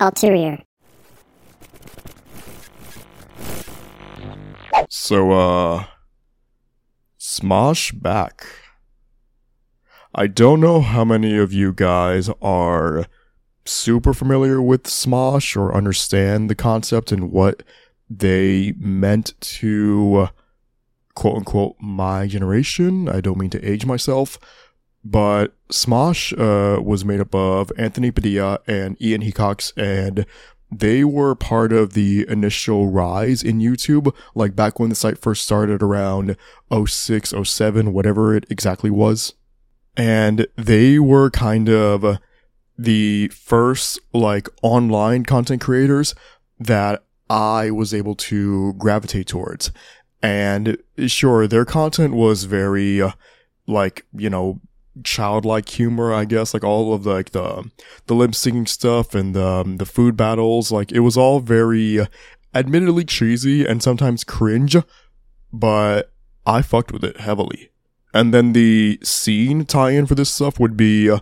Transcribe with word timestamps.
Ulterior. 0.00 0.58
So, 4.88 5.32
uh, 5.32 5.84
Smosh 7.18 8.00
back. 8.00 8.46
I 10.14 10.26
don't 10.26 10.60
know 10.60 10.80
how 10.80 11.04
many 11.04 11.36
of 11.36 11.52
you 11.52 11.72
guys 11.72 12.28
are 12.42 13.06
super 13.64 14.12
familiar 14.12 14.60
with 14.60 14.84
Smosh 14.84 15.56
or 15.56 15.74
understand 15.74 16.50
the 16.50 16.54
concept 16.54 17.12
and 17.12 17.30
what 17.30 17.62
they 18.08 18.74
meant 18.78 19.34
to 19.40 20.28
quote 21.14 21.36
unquote 21.36 21.76
my 21.80 22.26
generation. 22.26 23.08
I 23.08 23.20
don't 23.20 23.38
mean 23.38 23.50
to 23.50 23.64
age 23.64 23.86
myself, 23.86 24.38
but 25.04 25.54
Smosh 25.68 26.32
uh, 26.38 26.80
was 26.82 27.04
made 27.04 27.20
up 27.20 27.34
of 27.34 27.72
Anthony 27.78 28.10
Padilla 28.10 28.60
and 28.66 29.00
Ian 29.00 29.22
Hecox, 29.22 29.72
and 29.76 30.26
they 30.70 31.04
were 31.04 31.34
part 31.34 31.72
of 31.72 31.94
the 31.94 32.26
initial 32.28 32.88
rise 32.88 33.42
in 33.42 33.58
YouTube, 33.58 34.14
like 34.34 34.54
back 34.54 34.78
when 34.78 34.88
the 34.88 34.94
site 34.94 35.18
first 35.18 35.42
started 35.42 35.82
around 35.82 36.36
06, 36.72 37.34
07, 37.42 37.92
whatever 37.92 38.34
it 38.34 38.44
exactly 38.48 38.90
was. 38.90 39.34
And 39.96 40.46
they 40.56 40.98
were 40.98 41.30
kind 41.30 41.68
of 41.68 42.18
the 42.78 43.28
first 43.28 43.98
like 44.12 44.48
online 44.62 45.24
content 45.24 45.60
creators 45.60 46.14
that 46.58 47.02
I 47.28 47.70
was 47.70 47.92
able 47.92 48.14
to 48.16 48.74
gravitate 48.74 49.26
towards. 49.26 49.72
And 50.22 50.78
sure, 51.06 51.46
their 51.46 51.64
content 51.64 52.14
was 52.14 52.44
very, 52.44 53.02
uh, 53.02 53.12
like, 53.66 54.06
you 54.12 54.30
know, 54.30 54.60
childlike 55.02 55.68
humor, 55.68 56.12
I 56.12 56.24
guess, 56.24 56.54
like 56.54 56.64
all 56.64 56.92
of 56.94 57.04
the, 57.04 57.12
like 57.12 57.30
the, 57.30 57.70
the 58.06 58.14
lip 58.14 58.32
syncing 58.32 58.68
stuff 58.68 59.14
and 59.14 59.34
the, 59.34 59.46
um, 59.46 59.76
the 59.76 59.86
food 59.86 60.16
battles. 60.16 60.70
Like 60.72 60.92
it 60.92 61.00
was 61.00 61.16
all 61.16 61.40
very, 61.40 62.00
uh, 62.00 62.06
admittedly 62.54 63.04
cheesy 63.04 63.64
and 63.64 63.82
sometimes 63.82 64.24
cringe, 64.24 64.76
but 65.52 66.12
I 66.46 66.62
fucked 66.62 66.92
with 66.92 67.04
it 67.04 67.20
heavily. 67.20 67.70
And 68.12 68.34
then 68.34 68.52
the 68.52 68.98
scene 69.02 69.64
tie-in 69.64 70.06
for 70.06 70.16
this 70.16 70.32
stuff 70.32 70.58
would 70.58 70.76
be 70.76 71.08
uh, 71.08 71.20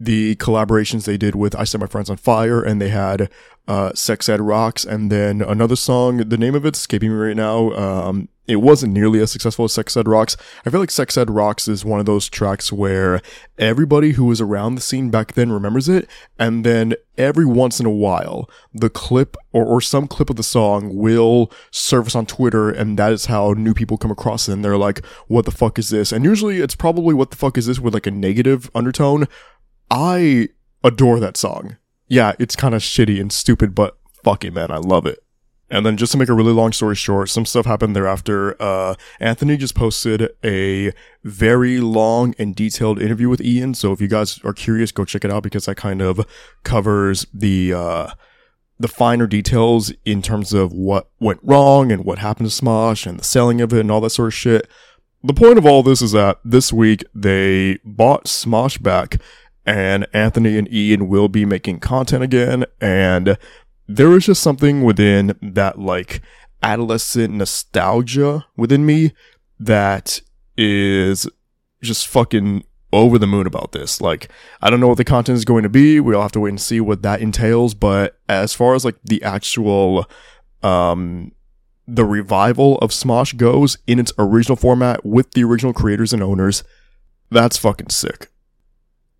the 0.00 0.34
collaborations 0.36 1.04
they 1.04 1.16
did 1.16 1.36
with 1.36 1.54
I 1.54 1.62
Set 1.64 1.80
My 1.80 1.86
Friends 1.86 2.10
on 2.10 2.16
Fire, 2.16 2.60
and 2.60 2.80
they 2.80 2.88
had 2.88 3.30
uh, 3.68 3.92
Sex 3.94 4.28
Ed 4.28 4.40
Rocks, 4.40 4.84
and 4.84 5.12
then 5.12 5.40
another 5.40 5.76
song, 5.76 6.16
the 6.16 6.36
name 6.36 6.56
of 6.56 6.66
it's 6.66 6.80
escaping 6.80 7.10
me 7.10 7.16
right 7.16 7.36
now. 7.36 7.70
Um, 7.72 8.28
it 8.46 8.56
wasn't 8.56 8.92
nearly 8.92 9.20
as 9.20 9.32
successful 9.32 9.64
as 9.64 9.72
Sex 9.72 9.96
Ed 9.96 10.06
Rocks. 10.06 10.36
I 10.66 10.70
feel 10.70 10.80
like 10.80 10.90
Sex 10.90 11.16
Ed 11.16 11.30
Rocks 11.30 11.66
is 11.66 11.84
one 11.84 12.00
of 12.00 12.06
those 12.06 12.28
tracks 12.28 12.70
where 12.70 13.22
everybody 13.58 14.12
who 14.12 14.26
was 14.26 14.40
around 14.40 14.74
the 14.74 14.80
scene 14.80 15.10
back 15.10 15.32
then 15.32 15.50
remembers 15.50 15.88
it, 15.88 16.08
and 16.38 16.64
then 16.64 16.94
every 17.16 17.46
once 17.46 17.80
in 17.80 17.86
a 17.86 17.90
while, 17.90 18.48
the 18.72 18.90
clip 18.90 19.36
or, 19.52 19.64
or 19.64 19.80
some 19.80 20.06
clip 20.06 20.28
of 20.28 20.36
the 20.36 20.42
song 20.42 20.94
will 20.94 21.50
surface 21.70 22.14
on 22.14 22.26
Twitter, 22.26 22.70
and 22.70 22.98
that 22.98 23.12
is 23.12 23.26
how 23.26 23.52
new 23.52 23.72
people 23.72 23.96
come 23.96 24.10
across 24.10 24.48
it, 24.48 24.52
and 24.52 24.64
they're 24.64 24.76
like, 24.76 25.04
what 25.26 25.46
the 25.46 25.50
fuck 25.50 25.78
is 25.78 25.88
this? 25.88 26.12
And 26.12 26.24
usually 26.24 26.60
it's 26.60 26.76
probably 26.76 27.14
what 27.14 27.30
the 27.30 27.36
fuck 27.36 27.56
is 27.56 27.66
this 27.66 27.80
with 27.80 27.94
like 27.94 28.06
a 28.06 28.10
negative 28.10 28.70
undertone. 28.74 29.26
I 29.90 30.48
adore 30.82 31.18
that 31.20 31.38
song. 31.38 31.78
Yeah, 32.08 32.32
it's 32.38 32.56
kind 32.56 32.74
of 32.74 32.82
shitty 32.82 33.18
and 33.20 33.32
stupid, 33.32 33.74
but 33.74 33.96
fuck 34.22 34.44
it, 34.44 34.52
man, 34.52 34.70
I 34.70 34.76
love 34.76 35.06
it. 35.06 35.23
And 35.74 35.84
then 35.84 35.96
just 35.96 36.12
to 36.12 36.18
make 36.18 36.28
a 36.28 36.34
really 36.34 36.52
long 36.52 36.70
story 36.70 36.94
short, 36.94 37.30
some 37.30 37.44
stuff 37.44 37.66
happened 37.66 37.96
thereafter. 37.96 38.54
Uh, 38.62 38.94
Anthony 39.18 39.56
just 39.56 39.74
posted 39.74 40.30
a 40.44 40.92
very 41.24 41.80
long 41.80 42.32
and 42.38 42.54
detailed 42.54 43.02
interview 43.02 43.28
with 43.28 43.40
Ian. 43.40 43.74
So 43.74 43.90
if 43.90 44.00
you 44.00 44.06
guys 44.06 44.38
are 44.44 44.52
curious, 44.52 44.92
go 44.92 45.04
check 45.04 45.24
it 45.24 45.32
out 45.32 45.42
because 45.42 45.64
that 45.66 45.74
kind 45.74 46.00
of 46.00 46.24
covers 46.62 47.26
the, 47.34 47.72
uh, 47.72 48.10
the 48.78 48.86
finer 48.86 49.26
details 49.26 49.92
in 50.04 50.22
terms 50.22 50.52
of 50.52 50.72
what 50.72 51.10
went 51.18 51.40
wrong 51.42 51.90
and 51.90 52.04
what 52.04 52.18
happened 52.20 52.48
to 52.48 52.64
Smosh 52.64 53.04
and 53.04 53.18
the 53.18 53.24
selling 53.24 53.60
of 53.60 53.72
it 53.72 53.80
and 53.80 53.90
all 53.90 54.00
that 54.02 54.10
sort 54.10 54.28
of 54.28 54.34
shit. 54.34 54.68
The 55.24 55.34
point 55.34 55.58
of 55.58 55.66
all 55.66 55.82
this 55.82 56.00
is 56.00 56.12
that 56.12 56.38
this 56.44 56.72
week 56.72 57.02
they 57.12 57.80
bought 57.84 58.26
Smosh 58.26 58.80
back 58.80 59.20
and 59.66 60.06
Anthony 60.12 60.58
and 60.58 60.72
Ian 60.72 61.08
will 61.08 61.28
be 61.28 61.44
making 61.44 61.80
content 61.80 62.22
again. 62.22 62.64
And 62.80 63.38
there 63.86 64.16
is 64.16 64.26
just 64.26 64.42
something 64.42 64.82
within 64.82 65.36
that 65.42 65.78
like 65.78 66.22
adolescent 66.62 67.34
nostalgia 67.34 68.46
within 68.56 68.86
me 68.86 69.12
that 69.60 70.20
is 70.56 71.28
just 71.82 72.06
fucking 72.08 72.64
over 72.92 73.18
the 73.18 73.26
moon 73.26 73.46
about 73.46 73.72
this. 73.72 74.00
Like, 74.00 74.30
I 74.62 74.70
don't 74.70 74.80
know 74.80 74.88
what 74.88 74.96
the 74.96 75.04
content 75.04 75.36
is 75.36 75.44
going 75.44 75.64
to 75.64 75.68
be. 75.68 76.00
We'll 76.00 76.22
have 76.22 76.32
to 76.32 76.40
wait 76.40 76.50
and 76.50 76.60
see 76.60 76.80
what 76.80 77.02
that 77.02 77.20
entails. 77.20 77.74
But 77.74 78.18
as 78.28 78.54
far 78.54 78.74
as 78.74 78.84
like 78.84 78.96
the 79.04 79.22
actual, 79.22 80.08
um, 80.62 81.32
the 81.86 82.04
revival 82.04 82.78
of 82.78 82.90
Smosh 82.90 83.36
goes 83.36 83.76
in 83.86 83.98
its 83.98 84.12
original 84.18 84.56
format 84.56 85.04
with 85.04 85.32
the 85.32 85.44
original 85.44 85.72
creators 85.72 86.12
and 86.12 86.22
owners, 86.22 86.62
that's 87.30 87.58
fucking 87.58 87.90
sick. 87.90 88.28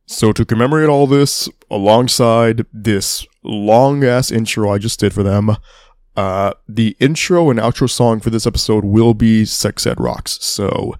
So 0.07 0.33
to 0.33 0.45
commemorate 0.45 0.89
all 0.89 1.07
this, 1.07 1.49
alongside 1.71 2.67
this 2.73 3.27
long 3.45 4.05
ass 4.05 4.31
intro 4.31 4.71
I 4.71 4.79
just 4.79 4.99
did 5.01 5.13
for 5.13 5.23
them, 5.23 5.57
uh, 6.17 6.53
the 6.69 6.97
intro 7.01 7.51
and 7.51 7.59
outro 7.59 7.89
song 7.89 8.21
for 8.21 8.31
this 8.31 8.47
episode 8.47 8.85
will 8.85 9.15
be 9.15 9.45
Sex 9.45 9.87
Ed 9.87 10.01
Rocks. 10.01 10.43
So, 10.43 10.95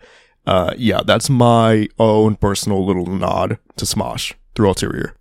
uh, 0.47 0.75
yeah, 0.77 1.01
that's 1.05 1.31
my 1.31 1.89
own 1.99 2.37
personal 2.37 2.85
little 2.85 3.07
nod 3.07 3.59
to 3.77 3.85
Smosh 3.85 4.35
through 4.55 4.69
Ulterior. 4.69 5.17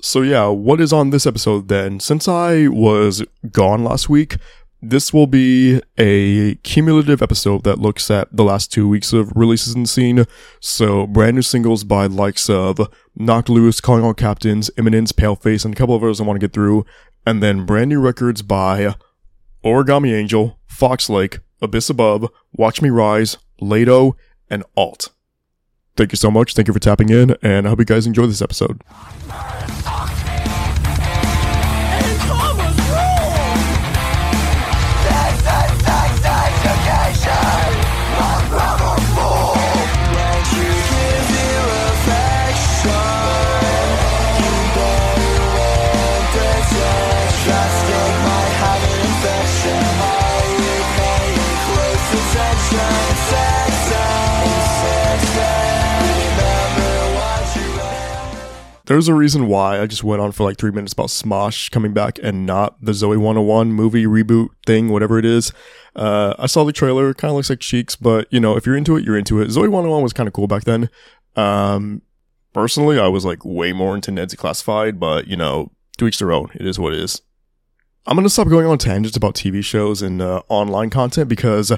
So 0.00 0.20
yeah, 0.20 0.48
what 0.48 0.80
is 0.80 0.92
on 0.92 1.10
this 1.10 1.26
episode 1.26 1.68
then? 1.68 1.98
Since 1.98 2.28
I 2.28 2.68
was 2.68 3.22
gone 3.50 3.84
last 3.84 4.08
week, 4.08 4.36
this 4.90 5.12
will 5.12 5.26
be 5.26 5.80
a 5.98 6.56
cumulative 6.56 7.22
episode 7.22 7.64
that 7.64 7.78
looks 7.78 8.10
at 8.10 8.28
the 8.30 8.44
last 8.44 8.72
two 8.72 8.88
weeks 8.88 9.12
of 9.12 9.32
releases 9.34 9.74
in 9.74 9.82
the 9.82 9.88
scene. 9.88 10.24
So 10.60 11.06
brand 11.06 11.36
new 11.36 11.42
singles 11.42 11.84
by 11.84 12.06
likes 12.06 12.50
of 12.50 12.80
Knocked 13.16 13.48
Loose, 13.48 13.80
Calling 13.80 14.04
All 14.04 14.14
Captains, 14.14 14.70
Imminence, 14.76 15.12
Paleface, 15.12 15.64
and 15.64 15.74
a 15.74 15.76
couple 15.76 15.94
of 15.94 16.02
others 16.02 16.20
I 16.20 16.24
want 16.24 16.38
to 16.38 16.46
get 16.46 16.52
through. 16.52 16.84
And 17.26 17.42
then 17.42 17.64
brand 17.64 17.88
new 17.88 18.00
records 18.00 18.42
by 18.42 18.94
Origami 19.64 20.12
Angel, 20.12 20.58
Fox 20.66 21.08
Lake, 21.08 21.38
Abyss 21.62 21.88
Above, 21.88 22.28
Watch 22.52 22.82
Me 22.82 22.90
Rise, 22.90 23.38
Layto, 23.62 24.12
and 24.50 24.64
Alt. 24.76 25.08
Thank 25.96 26.12
you 26.12 26.16
so 26.16 26.30
much. 26.30 26.54
Thank 26.54 26.68
you 26.68 26.74
for 26.74 26.80
tapping 26.80 27.08
in, 27.08 27.36
and 27.40 27.66
I 27.66 27.70
hope 27.70 27.78
you 27.78 27.84
guys 27.84 28.06
enjoy 28.06 28.26
this 28.26 28.42
episode. 28.42 28.82
There's 58.86 59.08
a 59.08 59.14
reason 59.14 59.46
why 59.46 59.80
I 59.80 59.86
just 59.86 60.04
went 60.04 60.20
on 60.20 60.32
for 60.32 60.44
like 60.44 60.58
three 60.58 60.70
minutes 60.70 60.92
about 60.92 61.06
Smosh 61.08 61.70
coming 61.70 61.94
back 61.94 62.18
and 62.22 62.44
not 62.44 62.76
the 62.84 62.92
Zoey 62.92 63.16
101 63.16 63.72
movie 63.72 64.04
reboot 64.04 64.48
thing, 64.66 64.90
whatever 64.90 65.18
it 65.18 65.24
is. 65.24 65.52
Uh, 65.96 66.34
I 66.38 66.46
saw 66.46 66.64
the 66.64 66.72
trailer, 66.72 67.14
kind 67.14 67.30
of 67.30 67.36
looks 67.36 67.48
like 67.48 67.60
Cheeks, 67.60 67.96
but 67.96 68.26
you 68.30 68.40
know, 68.40 68.56
if 68.56 68.66
you're 68.66 68.76
into 68.76 68.96
it, 68.96 69.04
you're 69.04 69.16
into 69.16 69.40
it. 69.40 69.48
Zoey 69.48 69.70
101 69.70 70.02
was 70.02 70.12
kind 70.12 70.26
of 70.26 70.34
cool 70.34 70.46
back 70.46 70.64
then. 70.64 70.90
Um, 71.34 72.02
personally, 72.52 72.98
I 72.98 73.08
was 73.08 73.24
like 73.24 73.42
way 73.42 73.72
more 73.72 73.94
into 73.94 74.10
Ned's 74.10 74.34
Classified, 74.34 75.00
but 75.00 75.28
you 75.28 75.36
know, 75.36 75.72
to 75.96 76.06
each 76.06 76.18
their 76.18 76.32
own. 76.32 76.50
It 76.54 76.66
is 76.66 76.78
what 76.78 76.92
it 76.92 76.98
is. 76.98 77.22
I'm 78.06 78.16
gonna 78.16 78.28
stop 78.28 78.48
going 78.48 78.66
on 78.66 78.76
tangents 78.76 79.16
about 79.16 79.34
TV 79.34 79.64
shows 79.64 80.02
and 80.02 80.20
uh, 80.20 80.42
online 80.50 80.90
content 80.90 81.28
because 81.28 81.72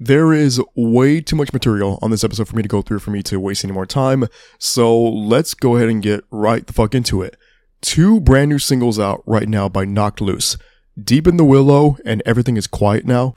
there 0.00 0.32
is 0.32 0.60
way 0.74 1.20
too 1.20 1.36
much 1.36 1.52
material 1.52 1.98
on 2.00 2.10
this 2.10 2.24
episode 2.24 2.48
for 2.48 2.56
me 2.56 2.62
to 2.62 2.68
go 2.68 2.80
through 2.80 3.00
for 3.00 3.10
me 3.10 3.22
to 3.24 3.38
waste 3.38 3.64
any 3.64 3.72
more 3.74 3.84
time. 3.84 4.24
So 4.58 4.98
let's 4.98 5.52
go 5.52 5.76
ahead 5.76 5.90
and 5.90 6.02
get 6.02 6.24
right 6.30 6.66
the 6.66 6.72
fuck 6.72 6.94
into 6.94 7.20
it. 7.20 7.36
Two 7.82 8.18
brand 8.18 8.48
new 8.48 8.58
singles 8.58 8.98
out 8.98 9.22
right 9.26 9.48
now 9.48 9.68
by 9.68 9.84
Knocked 9.84 10.22
Loose. 10.22 10.56
Deep 11.02 11.26
in 11.26 11.36
the 11.36 11.44
Willow 11.44 11.98
and 12.04 12.22
Everything 12.24 12.56
is 12.56 12.66
Quiet 12.66 13.04
Now. 13.04 13.34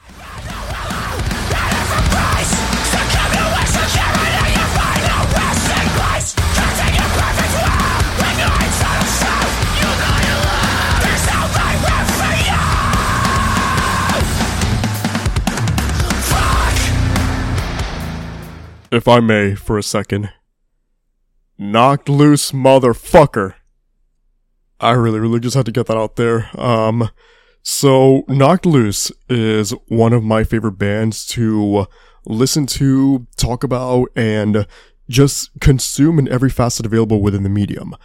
If 18.94 19.08
I 19.08 19.20
may, 19.20 19.56
for 19.56 19.78
a 19.78 19.84
second. 19.84 20.32
Knocked 21.58 22.10
loose 22.10 22.52
motherfucker. 22.52 23.56
I 24.80 24.92
really, 24.92 25.20
really 25.20 25.40
just 25.40 25.56
had 25.56 25.66
to 25.66 25.72
get 25.72 25.88
that 25.88 25.98
out 25.98 26.16
there. 26.16 26.50
Um, 26.60 27.10
so 27.64 28.24
Knocked 28.28 28.66
Loose 28.66 29.12
is 29.30 29.72
one 29.88 30.14
of 30.14 30.24
my 30.24 30.44
favorite 30.44 30.78
bands 30.78 31.26
to 31.28 31.88
listen 32.26 32.66
to, 32.68 33.26
talk 33.38 33.64
about, 33.64 34.10
and 34.16 34.68
just 35.10 35.50
consume 35.60 36.20
in 36.20 36.28
every 36.28 36.50
facet 36.50 36.86
available 36.86 37.22
within 37.22 37.44
the 37.44 37.50
medium. 37.50 37.96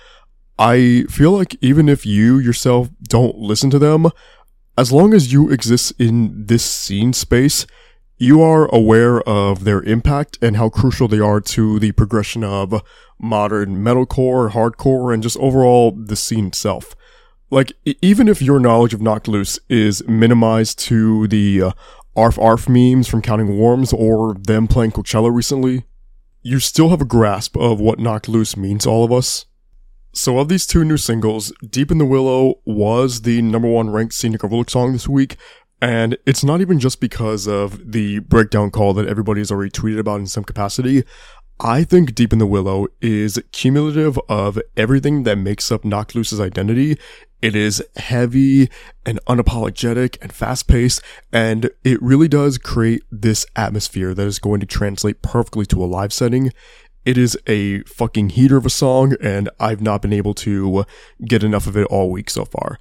I 0.59 1.05
feel 1.11 1.33
like 1.33 1.57
even 1.61 1.89
if 1.89 2.07
you 2.07 2.39
yourself 2.39 2.89
don't 3.03 3.37
listen 3.37 3.71
to 3.71 3.79
them, 3.79 4.09
as 4.77 4.93
long 4.93 5.13
as 5.13 5.33
you 5.33 5.51
exist 5.51 5.93
in 5.99 6.47
this 6.47 6.65
scene 6.65 7.13
space, 7.13 7.67
you 8.19 8.43
are 8.43 8.67
aware 8.75 9.21
of 9.23 9.65
their 9.65 9.83
impact 9.83 10.39
and 10.43 10.57
how 10.57 10.69
crucial 10.69 11.07
they 11.07 11.21
are 11.21 11.41
to 11.41 11.79
the 11.79 11.93
progression 11.93 12.43
of 12.43 12.83
modern 13.19 13.77
metalcore, 13.77 14.51
hardcore, 14.51 15.15
and 15.15 15.23
just 15.23 15.37
overall 15.39 15.93
the 15.93 16.17
scene 16.17 16.49
itself. 16.49 16.97
Like, 17.51 17.73
even 18.03 18.29
if 18.29 18.43
your 18.43 18.61
knowledge 18.61 18.93
of 18.93 19.01
Loose 19.01 19.59
is 19.69 20.07
minimized 20.07 20.79
to 20.81 21.27
the 21.29 21.63
uh, 21.63 21.71
ARF 22.15 22.39
ARF 22.39 22.69
memes 22.69 23.09
from 23.09 23.23
Counting 23.23 23.57
Worms 23.57 23.93
or 23.93 24.35
them 24.35 24.67
playing 24.67 24.91
Coachella 24.91 25.33
recently, 25.33 25.85
you 26.43 26.59
still 26.59 26.91
have 26.91 27.01
a 27.01 27.07
grasp 27.07 27.57
of 27.57 27.81
what 27.81 28.01
Loose 28.29 28.57
means 28.57 28.85
to 28.85 28.91
all 28.91 29.05
of 29.05 29.13
us. 29.13 29.47
So, 30.13 30.39
of 30.39 30.49
these 30.49 30.67
two 30.67 30.85
new 30.85 30.97
singles, 30.97 31.53
Deep 31.69 31.91
in 31.91 31.99
the 31.99 32.05
Willow 32.05 32.61
was 32.65 33.23
the 33.23 33.41
number 33.41 33.69
one 33.69 33.91
ranked 33.91 34.15
scenic 34.15 34.43
overlook 34.43 34.69
song 34.69 34.93
this 34.93 35.09
week, 35.09 35.37
and 35.81 36.17
it's 36.27 36.45
not 36.45 36.61
even 36.61 36.79
just 36.79 37.01
because 37.01 37.47
of 37.47 37.93
the 37.93 38.19
breakdown 38.21 38.71
call 38.71 38.95
that 38.95 39.09
everybody 39.09 39.41
has 39.41 39.51
already 39.51 39.71
tweeted 39.71 39.99
about 39.99 40.21
in 40.21 40.27
some 40.27 40.45
capacity. 40.45 41.05
I 41.61 41.83
think 41.83 42.15
Deep 42.15 42.33
in 42.33 42.39
the 42.39 42.47
Willow 42.47 42.87
is 43.01 43.43
cumulative 43.51 44.19
of 44.29 44.61
everything 44.77 45.25
that 45.25 45.39
makes 45.39 45.73
up 45.73 45.85
Knocked 45.85 46.15
Loose's 46.15 46.41
identity. 46.41 46.99
It 47.43 47.57
is 47.57 47.83
heavy 47.97 48.69
and 49.05 49.19
unapologetic 49.29 50.19
and 50.23 50.33
fast 50.33 50.69
paced, 50.69 51.03
and 51.33 51.71
it 51.85 52.01
really 52.03 52.29
does 52.29 52.59
create 52.59 53.03
this 53.11 53.45
atmosphere 53.57 54.15
that 54.15 54.27
is 54.27 54.39
going 54.39 54.61
to 54.61 54.67
translate 54.67 55.23
perfectly 55.23 55.67
to 55.67 55.83
a 55.83 55.87
live 55.87 56.13
setting. 56.13 56.53
It 57.05 57.17
is 57.17 57.39
a 57.47 57.83
fucking 57.85 58.31
heater 58.31 58.57
of 58.57 58.67
a 58.67 58.71
song, 58.71 59.15
and 59.21 59.49
I've 59.59 59.81
not 59.81 60.03
been 60.03 60.13
able 60.13 60.35
to 60.35 60.85
get 61.25 61.43
enough 61.43 61.67
of 61.67 61.77
it 61.77 61.87
all 61.87 62.11
week 62.11 62.31
so 62.31 62.45
far. 62.45 62.79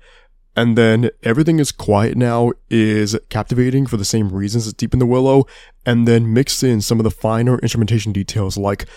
And 0.58 0.76
then 0.76 1.12
Everything 1.22 1.60
is 1.60 1.72
Quiet 1.72 2.18
Now 2.18 2.52
is 2.68 3.16
captivating 3.30 3.86
for 3.86 3.96
the 3.96 4.04
same 4.04 4.30
reasons 4.30 4.66
as 4.66 4.74
Deep 4.74 4.92
in 4.92 5.00
the 5.00 5.06
Willow, 5.06 5.46
and 5.86 6.08
then 6.08 6.34
mix 6.34 6.64
in 6.64 6.82
some 6.82 7.00
of 7.00 7.04
the 7.04 7.12
finer 7.12 7.60
instrumentation 7.60 8.12
details 8.12 8.58
like 8.58 8.88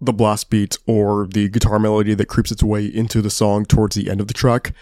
the 0.00 0.12
blast 0.12 0.48
beat 0.48 0.78
or 0.86 1.26
the 1.26 1.48
guitar 1.48 1.80
melody 1.80 2.14
that 2.14 2.28
creeps 2.28 2.52
its 2.52 2.62
way 2.62 2.86
into 2.86 3.20
the 3.20 3.30
song 3.30 3.64
towards 3.64 3.96
the 3.96 4.08
end 4.08 4.20
of 4.20 4.28
the 4.28 4.34
track. 4.34 4.72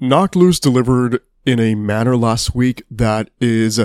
Knocked 0.00 0.34
Loose 0.34 0.58
delivered 0.58 1.20
in 1.46 1.60
a 1.60 1.76
manner 1.76 2.16
last 2.16 2.56
week 2.56 2.82
that 2.90 3.30
is 3.40 3.80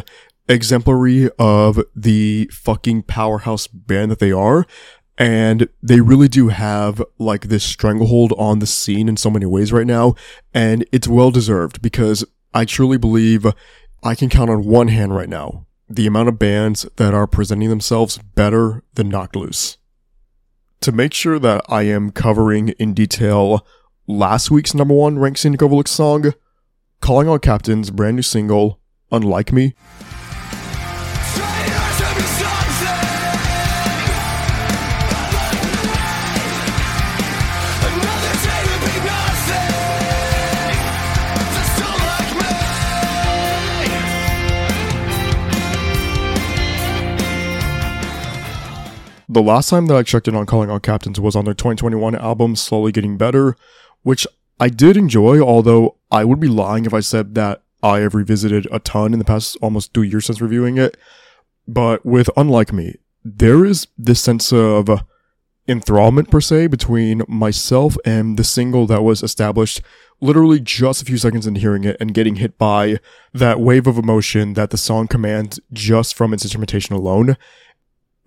exemplary 0.50 1.30
of 1.38 1.80
the 1.96 2.50
fucking 2.52 3.04
powerhouse 3.04 3.68
band 3.68 4.10
that 4.10 4.20
they 4.20 4.32
are. 4.32 4.66
And 5.18 5.68
they 5.82 6.00
really 6.00 6.28
do 6.28 6.50
have 6.50 7.02
like 7.18 7.48
this 7.48 7.64
stranglehold 7.64 8.34
on 8.38 8.60
the 8.60 8.68
scene 8.68 9.10
in 9.10 9.18
so 9.18 9.30
many 9.30 9.46
ways 9.46 9.74
right 9.74 9.88
now. 9.88 10.16
And 10.54 10.86
it's 10.92 11.08
well 11.08 11.32
deserved 11.32 11.82
because 11.82 12.24
I 12.54 12.66
truly 12.66 12.98
believe 12.98 13.46
I 14.04 14.16
can 14.16 14.30
count 14.30 14.50
on 14.50 14.66
one 14.66 14.90
hand 14.90 15.16
right 15.16 15.30
now 15.30 15.66
the 15.90 16.08
amount 16.08 16.30
of 16.30 16.38
bands 16.40 16.86
that 16.98 17.14
are 17.14 17.28
presenting 17.28 17.70
themselves 17.70 18.18
better 18.18 18.84
than 18.96 19.10
Knocked 19.10 19.36
Loose. 19.36 19.78
To 20.82 20.92
make 20.92 21.14
sure 21.14 21.40
that 21.40 21.66
I 21.70 21.84
am 21.84 22.12
covering 22.12 22.70
in 22.70 22.94
detail 22.94 23.66
last 24.06 24.52
week's 24.52 24.74
number 24.74 24.94
one 24.94 25.18
ranked 25.18 25.40
scenic 25.40 25.62
overlook 25.62 25.88
song, 25.88 26.34
Calling 27.02 27.28
All 27.28 27.40
Captain's 27.40 27.90
brand 27.90 28.18
new 28.18 28.22
single, 28.22 28.80
Unlike 29.12 29.54
Me. 29.54 29.74
The 49.38 49.44
last 49.44 49.70
time 49.70 49.86
that 49.86 49.96
I 49.96 50.02
checked 50.02 50.28
in 50.28 50.34
on 50.34 50.48
Calling 50.48 50.72
All 50.72 50.80
Captains 50.80 51.20
was 51.20 51.36
on 51.36 51.46
their 51.46 51.54
2021 51.54 52.16
album, 52.16 52.56
Slowly 52.56 52.92
Getting 52.92 53.18
Better, 53.18 53.56
which 54.02 54.26
I 54.60 54.68
did 54.68 54.98
enjoy, 54.98 55.40
although 55.40 55.98
I 56.10 56.24
would 56.24 56.40
be 56.40 56.48
lying 56.48 56.86
if 56.86 56.94
I 56.96 57.02
said 57.02 57.36
that 57.36 57.62
I 57.84 58.00
have 58.00 58.16
revisited 58.16 58.68
a 58.72 58.80
ton 58.80 59.14
in 59.14 59.20
the 59.20 59.26
past 59.26 59.56
almost 59.62 59.94
two 59.94 60.02
years 60.02 60.26
since 60.26 60.42
reviewing 60.42 60.80
it. 60.80 60.98
But 61.68 62.04
with 62.04 62.32
Unlike 62.36 62.74
Me, 62.74 62.96
there 63.24 63.64
is 63.64 63.86
this 63.96 64.20
sense 64.20 64.52
of 64.52 65.04
enthrallment 65.70 66.32
per 66.32 66.42
se 66.42 66.66
between 66.66 67.22
myself 67.28 67.96
and 68.04 68.38
the 68.38 68.44
single 68.44 68.88
that 68.88 69.04
was 69.04 69.22
established 69.22 69.82
literally 70.20 70.60
just 70.60 71.04
a 71.04 71.06
few 71.06 71.18
seconds 71.18 71.46
into 71.46 71.60
hearing 71.60 71.84
it 71.84 71.98
and 72.00 72.16
getting 72.16 72.38
hit 72.38 72.58
by 72.58 72.98
that 73.34 73.60
wave 73.60 73.86
of 73.86 74.00
emotion 74.00 74.54
that 74.54 74.72
the 74.72 74.78
song 74.78 75.08
commands 75.08 75.60
just 75.72 76.16
from 76.16 76.34
its 76.34 76.44
instrumentation 76.44 76.96
alone 76.96 77.38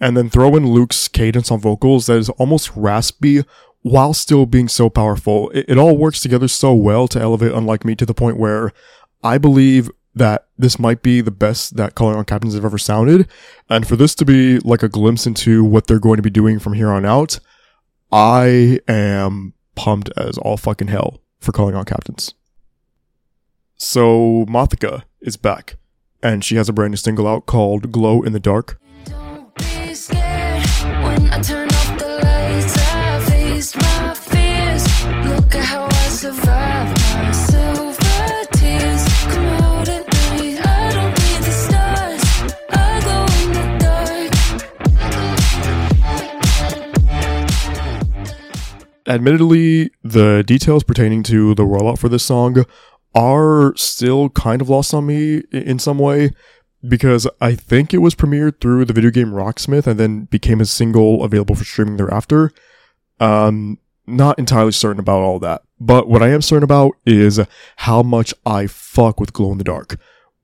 and 0.01 0.17
then 0.17 0.31
throw 0.31 0.57
in 0.57 0.67
Luke's 0.67 1.09
cadence 1.09 1.51
on 1.51 1.61
vocals 1.61 2.07
that 2.07 2.17
is 2.17 2.31
almost 2.31 2.71
raspy 2.75 3.45
while 3.83 4.15
still 4.15 4.47
being 4.47 4.69
so 4.69 4.89
powerful. 4.89 5.51
It, 5.51 5.67
it, 5.69 5.79
all 5.79 5.97
works 5.97 6.21
together 6.21 6.49
so 6.49 6.75
well 6.75 7.09
to 7.09 7.21
elevate 7.21 7.53
Unlike 7.53 7.85
Me 7.85 7.95
to 7.97 8.07
the 8.07 8.15
point 8.15 8.39
where 8.39 8.73
I 9.23 9.39
believe 9.39 9.91
that 10.15 10.49
this 10.59 10.79
might 10.79 11.03
be 11.03 11.21
the 11.21 11.31
best 11.31 11.77
that 11.77 11.95
Calling 11.95 12.17
All 12.17 12.25
Captains 12.25 12.55
have 12.55 12.65
ever 12.65 12.79
sounded. 12.79 13.29
And 13.69 13.87
for 13.87 13.97
this 13.97 14.15
to 14.17 14.25
be 14.25 14.59
like 14.61 14.83
a 14.83 14.89
glimpse 14.89 15.27
into 15.27 15.65
what 15.65 15.87
they're 15.87 16.01
going 16.01 16.17
to 16.17 16.23
be 16.23 16.31
doing 16.31 16.59
from 16.59 16.73
here 16.73 16.91
on 16.91 17.05
out, 17.05 17.39
I 18.11 18.81
am 18.89 19.55
pumped 19.77 20.11
as 20.17 20.37
all 20.39 20.57
fucking 20.57 20.89
hell 20.89 21.21
for 21.39 21.53
Calling 21.53 21.77
All 21.77 21.85
Captains. 21.85 22.35
So 23.77 24.45
Mothica 24.47 25.05
is 25.21 25.37
back, 25.37 25.77
and 26.23 26.45
she 26.45 26.57
has 26.57 26.69
a 26.69 26.73
brand 26.73 26.91
new 26.91 26.97
single 26.97 27.27
out 27.27 27.47
called 27.47 27.93
Glow 27.93 28.23
in 28.23 28.33
the 28.33 28.41
Dark. 28.41 28.79
Admittedly, 49.11 49.91
the 50.05 50.45
details 50.47 50.85
pertaining 50.85 51.25
to 51.25 51.53
the 51.57 51.65
rollout 51.65 51.99
for 51.99 52.09
this 52.09 52.23
song 52.23 52.65
are 53.13 53.75
still 53.75 54.29
kind 54.31 54.63
of 54.63 54.69
lost 54.69 54.95
on 54.95 55.05
me 55.05 55.43
in 55.51 55.81
some 55.81 55.99
way 55.99 56.31
because 56.87 57.27
I 57.41 57.55
think 57.55 57.93
it 57.93 57.99
was 57.99 58.15
premiered 58.15 58.61
through 58.61 58.85
the 58.85 58.93
video 58.93 59.11
game 59.11 59.33
Rocksmith 59.33 59.87
and 59.87 59.99
then 60.01 60.25
became 60.25 60.61
a 60.61 60.67
single 60.67 61.23
available 61.23 61.55
for 61.55 61.65
streaming 61.65 61.97
thereafter. 61.97 62.53
Um, 63.19 63.79
not 64.07 64.39
entirely 64.39 64.73
certain 64.73 65.01
about 65.01 65.21
all 65.21 65.39
that, 65.41 65.63
but 65.79 66.09
what 66.09 66.23
I 66.23 66.29
am 66.29 66.43
certain 66.43 66.65
about 66.65 66.97
is 67.07 67.41
how 67.77 68.03
much 68.03 68.35
I 68.45 68.67
fuck 68.67 69.21
with 69.21 69.33
Glow 69.33 69.53
in 69.53 69.59
the 69.59 69.65
Dark. 69.65 69.99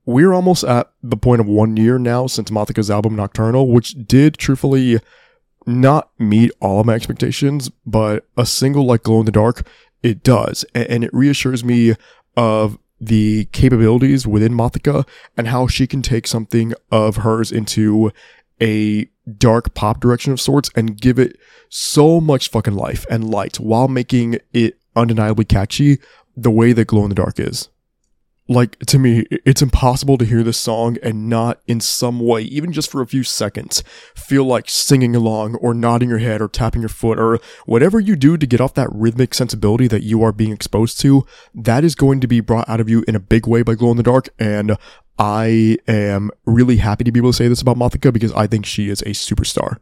We're 0.05 0.33
almost 0.33 0.63
at 0.63 0.93
the 1.03 1.17
point 1.17 1.41
of 1.41 1.47
one 1.47 1.77
year 1.77 1.99
now 1.99 2.29
since 2.29 2.51
Mothica's 2.51 2.91
album 2.91 3.17
Nocturnal, 3.17 3.69
which 3.69 3.95
did 4.07 4.39
truthfully 4.39 5.01
not 5.67 6.11
meet 6.19 6.53
all 6.61 6.81
of 6.81 6.87
my 6.87 6.95
expectations, 6.95 7.71
but 7.85 8.25
a 8.37 8.47
single 8.47 8.87
like 8.87 9.03
Glow 9.03 9.21
in 9.21 9.27
the 9.27 9.33
Dark, 9.33 9.67
it 10.03 10.23
does. 10.23 10.65
And 10.75 11.03
it 11.03 11.13
reassures 11.13 11.65
me 11.65 11.95
of 12.37 12.79
the 13.01 13.47
capabilities 13.53 14.27
within 14.27 14.53
Mothica 14.53 15.07
and 15.37 15.49
how 15.49 15.67
she 15.67 15.87
can 15.87 16.03
take 16.03 16.27
something 16.27 16.73
of 16.91 17.17
hers 17.17 17.53
into 17.53 18.13
a 18.61 19.09
dark 19.39 19.75
pop 19.75 20.01
direction 20.01 20.33
of 20.33 20.41
sorts 20.41 20.71
and 20.75 21.01
give 21.01 21.19
it 21.19 21.39
so 21.69 22.21
much 22.21 22.51
fucking 22.51 22.75
life 22.75 23.05
and 23.11 23.29
light 23.29 23.61
while 23.61 23.89
making 23.89 24.39
it 24.53 24.79
undeniably 24.95 25.45
catchy 25.45 25.99
the 26.37 26.51
way 26.51 26.73
that 26.73 26.87
Glow 26.87 27.03
in 27.03 27.09
the 27.09 27.15
Dark 27.15 27.39
is 27.39 27.69
like 28.49 28.79
to 28.81 28.99
me 28.99 29.25
it's 29.31 29.63
impossible 29.63 30.17
to 30.17 30.25
hear 30.25 30.43
this 30.43 30.57
song 30.59 30.97
and 31.03 31.29
not 31.29 31.61
in 31.67 31.81
some 31.81 32.21
way 32.21 32.43
even 32.43 32.73
just 32.73 32.91
for 32.91 33.03
a 33.03 33.07
few 33.07 33.25
seconds 33.25 33.83
feel 34.15 34.45
like 34.45 34.71
singing 34.71 35.17
along 35.17 35.57
or 35.57 35.75
nodding 35.75 36.09
your 36.09 36.19
head 36.19 36.41
or 36.41 36.47
tapping 36.49 36.81
your 36.81 36.89
foot 36.89 37.19
or 37.19 37.41
whatever 37.65 37.99
you 37.99 38.15
do 38.15 38.37
to 38.37 38.47
get 38.47 38.61
off 38.61 38.75
that 38.75 38.89
rhythmic 38.93 39.35
sensibility 39.35 39.89
that 39.89 40.03
you 40.03 40.23
are 40.23 40.33
being 40.33 40.53
exposed 40.53 41.01
to 41.01 41.27
that 41.55 41.83
is 41.83 41.95
going 41.97 42.21
to 42.21 42.29
be 42.29 42.41
brought 42.41 42.69
out 42.69 42.81
of 42.81 42.89
you 42.89 43.05
in 43.09 43.17
a 43.17 43.21
big 43.21 43.47
way 43.47 43.63
by 43.63 43.75
glow 43.75 43.91
in 43.91 43.97
the 43.97 44.03
dark 44.03 44.29
and 44.39 44.77
i 45.19 45.77
am 45.89 46.31
really 46.45 46.77
happy 46.77 47.03
to 47.03 47.11
be 47.11 47.19
able 47.19 47.31
to 47.31 47.37
say 47.37 47.49
this 47.49 47.63
about 47.63 47.77
Mothica 47.77 48.13
because 48.13 48.33
i 48.35 48.47
think 48.47 48.65
she 48.65 48.89
is 48.89 49.03
a 49.03 49.07
superstar 49.11 49.79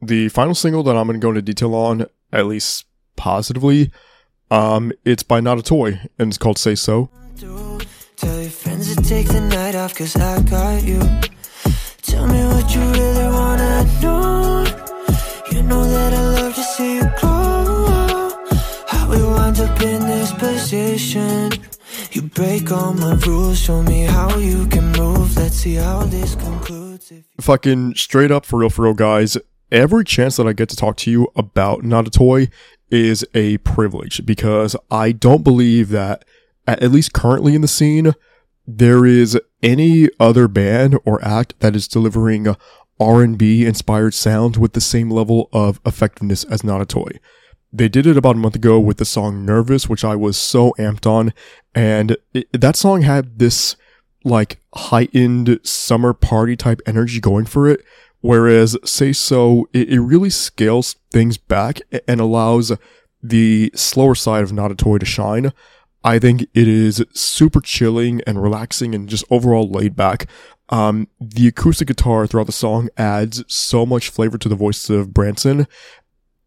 the 0.00 0.28
final 0.30 0.54
single 0.54 0.82
that 0.84 0.96
i'm 0.96 1.06
going 1.06 1.20
to 1.20 1.22
go 1.22 1.30
into 1.30 1.42
detail 1.42 1.74
on 1.74 2.06
at 2.32 2.46
least 2.46 2.86
positively 3.16 3.90
Um, 4.50 4.92
it's 5.04 5.22
by 5.22 5.40
Not 5.40 5.58
a 5.58 5.62
Toy, 5.62 6.00
and 6.18 6.28
it's 6.28 6.38
called 6.38 6.56
Say 6.58 6.74
So. 6.74 7.10
Tell 7.38 8.40
your 8.40 8.50
friends 8.50 8.96
to 8.96 9.00
take 9.00 9.28
the 9.28 9.40
night 9.40 9.76
off, 9.76 9.94
cause 9.94 10.16
I 10.16 10.42
got 10.42 10.82
you. 10.82 10.98
Tell 12.02 12.26
me 12.26 12.44
what 12.46 12.74
you 12.74 12.80
really 12.80 13.28
wanna 13.32 13.84
know. 14.02 14.64
You 15.52 15.62
know 15.62 15.84
that 15.88 16.14
I 16.14 16.20
love 16.30 16.54
to 16.56 16.62
see 16.64 16.96
you 16.96 17.08
glow. 17.20 18.30
How 18.88 19.08
we 19.08 19.22
wind 19.22 19.60
up 19.60 19.80
in 19.80 20.00
this 20.00 20.32
position. 20.32 21.52
You 22.10 22.22
break 22.22 22.72
all 22.72 22.92
my 22.92 23.14
rules, 23.24 23.60
show 23.60 23.84
me 23.84 24.02
how 24.02 24.36
you 24.36 24.66
can 24.66 24.90
move. 24.90 25.36
Let's 25.36 25.58
see 25.58 25.74
how 25.74 26.00
this 26.06 26.34
concludes. 26.34 27.12
If 27.12 27.24
fucking 27.44 27.94
straight 27.94 28.32
up 28.32 28.46
for 28.46 28.58
real 28.58 28.70
for 28.70 28.82
real 28.82 28.94
guys 28.94 29.36
every 29.70 30.02
chance 30.02 30.36
that 30.36 30.46
i 30.46 30.52
get 30.54 30.66
to 30.66 30.74
talk 30.74 30.96
to 30.96 31.10
you 31.10 31.28
about 31.36 31.84
not 31.84 32.06
a 32.06 32.10
toy 32.10 32.48
is 32.90 33.22
a 33.34 33.58
privilege 33.58 34.24
because 34.24 34.74
i 34.90 35.12
don't 35.12 35.44
believe 35.44 35.90
that 35.90 36.24
at 36.68 36.92
least 36.92 37.12
currently 37.12 37.54
in 37.54 37.60
the 37.60 37.68
scene 37.68 38.14
there 38.66 39.06
is 39.06 39.38
any 39.62 40.08
other 40.20 40.46
band 40.46 40.98
or 41.04 41.24
act 41.24 41.58
that 41.60 41.74
is 41.74 41.88
delivering 41.88 42.54
r&b 43.00 43.64
inspired 43.64 44.14
sounds 44.14 44.58
with 44.58 44.72
the 44.72 44.80
same 44.80 45.10
level 45.10 45.48
of 45.52 45.80
effectiveness 45.86 46.44
as 46.44 46.62
not 46.64 46.80
a 46.80 46.86
toy 46.86 47.10
they 47.72 47.88
did 47.88 48.06
it 48.06 48.16
about 48.16 48.36
a 48.36 48.38
month 48.38 48.56
ago 48.56 48.78
with 48.78 48.96
the 48.98 49.04
song 49.04 49.44
nervous 49.44 49.88
which 49.88 50.04
i 50.04 50.14
was 50.14 50.36
so 50.36 50.74
amped 50.78 51.06
on 51.06 51.32
and 51.74 52.16
it, 52.34 52.48
that 52.52 52.76
song 52.76 53.02
had 53.02 53.38
this 53.38 53.76
like 54.24 54.60
heightened 54.74 55.58
summer 55.62 56.12
party 56.12 56.56
type 56.56 56.80
energy 56.86 57.20
going 57.20 57.46
for 57.46 57.68
it. 57.68 57.84
Whereas 58.20 58.76
Say 58.84 59.12
So, 59.12 59.68
it, 59.72 59.88
it 59.90 60.00
really 60.00 60.30
scales 60.30 60.96
things 61.10 61.38
back 61.38 61.80
and 62.06 62.20
allows 62.20 62.72
the 63.22 63.70
slower 63.74 64.14
side 64.14 64.42
of 64.42 64.52
Not 64.52 64.72
a 64.72 64.74
Toy 64.74 64.98
to 64.98 65.06
shine. 65.06 65.52
I 66.08 66.18
think 66.18 66.42
it 66.54 66.66
is 66.66 67.04
super 67.12 67.60
chilling 67.60 68.22
and 68.26 68.42
relaxing 68.42 68.94
and 68.94 69.08
just 69.08 69.24
overall 69.30 69.70
laid 69.70 69.94
back. 69.94 70.26
Um, 70.70 71.08
the 71.20 71.48
acoustic 71.48 71.88
guitar 71.88 72.26
throughout 72.26 72.46
the 72.46 72.52
song 72.52 72.88
adds 72.96 73.44
so 73.46 73.84
much 73.84 74.08
flavor 74.08 74.38
to 74.38 74.48
the 74.48 74.54
voice 74.54 74.88
of 74.88 75.12
Branson. 75.12 75.66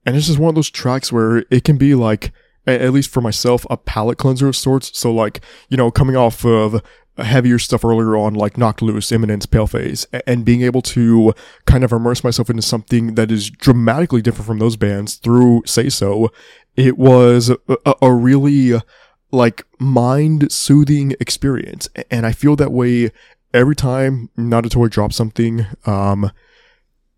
And 0.04 0.16
it's 0.16 0.26
just 0.26 0.40
one 0.40 0.50
of 0.50 0.56
those 0.56 0.72
tracks 0.72 1.12
where 1.12 1.46
it 1.52 1.64
can 1.64 1.78
be 1.78 1.94
like, 1.94 2.32
at 2.66 2.92
least 2.92 3.12
for 3.12 3.22
myself, 3.22 3.68
a 3.70 3.78
palate 3.78 4.18
cleanser 4.18 4.48
of 4.48 4.56
sorts. 4.56 4.98
So 4.98 5.14
like, 5.14 5.42
you 5.70 5.78
know, 5.78 5.92
coming 5.92 6.16
off 6.16 6.44
of 6.44 6.82
heavier 7.20 7.60
stuff 7.60 7.86
earlier 7.86 8.18
on, 8.18 8.34
like 8.34 8.58
Knocked 8.58 8.82
Loose, 8.82 9.12
Imminence, 9.12 9.46
a- 9.54 10.28
and 10.30 10.44
being 10.44 10.64
able 10.64 10.82
to 10.82 11.34
kind 11.66 11.84
of 11.84 11.92
immerse 11.92 12.24
myself 12.24 12.50
into 12.50 12.64
something 12.64 13.14
that 13.14 13.32
is 13.32 13.52
dramatically 13.52 14.24
different 14.24 14.48
from 14.48 14.58
those 14.58 14.76
bands 14.76 15.16
through 15.18 15.62
Say 15.68 15.90
So, 15.90 16.32
it 16.76 16.98
was 16.98 17.52
a- 17.86 17.96
a 18.02 18.12
really 18.12 18.82
like 19.32 19.66
mind 19.80 20.52
soothing 20.52 21.16
experience. 21.20 21.90
And 22.10 22.26
I 22.26 22.32
feel 22.32 22.56
that 22.58 22.72
way 22.72 23.12
every 23.54 23.76
time 23.76 24.30
Toy 24.70 24.88
drops 24.88 25.16
something. 25.16 25.66
Um, 25.86 26.32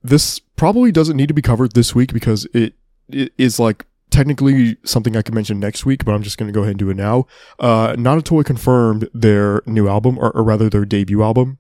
this 0.04 0.40
probably 0.40 0.92
doesn't 0.92 1.18
need 1.18 1.28
to 1.28 1.34
be 1.34 1.42
covered 1.42 1.74
this 1.74 1.96
week 1.96 2.14
because 2.14 2.46
it, 2.54 2.74
it 3.10 3.34
is 3.38 3.60
like 3.60 3.86
technically 4.10 4.78
something 4.84 5.18
I 5.18 5.22
could 5.22 5.34
mention 5.34 5.60
next 5.60 5.86
week, 5.86 6.06
but 6.06 6.14
I'm 6.14 6.24
just 6.24 6.38
going 6.38 6.48
to 6.48 6.54
go 6.54 6.62
ahead 6.62 6.72
and 6.72 6.80
do 6.80 6.90
it 6.90 6.98
now. 6.98 7.26
Uh, 7.60 7.96
Not 7.98 8.18
a 8.18 8.22
Toy 8.22 8.44
confirmed 8.44 9.10
their 9.14 9.62
new 9.66 9.88
album, 9.88 10.18
or, 10.18 10.32
or 10.32 10.44
rather 10.44 10.70
their 10.70 10.86
debut 10.86 11.24
album. 11.24 11.58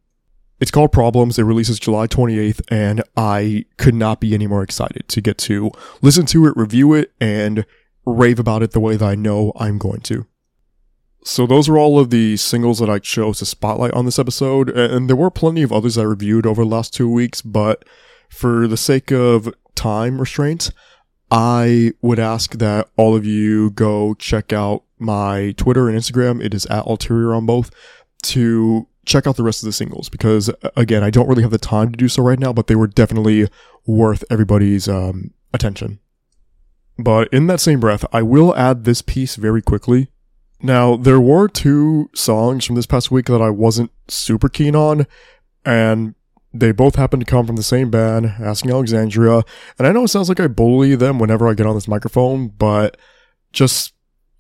It's 0.60 0.72
called 0.72 0.92
Problems. 0.92 1.40
It 1.40 1.44
releases 1.44 1.80
July 1.80 2.08
28th, 2.08 2.62
and 2.70 3.04
I 3.18 3.66
could 3.78 3.96
not 3.96 4.22
be 4.22 4.34
any 4.34 4.48
more 4.48 4.64
excited 4.64 5.08
to 5.10 5.20
get 5.20 5.38
to 5.40 5.72
listen 6.02 6.26
to 6.28 6.46
it, 6.46 6.56
review 6.56 6.94
it, 6.94 7.12
and 7.20 7.66
rave 8.06 8.40
about 8.40 8.62
it 8.62 8.72
the 8.72 8.80
way 8.80 8.96
that 8.96 9.06
I 9.06 9.16
know 9.16 9.52
I'm 9.56 9.78
going 9.78 10.02
to. 10.02 10.28
So 11.26 11.48
those 11.48 11.70
are 11.70 11.78
all 11.78 12.00
of 12.00 12.10
the 12.10 12.36
singles 12.38 12.80
that 12.80 12.90
I 12.90 13.00
chose 13.00 13.40
to 13.40 13.46
spotlight 13.46 13.94
on 13.94 14.06
this 14.06 14.20
episode, 14.20 14.70
and 14.70 15.10
there 15.10 15.16
were 15.16 15.32
plenty 15.32 15.62
of 15.62 15.72
others 15.72 15.98
I 15.98 16.04
reviewed 16.04 16.46
over 16.46 16.64
the 16.64 16.70
last 16.70 16.94
two 16.94 17.10
weeks, 17.10 17.42
but 17.42 17.86
for 18.30 18.68
the 18.68 18.78
sake 18.78 19.12
of 19.12 19.54
time 19.76 20.20
restraints, 20.20 20.72
I 21.32 21.94
would 22.02 22.20
ask 22.20 22.58
that 22.58 22.90
all 22.98 23.16
of 23.16 23.26
you 23.26 23.72
go 23.72 24.14
check 24.16 24.52
out 24.52 24.84
my 25.00 25.54
Twitter 25.58 25.88
and 25.88 25.98
Instagram. 25.98 26.44
It 26.44 26.54
is 26.54 26.66
at 26.68 26.86
Ulterior 26.86 27.34
on 27.34 27.46
both 27.46 27.72
to 28.24 28.88
check 29.06 29.26
out 29.26 29.36
the 29.36 29.44
rest 29.44 29.64
of 29.64 29.66
the 29.68 29.74
singles 29.74 30.10
because 30.10 30.50
again, 30.76 31.04
I 31.04 31.10
don't 31.10 31.28
really 31.28 31.42
have 31.42 31.52
the 31.52 31.58
time 31.58 31.92
to 31.92 31.98
do 31.98 32.08
so 32.08 32.22
right 32.24 32.40
now, 32.40 32.54
but 32.54 32.68
they 32.68 32.76
were 32.76 32.88
definitely 32.88 33.50
worth 33.86 34.24
everybody's 34.30 34.88
um, 34.88 35.32
attention. 35.54 36.00
But 36.98 37.28
in 37.34 37.48
that 37.48 37.60
same 37.60 37.80
breath, 37.80 38.06
I 38.14 38.22
will 38.22 38.56
add 38.56 38.84
this 38.84 39.02
piece 39.02 39.36
very 39.36 39.62
quickly. 39.62 40.10
Now, 40.66 40.96
there 40.96 41.20
were 41.20 41.50
two 41.50 42.10
songs 42.16 42.64
from 42.64 42.76
this 42.76 42.86
past 42.86 43.12
week 43.12 43.26
that 43.26 43.42
I 43.42 43.50
wasn't 43.50 43.92
super 44.08 44.48
keen 44.48 44.78
on, 44.78 45.06
and 45.66 46.16
they 46.54 46.72
both 46.72 46.96
happen 46.96 47.20
to 47.20 47.26
come 47.26 47.46
from 47.46 47.58
the 47.58 47.64
same 47.64 47.92
band, 47.92 48.28
Asking 48.40 48.72
Alexandria. 48.72 49.44
And 49.78 49.86
I 49.86 49.92
know 49.92 50.06
it 50.06 50.08
sounds 50.08 50.30
like 50.30 50.40
I 50.40 50.48
bully 50.48 50.96
them 50.96 51.20
whenever 51.20 51.50
I 51.50 51.54
get 51.54 51.66
on 51.66 51.76
this 51.76 51.88
microphone, 51.90 52.48
but 52.48 52.96
just 53.52 53.94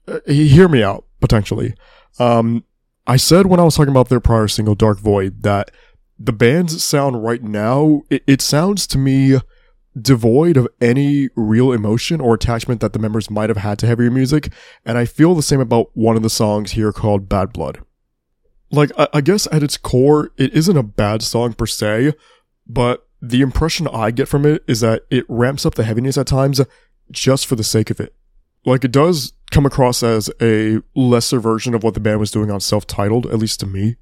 uh, 0.07 0.19
hear 0.25 0.69
me 0.69 0.81
out, 0.81 1.05
potentially. 1.19 1.75
Um, 2.19 2.63
I 3.05 3.17
said 3.17 3.47
when 3.47 3.59
I 3.59 3.63
was 3.63 3.75
talking 3.75 3.91
about 3.91 4.07
their 4.07 4.21
prior 4.21 4.47
single, 4.47 4.75
Dark 4.75 4.99
Void, 4.99 5.43
that 5.43 5.71
the 6.17 6.31
band's 6.31 6.81
sound 6.81 7.21
right 7.21 7.43
now, 7.43 8.03
it, 8.09 8.23
it 8.27 8.41
sounds 8.41 8.87
to 8.87 8.97
me 8.97 9.39
devoid 9.99 10.57
of 10.57 10.67
any 10.81 11.29
real 11.35 11.71
emotion 11.71 12.19
or 12.19 12.33
attachment 12.33 12.81
that 12.81 12.93
the 12.93 12.99
members 12.99 13.29
might 13.29 13.49
have 13.49 13.57
had 13.57 13.77
to 13.79 13.87
heavier 13.87 14.09
music. 14.09 14.51
And 14.85 14.97
I 14.97 15.05
feel 15.05 15.35
the 15.35 15.43
same 15.43 15.59
about 15.59 15.91
one 15.93 16.15
of 16.15 16.23
the 16.23 16.29
songs 16.29 16.71
here 16.71 16.91
called 16.91 17.29
Bad 17.29 17.53
Blood 17.53 17.79
like 18.73 18.91
I, 18.97 19.07
I 19.13 19.21
guess 19.21 19.47
at 19.51 19.63
its 19.63 19.77
core 19.77 20.31
it 20.37 20.53
isn't 20.53 20.75
a 20.75 20.83
bad 20.83 21.21
song 21.21 21.53
per 21.53 21.65
se 21.65 22.13
but 22.67 23.07
the 23.21 23.41
impression 23.41 23.87
i 23.87 24.11
get 24.11 24.27
from 24.27 24.45
it 24.45 24.63
is 24.67 24.81
that 24.81 25.03
it 25.09 25.25
ramps 25.29 25.65
up 25.65 25.75
the 25.75 25.83
heaviness 25.83 26.17
at 26.17 26.27
times 26.27 26.59
just 27.11 27.45
for 27.45 27.55
the 27.55 27.63
sake 27.63 27.89
of 27.89 27.99
it 27.99 28.13
like 28.65 28.83
it 28.83 28.91
does 28.91 29.33
come 29.51 29.65
across 29.65 30.01
as 30.03 30.29
a 30.41 30.79
lesser 30.95 31.39
version 31.39 31.73
of 31.73 31.83
what 31.83 31.93
the 31.93 31.99
band 31.99 32.19
was 32.19 32.31
doing 32.31 32.51
on 32.51 32.59
self-titled 32.59 33.27
at 33.27 33.37
least 33.37 33.59
to 33.59 33.65
me 33.65 33.95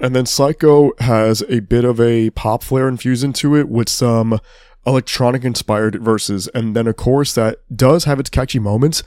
and 0.00 0.16
then 0.16 0.26
psycho 0.26 0.90
has 0.98 1.42
a 1.48 1.60
bit 1.60 1.84
of 1.84 2.00
a 2.00 2.30
pop 2.30 2.62
flair 2.62 2.88
infused 2.88 3.22
into 3.22 3.54
it 3.54 3.68
with 3.68 3.88
some 3.88 4.40
electronic 4.86 5.44
inspired 5.44 6.02
verses 6.02 6.48
and 6.48 6.74
then 6.74 6.86
a 6.86 6.92
chorus 6.92 7.34
that 7.34 7.58
does 7.74 8.04
have 8.04 8.18
its 8.18 8.30
catchy 8.30 8.58
moments 8.58 9.02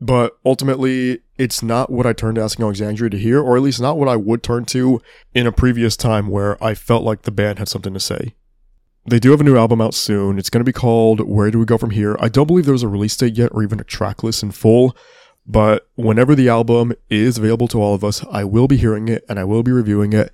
but 0.00 0.38
ultimately 0.44 1.20
it's 1.36 1.62
not 1.62 1.90
what 1.90 2.06
I 2.06 2.12
turned 2.12 2.36
to 2.36 2.42
Asking 2.42 2.64
Alexandria 2.64 3.10
to 3.10 3.18
hear, 3.18 3.40
or 3.40 3.56
at 3.56 3.62
least 3.62 3.80
not 3.80 3.98
what 3.98 4.08
I 4.08 4.16
would 4.16 4.42
turn 4.42 4.64
to 4.66 5.02
in 5.34 5.46
a 5.46 5.52
previous 5.52 5.96
time 5.96 6.28
where 6.28 6.62
I 6.62 6.74
felt 6.74 7.04
like 7.04 7.22
the 7.22 7.30
band 7.30 7.58
had 7.58 7.68
something 7.68 7.94
to 7.94 8.00
say. 8.00 8.34
They 9.06 9.18
do 9.18 9.30
have 9.30 9.40
a 9.40 9.44
new 9.44 9.56
album 9.56 9.80
out 9.80 9.94
soon. 9.94 10.38
It's 10.38 10.50
going 10.50 10.60
to 10.60 10.68
be 10.68 10.72
called 10.72 11.20
Where 11.20 11.50
Do 11.50 11.58
We 11.58 11.64
Go 11.64 11.78
From 11.78 11.90
Here? 11.90 12.16
I 12.20 12.28
don't 12.28 12.46
believe 12.46 12.66
there's 12.66 12.82
a 12.82 12.88
release 12.88 13.16
date 13.16 13.36
yet 13.36 13.50
or 13.52 13.62
even 13.62 13.80
a 13.80 13.84
track 13.84 14.22
list 14.22 14.42
in 14.42 14.50
full, 14.50 14.96
but 15.46 15.88
whenever 15.94 16.34
the 16.34 16.48
album 16.48 16.92
is 17.08 17.38
available 17.38 17.68
to 17.68 17.80
all 17.80 17.94
of 17.94 18.04
us, 18.04 18.24
I 18.30 18.44
will 18.44 18.68
be 18.68 18.76
hearing 18.76 19.08
it 19.08 19.24
and 19.28 19.38
I 19.38 19.44
will 19.44 19.62
be 19.62 19.72
reviewing 19.72 20.12
it. 20.12 20.30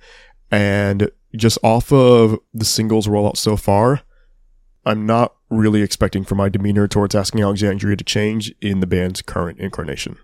And 0.51 1.09
just 1.35 1.57
off 1.63 1.91
of 1.91 2.37
the 2.53 2.65
singles 2.65 3.07
rollout 3.07 3.37
so 3.37 3.55
far, 3.55 4.01
I'm 4.85 5.05
not 5.05 5.35
really 5.49 5.81
expecting 5.81 6.23
for 6.23 6.35
my 6.35 6.49
demeanor 6.49 6.87
towards 6.87 7.15
Asking 7.15 7.41
Alexandria 7.41 7.95
to 7.95 8.03
change 8.03 8.53
in 8.61 8.79
the 8.79 8.87
band's 8.87 9.21
current 9.21 9.59
incarnation. 9.59 10.17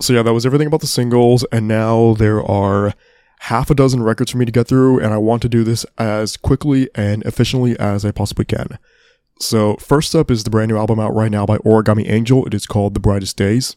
So 0.00 0.12
yeah, 0.12 0.22
that 0.22 0.32
was 0.32 0.44
everything 0.44 0.66
about 0.66 0.80
the 0.80 0.86
singles, 0.86 1.44
and 1.52 1.68
now 1.68 2.14
there 2.14 2.42
are 2.42 2.94
half 3.40 3.70
a 3.70 3.74
dozen 3.74 4.02
records 4.02 4.30
for 4.30 4.38
me 4.38 4.44
to 4.44 4.52
get 4.52 4.68
through, 4.68 4.98
and 5.00 5.12
I 5.12 5.18
want 5.18 5.42
to 5.42 5.48
do 5.48 5.64
this 5.64 5.84
as 5.98 6.36
quickly 6.36 6.88
and 6.94 7.22
efficiently 7.24 7.78
as 7.78 8.04
I 8.04 8.10
possibly 8.10 8.44
can. 8.44 8.78
So 9.40 9.76
first 9.76 10.14
up 10.14 10.30
is 10.30 10.44
the 10.44 10.50
brand 10.50 10.70
new 10.70 10.78
album 10.78 11.00
out 11.00 11.14
right 11.14 11.30
now 11.30 11.46
by 11.46 11.58
Origami 11.58 12.08
Angel. 12.08 12.46
It 12.46 12.54
is 12.54 12.66
called 12.66 12.94
The 12.94 13.00
Brightest 13.00 13.36
Days. 13.36 13.76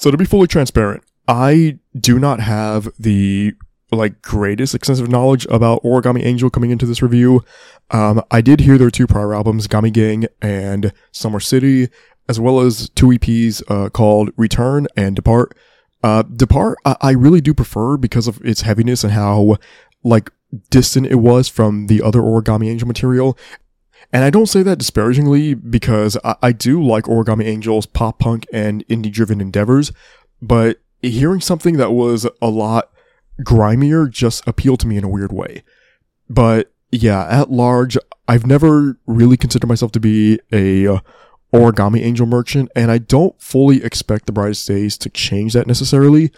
So 0.00 0.10
to 0.10 0.16
be 0.16 0.24
fully 0.24 0.46
transparent, 0.46 1.04
I 1.28 1.78
do 1.94 2.18
not 2.18 2.40
have 2.40 2.88
the 2.98 3.52
like 3.92 4.22
greatest 4.22 4.74
extensive 4.74 5.10
knowledge 5.10 5.46
about 5.50 5.82
Origami 5.82 6.24
Angel 6.24 6.48
coming 6.48 6.70
into 6.70 6.86
this 6.86 7.02
review. 7.02 7.44
Um, 7.90 8.22
I 8.30 8.40
did 8.40 8.60
hear 8.60 8.78
their 8.78 8.90
two 8.90 9.06
prior 9.06 9.34
albums, 9.34 9.68
Gami 9.68 9.92
Gang 9.92 10.24
and 10.40 10.94
Summer 11.12 11.38
City, 11.38 11.90
as 12.30 12.40
well 12.40 12.60
as 12.60 12.88
two 12.88 13.08
EPs 13.08 13.62
uh, 13.68 13.90
called 13.90 14.30
Return 14.38 14.86
and 14.96 15.14
Depart. 15.14 15.54
Uh, 16.02 16.22
Depart, 16.22 16.78
I-, 16.86 16.96
I 17.02 17.10
really 17.10 17.42
do 17.42 17.52
prefer 17.52 17.98
because 17.98 18.26
of 18.26 18.40
its 18.42 18.62
heaviness 18.62 19.04
and 19.04 19.12
how 19.12 19.58
like 20.02 20.30
distant 20.70 21.08
it 21.08 21.16
was 21.16 21.46
from 21.46 21.88
the 21.88 22.00
other 22.00 22.20
Origami 22.20 22.70
Angel 22.70 22.88
material. 22.88 23.36
And 24.12 24.24
I 24.24 24.30
don't 24.30 24.46
say 24.46 24.62
that 24.62 24.78
disparagingly 24.78 25.54
because 25.54 26.16
I, 26.24 26.36
I 26.42 26.52
do 26.52 26.82
like 26.82 27.04
Origami 27.04 27.46
Angel's 27.46 27.86
pop 27.86 28.18
punk 28.18 28.46
and 28.52 28.86
indie 28.88 29.12
driven 29.12 29.40
endeavors, 29.40 29.92
but 30.42 30.80
hearing 31.02 31.40
something 31.40 31.76
that 31.76 31.92
was 31.92 32.26
a 32.42 32.48
lot 32.48 32.90
grimier 33.42 34.06
just 34.06 34.46
appealed 34.46 34.80
to 34.80 34.86
me 34.86 34.96
in 34.96 35.04
a 35.04 35.08
weird 35.08 35.32
way. 35.32 35.62
But 36.28 36.72
yeah, 36.90 37.26
at 37.28 37.50
large, 37.50 37.96
I've 38.28 38.46
never 38.46 38.98
really 39.06 39.36
considered 39.36 39.68
myself 39.68 39.92
to 39.92 40.00
be 40.00 40.40
a 40.52 40.86
uh, 40.86 41.00
origami 41.52 42.00
angel 42.02 42.26
merchant, 42.26 42.70
and 42.76 42.90
I 42.90 42.98
don't 42.98 43.40
fully 43.40 43.82
expect 43.82 44.26
the 44.26 44.32
brightest 44.32 44.66
days 44.66 44.96
to 44.98 45.10
change 45.10 45.52
that 45.52 45.66
necessarily. 45.66 46.30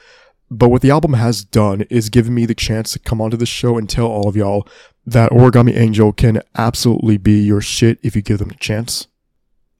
But 0.50 0.68
what 0.68 0.82
the 0.82 0.90
album 0.90 1.14
has 1.14 1.44
done 1.44 1.82
is 1.88 2.10
given 2.10 2.34
me 2.34 2.44
the 2.44 2.54
chance 2.54 2.92
to 2.92 2.98
come 2.98 3.22
onto 3.22 3.38
this 3.38 3.48
show 3.48 3.78
and 3.78 3.88
tell 3.88 4.06
all 4.06 4.28
of 4.28 4.36
y'all 4.36 4.68
that 5.04 5.30
Origami 5.32 5.76
Angel 5.76 6.12
can 6.12 6.42
absolutely 6.56 7.16
be 7.16 7.42
your 7.42 7.60
shit 7.60 7.98
if 8.02 8.14
you 8.14 8.22
give 8.22 8.38
them 8.38 8.50
a 8.50 8.54
chance. 8.54 9.08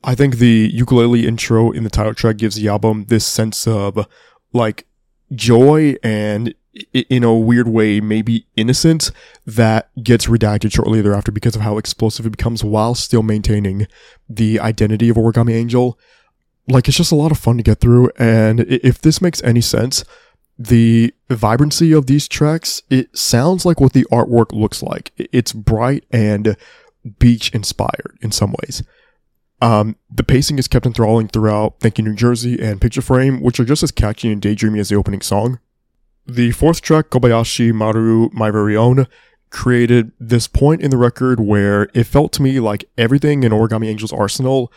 I 0.04 0.14
think 0.14 0.36
the 0.36 0.70
ukulele 0.72 1.26
intro 1.26 1.70
in 1.70 1.84
the 1.84 1.90
title 1.90 2.14
track 2.14 2.36
gives 2.36 2.56
the 2.56 2.68
album 2.68 3.04
this 3.04 3.24
sense 3.24 3.66
of 3.66 4.06
like 4.52 4.86
joy 5.32 5.94
and 6.02 6.54
in 6.92 7.22
a 7.22 7.34
weird 7.34 7.68
way, 7.68 8.00
maybe 8.00 8.46
innocent 8.56 9.10
that 9.46 9.90
gets 10.02 10.26
redacted 10.26 10.72
shortly 10.72 11.02
thereafter 11.02 11.30
because 11.30 11.54
of 11.54 11.62
how 11.62 11.76
explosive 11.78 12.26
it 12.26 12.30
becomes 12.30 12.64
while 12.64 12.94
still 12.94 13.22
maintaining 13.22 13.86
the 14.28 14.58
identity 14.58 15.08
of 15.08 15.16
Origami 15.16 15.52
Angel. 15.52 15.98
Like, 16.68 16.88
it's 16.88 16.96
just 16.96 17.12
a 17.12 17.16
lot 17.16 17.30
of 17.30 17.38
fun 17.38 17.58
to 17.58 17.62
get 17.62 17.80
through. 17.80 18.10
And 18.18 18.60
if 18.60 19.00
this 19.00 19.20
makes 19.20 19.42
any 19.42 19.60
sense, 19.60 20.04
the 20.66 21.14
vibrancy 21.28 21.92
of 21.92 22.06
these 22.06 22.28
tracks, 22.28 22.82
it 22.90 23.16
sounds 23.16 23.64
like 23.64 23.80
what 23.80 23.92
the 23.92 24.06
artwork 24.12 24.52
looks 24.52 24.82
like. 24.82 25.12
It's 25.16 25.52
bright 25.52 26.04
and 26.10 26.56
beach 27.18 27.50
inspired 27.50 28.18
in 28.20 28.30
some 28.30 28.54
ways. 28.62 28.82
Um, 29.60 29.96
the 30.10 30.24
pacing 30.24 30.58
is 30.58 30.68
kept 30.68 30.86
enthralling 30.86 31.28
throughout 31.28 31.80
Thank 31.80 31.98
You 31.98 32.04
New 32.04 32.14
Jersey 32.14 32.60
and 32.60 32.80
Picture 32.80 33.02
Frame, 33.02 33.40
which 33.40 33.60
are 33.60 33.64
just 33.64 33.82
as 33.82 33.92
catchy 33.92 34.30
and 34.30 34.42
daydreamy 34.42 34.80
as 34.80 34.88
the 34.88 34.96
opening 34.96 35.20
song. 35.20 35.58
The 36.26 36.52
fourth 36.52 36.80
track, 36.80 37.10
Kobayashi 37.10 37.72
Maru 37.72 38.28
My 38.32 38.50
Very 38.50 38.76
Own, 38.76 39.06
created 39.50 40.12
this 40.18 40.46
point 40.48 40.80
in 40.80 40.90
the 40.90 40.96
record 40.96 41.40
where 41.40 41.88
it 41.94 42.04
felt 42.04 42.32
to 42.32 42.42
me 42.42 42.58
like 42.58 42.84
everything 42.96 43.42
in 43.42 43.52
Origami 43.52 43.88
Angel's 43.88 44.12
arsenal 44.12 44.72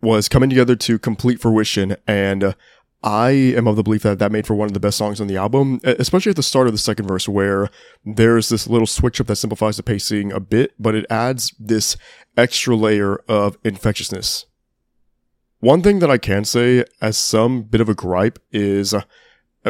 was 0.00 0.28
coming 0.28 0.50
together 0.50 0.74
to 0.76 0.98
complete 0.98 1.40
fruition, 1.40 1.96
and 2.06 2.54
I 3.02 3.30
am 3.30 3.66
of 3.66 3.76
the 3.76 3.82
belief 3.82 4.02
that 4.02 4.18
that 4.20 4.30
made 4.30 4.46
for 4.46 4.54
one 4.54 4.68
of 4.68 4.74
the 4.74 4.80
best 4.80 4.96
songs 4.96 5.20
on 5.20 5.26
the 5.26 5.36
album, 5.36 5.80
especially 5.84 6.30
at 6.30 6.36
the 6.36 6.42
start 6.42 6.68
of 6.68 6.72
the 6.72 6.78
second 6.78 7.08
verse 7.08 7.28
where 7.28 7.68
there's 8.04 8.48
this 8.48 8.68
little 8.68 8.86
switch 8.86 9.20
up 9.20 9.26
that 9.26 9.36
simplifies 9.36 9.76
the 9.76 9.82
pacing 9.82 10.30
a 10.30 10.38
bit, 10.38 10.72
but 10.78 10.94
it 10.94 11.04
adds 11.10 11.52
this 11.58 11.96
extra 12.36 12.76
layer 12.76 13.16
of 13.28 13.58
infectiousness. 13.64 14.46
One 15.58 15.82
thing 15.82 15.98
that 15.98 16.10
I 16.10 16.18
can 16.18 16.44
say 16.44 16.84
as 17.00 17.16
some 17.16 17.62
bit 17.62 17.80
of 17.80 17.88
a 17.88 17.94
gripe 17.94 18.38
is, 18.52 18.94
uh, 18.94 19.02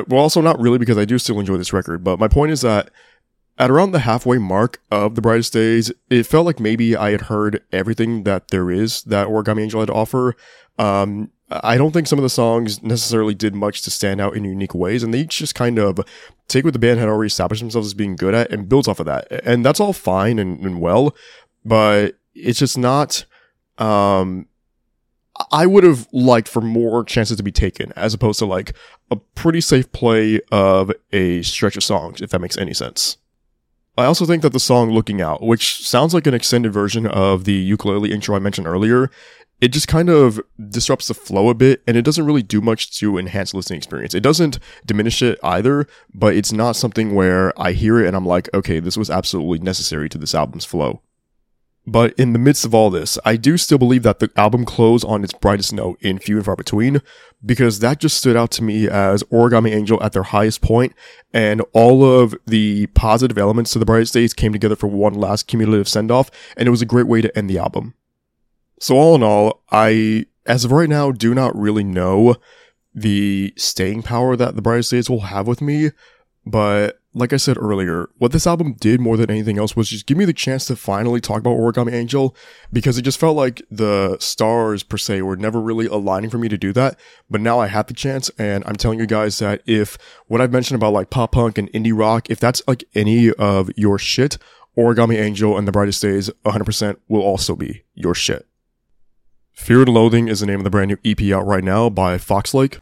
well, 0.09 0.21
also 0.21 0.41
not 0.41 0.61
really 0.61 0.79
because 0.79 0.99
I 0.99 1.05
do 1.05 1.19
still 1.19 1.41
enjoy 1.41 1.57
this 1.57 1.73
record, 1.73 2.05
but 2.05 2.19
my 2.19 2.29
point 2.29 2.53
is 2.53 2.61
that 2.63 2.91
at 3.59 3.71
around 3.71 3.93
the 3.93 4.01
halfway 4.01 4.39
mark 4.39 4.81
of 4.91 5.15
The 5.15 5.21
Brightest 5.21 5.53
Days, 5.53 5.93
it 6.11 6.25
felt 6.25 6.47
like 6.47 6.59
maybe 6.59 6.97
I 6.97 7.11
had 7.11 7.23
heard 7.23 7.63
everything 7.73 8.25
that 8.25 8.49
there 8.49 8.71
is 8.71 9.03
that 9.05 9.29
Origami 9.29 9.63
Angel 9.63 9.81
had 9.81 9.89
to 9.89 9.95
offer. 9.95 10.35
Um, 10.79 11.31
I 11.51 11.77
don't 11.77 11.93
think 11.93 12.07
some 12.07 12.19
of 12.19 12.23
the 12.23 12.31
songs 12.31 12.83
necessarily 12.83 13.35
did 13.35 13.55
much 13.55 13.83
to 13.83 13.91
stand 13.91 14.21
out 14.21 14.37
in 14.37 14.45
unique 14.45 14.75
ways, 14.75 15.03
and 15.03 15.13
they 15.13 15.21
each 15.21 15.39
just 15.39 15.55
kind 15.55 15.79
of 15.79 16.01
take 16.49 16.65
what 16.65 16.73
the 16.73 16.79
band 16.79 16.99
had 16.99 17.09
already 17.09 17.27
established 17.27 17.61
themselves 17.61 17.89
as 17.89 17.95
being 17.95 18.17
good 18.17 18.35
at 18.35 18.51
and 18.51 18.69
builds 18.69 18.89
off 18.89 19.01
of 19.01 19.07
that. 19.07 19.31
And 19.45 19.65
that's 19.65 19.81
all 19.81 19.93
fine 19.93 20.39
and, 20.39 20.61
and 20.65 20.81
well, 20.81 21.15
but 21.65 22.19
it's 22.35 22.59
just 22.59 22.79
not, 22.79 23.27
um, 23.79 24.47
I 25.51 25.67
would 25.67 25.85
have 25.85 26.09
liked 26.13 26.49
for 26.49 26.61
more 26.63 27.05
chances 27.05 27.37
to 27.37 27.43
be 27.43 27.53
taken 27.53 27.93
as 27.97 28.15
opposed 28.15 28.39
to 28.39 28.47
like 28.47 28.75
a 29.11 29.17
pretty 29.17 29.61
safe 29.61 29.91
play 29.93 30.41
of 30.51 30.91
a 31.13 31.43
stretch 31.43 31.77
of 31.77 31.85
songs, 31.85 32.23
if 32.23 32.31
that 32.31 32.41
makes 32.41 32.57
any 32.57 32.75
sense. 32.75 33.19
I 33.99 34.07
also 34.07 34.25
think 34.25 34.43
that 34.43 34.55
the 34.55 34.61
song 34.61 34.91
Looking 34.91 35.21
Out, 35.21 35.43
which 35.43 35.87
sounds 35.87 36.15
like 36.15 36.27
an 36.27 36.33
extended 36.33 36.73
version 36.73 37.07
of 37.07 37.45
the 37.45 37.53
ukulele 37.53 38.11
intro 38.11 38.35
I 38.35 38.39
mentioned 38.39 38.67
earlier, 38.67 39.11
it 39.61 39.69
just 39.69 39.87
kind 39.87 40.09
of 40.09 40.41
disrupts 40.71 41.09
the 41.09 41.15
flow 41.15 41.51
a 41.51 41.55
bit 41.55 41.83
and 41.87 41.97
it 41.97 42.03
doesn't 42.03 42.25
really 42.25 42.43
do 42.43 42.61
much 42.61 42.99
to 42.99 43.19
enhance 43.19 43.53
listening 43.53 43.77
experience. 43.77 44.15
It 44.15 44.23
doesn't 44.23 44.59
diminish 44.87 45.21
it 45.21 45.39
either, 45.45 45.87
but 46.15 46.35
it's 46.35 46.53
not 46.53 46.75
something 46.75 47.15
where 47.15 47.53
I 47.61 47.73
hear 47.73 48.03
it 48.03 48.07
and 48.07 48.17
I'm 48.17 48.27
like, 48.27 48.49
okay, 48.55 48.81
this 48.81 48.97
was 48.97 49.11
absolutely 49.11 49.59
necessary 49.59 50.09
to 50.09 50.19
this 50.19 50.35
album's 50.35 50.65
flow. 50.65 51.03
But 51.85 52.13
in 52.15 52.33
the 52.33 52.39
midst 52.39 52.65
of 52.65 52.75
all 52.75 52.91
this, 52.91 53.19
I 53.25 53.37
do 53.37 53.57
still 53.57 53.79
believe 53.79 54.05
that 54.05 54.21
the 54.21 54.31
album 54.37 54.65
closed 54.65 55.05
on 55.05 55.25
its 55.25 55.33
brightest 55.33 55.73
note 55.73 55.99
in 56.01 56.21
Few 56.21 56.37
and 56.37 56.45
Far 56.45 56.55
Between, 56.55 57.03
because 57.45 57.81
that 57.81 57.99
just 57.99 58.17
stood 58.17 58.37
out 58.37 58.53
to 58.53 58.63
me 58.63 58.89
as 58.89 59.25
Origami 59.25 59.73
Angel 59.73 60.01
at 60.01 60.13
their 60.13 60.23
highest 60.23 60.61
point, 60.61 60.95
and 61.33 61.61
all 61.73 62.05
of 62.05 62.37
the 62.47 62.87
positive 62.89 63.37
elements 63.37 63.73
to 63.73 63.81
the 63.81 63.85
brightest 63.85 64.15
days 64.15 64.33
came 64.33 64.53
together 64.53 64.77
for 64.77 64.87
one 64.87 65.15
last 65.15 65.49
cumulative 65.49 65.89
send 65.89 66.13
off, 66.13 66.31
and 66.57 66.69
it 66.69 66.71
was 66.71 66.83
a 66.83 66.87
great 66.87 67.09
way 67.09 67.21
to 67.21 67.37
end 67.37 67.51
the 67.51 67.59
album. 67.59 67.95
So 68.79 68.97
all 68.97 69.17
in 69.17 69.25
all, 69.25 69.65
I, 69.73 70.27
as 70.47 70.65
of 70.65 70.71
right 70.71 70.89
now, 70.89 71.11
do 71.11 71.35
not 71.35 71.59
really 71.59 71.85
know 71.85 72.37
the 72.95 73.55
staying 73.57 74.03
power 74.05 74.37
that 74.37 74.55
the 74.55 74.63
brightest 74.63 74.93
days 74.93 75.11
will 75.11 75.23
have 75.23 75.49
with 75.49 75.61
me, 75.61 75.91
but 76.47 77.01
like 77.15 77.33
I 77.33 77.37
said 77.37 77.59
earlier, 77.59 78.09
what 78.19 78.33
this 78.33 78.47
album 78.47 78.75
did 78.75 79.01
more 79.01 79.17
than 79.17 79.31
anything 79.31 79.59
else 79.59 79.77
was 79.77 79.89
just 79.89 80.07
give 80.07 80.17
me 80.17 80.25
the 80.25 80.33
chance 80.33 80.65
to 80.67 80.77
finally 80.77 81.21
talk 81.21 81.41
about 81.41 81.59
Origami 81.59 81.93
Angel 81.93 82.35
because 82.73 82.97
it 82.97 83.03
just 83.03 83.21
felt 83.21 83.37
like 83.37 83.61
the 83.71 84.17
stars 84.19 84.83
per 84.83 84.97
se 84.97 85.21
were 85.23 85.37
never 85.37 85.61
really 85.61 85.87
aligning 85.87 86.31
for 86.31 86.39
me 86.39 86.49
to 86.49 86.57
do 86.57 86.73
that. 86.73 86.99
But 87.29 87.43
now 87.43 87.59
I 87.59 87.67
have 87.67 87.87
the 87.87 87.95
chance 87.95 88.31
and 88.39 88.65
I'm 88.67 88.77
telling 88.77 88.99
you 88.99 89.07
guys 89.07 89.39
that 89.41 89.63
if 89.67 89.99
what 90.27 90.41
I've 90.41 90.53
mentioned 90.53 90.77
about 90.77 90.95
like 90.95 91.11
pop 91.11 91.33
punk 91.33 91.59
and 91.59 91.71
indie 91.73 91.97
rock, 91.97 92.31
if 92.31 92.41
that's 92.41 92.63
like 92.67 92.85
any 92.95 93.31
of 93.33 93.71
your 93.77 93.99
shit, 93.99 94.39
Origami 94.77 95.19
Angel 95.19 95.59
and 95.59 95.69
The 95.69 95.73
Brightest 95.73 96.01
Days 96.01 96.31
100% 96.47 96.97
will 97.09 97.23
also 97.23 97.55
be 97.55 97.85
your 97.95 98.15
shit. 98.15 98.47
Fear 99.53 99.83
and 99.83 99.91
Loathing 99.91 100.29
is 100.29 100.41
the 100.41 100.47
name 100.47 100.61
of 100.61 100.65
the 100.65 100.71
brand 100.71 100.89
new 100.89 100.99
EP 101.05 101.21
out 101.33 101.47
right 101.47 101.63
now 101.63 101.91
by 101.91 102.17
Fox 102.17 102.55
Lake. 102.55 102.79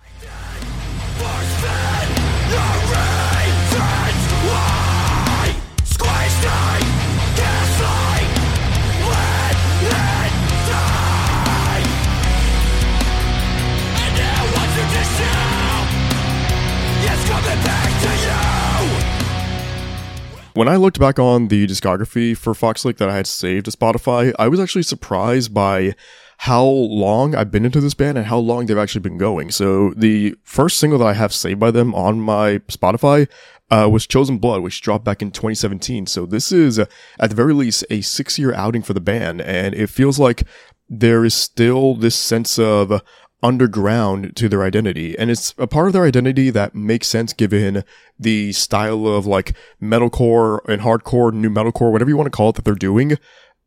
When 20.60 20.68
I 20.68 20.76
looked 20.76 21.00
back 21.00 21.18
on 21.18 21.48
the 21.48 21.66
discography 21.66 22.36
for 22.36 22.52
Fox 22.52 22.84
Lake 22.84 22.98
that 22.98 23.08
I 23.08 23.16
had 23.16 23.26
saved 23.26 23.64
to 23.64 23.70
Spotify, 23.70 24.34
I 24.38 24.48
was 24.48 24.60
actually 24.60 24.82
surprised 24.82 25.54
by 25.54 25.94
how 26.36 26.62
long 26.62 27.34
I've 27.34 27.50
been 27.50 27.64
into 27.64 27.80
this 27.80 27.94
band 27.94 28.18
and 28.18 28.26
how 28.26 28.36
long 28.36 28.66
they've 28.66 28.76
actually 28.76 29.00
been 29.00 29.16
going. 29.16 29.50
So 29.52 29.94
the 29.96 30.34
first 30.42 30.78
single 30.78 30.98
that 30.98 31.06
I 31.06 31.14
have 31.14 31.32
saved 31.32 31.60
by 31.60 31.70
them 31.70 31.94
on 31.94 32.20
my 32.20 32.58
Spotify 32.68 33.26
uh, 33.70 33.88
was 33.90 34.06
Chosen 34.06 34.36
Blood, 34.36 34.60
which 34.60 34.82
dropped 34.82 35.06
back 35.06 35.22
in 35.22 35.30
2017. 35.30 36.04
So 36.04 36.26
this 36.26 36.52
is, 36.52 36.78
at 36.78 36.90
the 37.18 37.34
very 37.34 37.54
least, 37.54 37.86
a 37.88 38.02
six 38.02 38.38
year 38.38 38.52
outing 38.52 38.82
for 38.82 38.92
the 38.92 39.00
band. 39.00 39.40
And 39.40 39.74
it 39.74 39.88
feels 39.88 40.18
like 40.18 40.42
there 40.90 41.24
is 41.24 41.32
still 41.32 41.94
this 41.94 42.16
sense 42.16 42.58
of 42.58 43.00
underground 43.42 44.36
to 44.36 44.48
their 44.48 44.62
identity. 44.62 45.18
And 45.18 45.30
it's 45.30 45.54
a 45.58 45.66
part 45.66 45.86
of 45.86 45.92
their 45.92 46.04
identity 46.04 46.50
that 46.50 46.74
makes 46.74 47.06
sense 47.06 47.32
given 47.32 47.84
the 48.18 48.52
style 48.52 49.06
of 49.06 49.26
like 49.26 49.54
metalcore 49.80 50.60
and 50.68 50.82
hardcore, 50.82 51.32
new 51.32 51.50
metalcore, 51.50 51.92
whatever 51.92 52.10
you 52.10 52.16
want 52.16 52.26
to 52.26 52.36
call 52.36 52.50
it 52.50 52.56
that 52.56 52.64
they're 52.64 52.74
doing. 52.74 53.18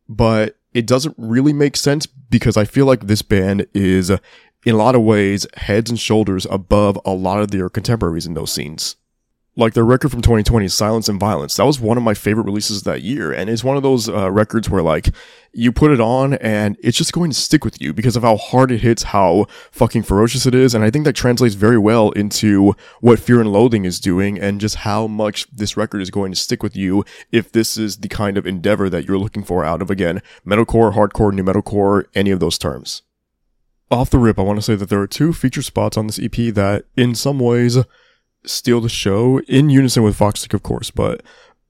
But 0.08 0.58
it 0.74 0.88
doesn't 0.88 1.16
really 1.18 1.54
make 1.54 1.76
sense 1.76 2.06
because 2.06 2.58
I 2.58 2.66
feel 2.66 2.86
like 2.86 3.08
this 3.08 3.22
band 3.22 3.68
is 3.74 4.10
in 4.10 4.76
a 4.76 4.78
lot 4.78 4.96
of 4.96 5.02
ways 5.02 5.46
heads 5.56 5.90
and 5.90 6.00
shoulders 6.00 6.48
above 6.50 7.00
a 7.06 7.14
lot 7.14 7.42
of 7.42 7.52
their 7.52 7.70
contemporaries 7.70 8.26
in 8.26 8.34
those 8.34 8.52
scenes 8.52 8.96
like 9.56 9.74
their 9.74 9.86
record 9.86 10.10
from 10.10 10.22
2020 10.22 10.68
silence 10.68 11.08
and 11.08 11.20
violence. 11.20 11.56
That 11.58 11.66
was 11.66 11.80
one 11.80 11.98
of 11.98 12.04
my 12.04 12.14
favorite 12.14 12.46
releases 12.46 12.84
that 12.84 13.02
year 13.04 13.32
and 13.32 13.50
it's 13.50 13.64
one 13.64 13.78
of 13.78 13.84
those 13.84 14.10
uh, 14.10 14.32
records 14.32 14.70
where 14.70 14.82
like 14.82 15.10
you 15.54 15.72
put 15.72 15.92
it 15.92 16.02
on 16.02 16.34
and 16.36 16.76
it's 16.82 16.98
just 16.98 17.14
going 17.14 17.30
to 17.30 17.38
stick 17.38 17.64
with 17.64 17.80
you 17.80 17.94
because 17.94 18.16
of 18.16 18.24
how 18.24 18.36
hard 18.36 18.72
it 18.72 18.82
hits 18.82 19.04
how 19.04 19.46
fucking 19.72 20.02
ferocious 20.02 20.48
it 20.48 20.56
is 20.56 20.74
and 20.74 20.84
i 20.84 20.90
think 20.90 21.06
that 21.06 21.14
translates 21.14 21.54
very 21.54 21.78
well 21.78 22.10
into 22.12 22.74
what 23.02 23.20
fear 23.20 23.40
and 23.40 23.54
loathing 23.54 23.86
is 23.86 24.00
doing 24.00 24.40
and 24.40 24.60
just 24.60 24.78
how 24.78 25.06
much 25.06 25.46
this 25.52 25.78
record 25.78 26.02
is 26.02 26.10
going 26.10 26.32
to 26.32 26.40
stick 26.40 26.64
with 26.64 26.76
you 26.76 27.06
if 27.32 27.52
this 27.52 27.78
is 27.78 27.98
the 27.98 28.10
kind 28.10 28.38
of 28.38 28.48
endeavor 28.48 28.90
that 28.90 29.06
you're 29.06 29.18
looking 29.18 29.44
for 29.44 29.64
out 29.64 29.82
of 29.82 29.92
again 29.92 30.22
metalcore 30.46 30.94
hardcore 30.94 31.32
new 31.32 31.44
metalcore 31.44 32.06
any 32.16 32.32
of 32.32 32.40
those 32.40 32.58
terms. 32.58 33.04
Off 33.92 34.10
the 34.10 34.18
rip 34.18 34.40
i 34.40 34.42
want 34.42 34.58
to 34.58 34.64
say 34.64 34.76
that 34.76 34.90
there 34.90 35.02
are 35.02 35.08
two 35.08 35.34
feature 35.34 35.62
spots 35.62 35.98
on 35.98 36.08
this 36.08 36.20
ep 36.20 36.56
that 36.56 36.86
in 36.98 37.14
some 37.14 37.38
ways 37.40 37.78
steal 38.46 38.82
the 38.82 38.90
show 38.90 39.40
in 39.42 39.70
unison 39.70 40.04
with 40.04 40.16
Fox 40.16 40.46
of 40.52 40.64
course. 40.64 40.92
But 40.92 41.24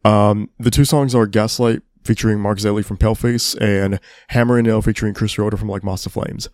um, 0.05 0.49
the 0.59 0.71
two 0.71 0.86
songs 0.86 1.15
are 1.15 1.27
Gaslight 1.27 1.81
featuring 2.03 2.39
Mark 2.39 2.59
Zelli 2.59 2.83
from 2.83 2.97
Paleface 2.97 3.59
and 3.62 3.99
Hammer 4.29 4.57
and 4.57 4.67
Nail 4.67 4.81
featuring 4.81 5.13
Chris 5.13 5.36
Roetter 5.36 5.57
from 5.57 5.69
Like 5.69 5.83
Moths 5.83 6.03
to 6.03 6.09
Flames. 6.09 6.49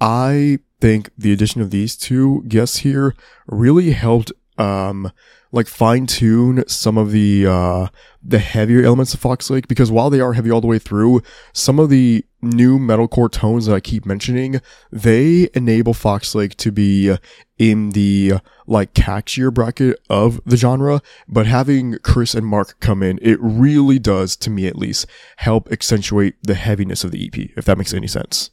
I 0.00 0.60
think 0.80 1.10
the 1.18 1.32
addition 1.32 1.60
of 1.60 1.70
these 1.70 1.96
two 1.96 2.44
guests 2.48 2.78
here 2.78 3.14
really 3.46 3.90
helped 3.90 4.32
um 4.58 5.10
like 5.50 5.66
fine 5.66 6.06
tune 6.06 6.62
some 6.68 6.98
of 6.98 7.10
the 7.10 7.46
uh 7.46 7.88
the 8.22 8.38
heavier 8.38 8.84
elements 8.84 9.14
of 9.14 9.20
Fox 9.20 9.48
Lake 9.48 9.68
because 9.68 9.90
while 9.90 10.10
they 10.10 10.20
are 10.20 10.34
heavy 10.34 10.50
all 10.50 10.60
the 10.60 10.66
way 10.66 10.78
through, 10.78 11.22
some 11.52 11.78
of 11.78 11.88
the 11.88 12.24
new 12.42 12.78
metalcore 12.78 13.30
tones 13.30 13.66
that 13.66 13.74
I 13.74 13.80
keep 13.80 14.04
mentioning, 14.04 14.60
they 14.92 15.48
enable 15.54 15.94
Fox 15.94 16.34
Lake 16.34 16.56
to 16.56 16.70
be 16.70 17.16
in 17.58 17.90
the 17.90 18.34
like 18.66 18.92
catchier 18.92 19.52
bracket 19.52 19.98
of 20.10 20.40
the 20.44 20.56
genre, 20.56 21.00
but 21.26 21.46
having 21.46 21.98
Chris 22.02 22.34
and 22.34 22.46
Mark 22.46 22.78
come 22.80 23.02
in, 23.02 23.18
it 23.22 23.38
really 23.40 23.98
does, 23.98 24.36
to 24.36 24.50
me 24.50 24.66
at 24.66 24.76
least, 24.76 25.06
help 25.36 25.70
accentuate 25.72 26.34
the 26.42 26.54
heaviness 26.54 27.04
of 27.04 27.12
the 27.12 27.26
EP, 27.26 27.50
if 27.56 27.64
that 27.64 27.78
makes 27.78 27.94
any 27.94 28.08
sense 28.08 28.50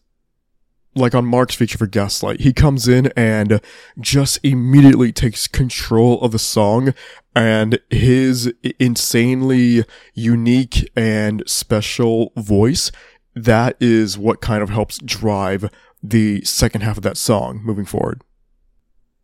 like 0.95 1.13
on 1.13 1.25
Mark's 1.25 1.55
feature 1.55 1.77
for 1.77 1.87
Gaslight, 1.87 2.39
he 2.41 2.53
comes 2.53 2.87
in 2.87 3.11
and 3.17 3.59
just 3.99 4.39
immediately 4.43 5.11
takes 5.11 5.47
control 5.47 6.21
of 6.21 6.31
the 6.31 6.39
song 6.39 6.93
and 7.35 7.79
his 7.89 8.51
insanely 8.79 9.83
unique 10.13 10.89
and 10.95 11.43
special 11.45 12.31
voice. 12.37 12.91
That 13.35 13.75
is 13.81 14.17
what 14.17 14.39
kind 14.39 14.63
of 14.63 14.69
helps 14.69 14.97
drive 14.99 15.69
the 16.01 16.43
second 16.43 16.81
half 16.81 16.97
of 16.97 17.03
that 17.03 17.17
song 17.17 17.61
moving 17.63 17.85
forward. 17.85 18.21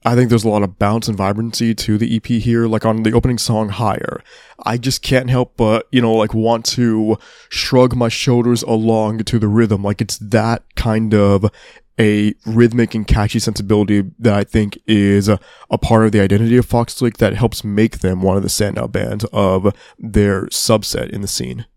I 0.04 0.16
think 0.16 0.30
there's 0.30 0.44
a 0.44 0.50
lot 0.50 0.64
of 0.64 0.80
bounce 0.80 1.08
and 1.08 1.18
vibrancy 1.18 1.76
to 1.76 1.98
the 1.98 2.16
EP 2.16 2.26
here, 2.26 2.66
like 2.66 2.86
on 2.86 3.04
the 3.04 3.14
opening 3.14 3.38
song 3.38 3.70
Higher. 3.70 4.24
I 4.66 4.78
just 4.78 5.04
can't 5.04 5.30
help 5.30 5.56
but, 5.58 5.88
you 5.92 6.02
know, 6.02 6.14
like 6.14 6.34
want 6.34 6.66
to 6.68 7.18
shrug 7.50 7.96
my 7.96 8.10
shoulders 8.10 8.64
along 8.64 9.20
to 9.20 9.38
the 9.38 9.48
rhythm. 9.48 9.84
Like 9.84 10.02
it's 10.02 10.18
that 10.18 10.64
kind 10.76 11.14
of 11.14 11.52
a 12.00 12.34
rhythmic 12.48 12.96
and 12.96 13.06
catchy 13.06 13.38
sensibility 13.38 14.04
that 14.18 14.34
I 14.34 14.44
think 14.44 14.78
is 14.88 15.30
a, 15.30 15.40
part 15.82 16.06
of 16.06 16.12
the 16.12 16.20
identity 16.22 16.58
of 16.58 16.66
Fox 16.66 17.00
Lake 17.00 17.18
that 17.18 17.36
helps 17.36 17.64
make 17.64 18.00
them 18.00 18.24
one 18.24 18.38
of 18.38 18.44
the 18.44 18.50
standout 18.50 18.92
bands 18.92 19.24
of 19.26 19.76
their 20.00 20.46
subset 20.48 21.12
in 21.12 21.22
the 21.22 21.28
scene. 21.28 21.68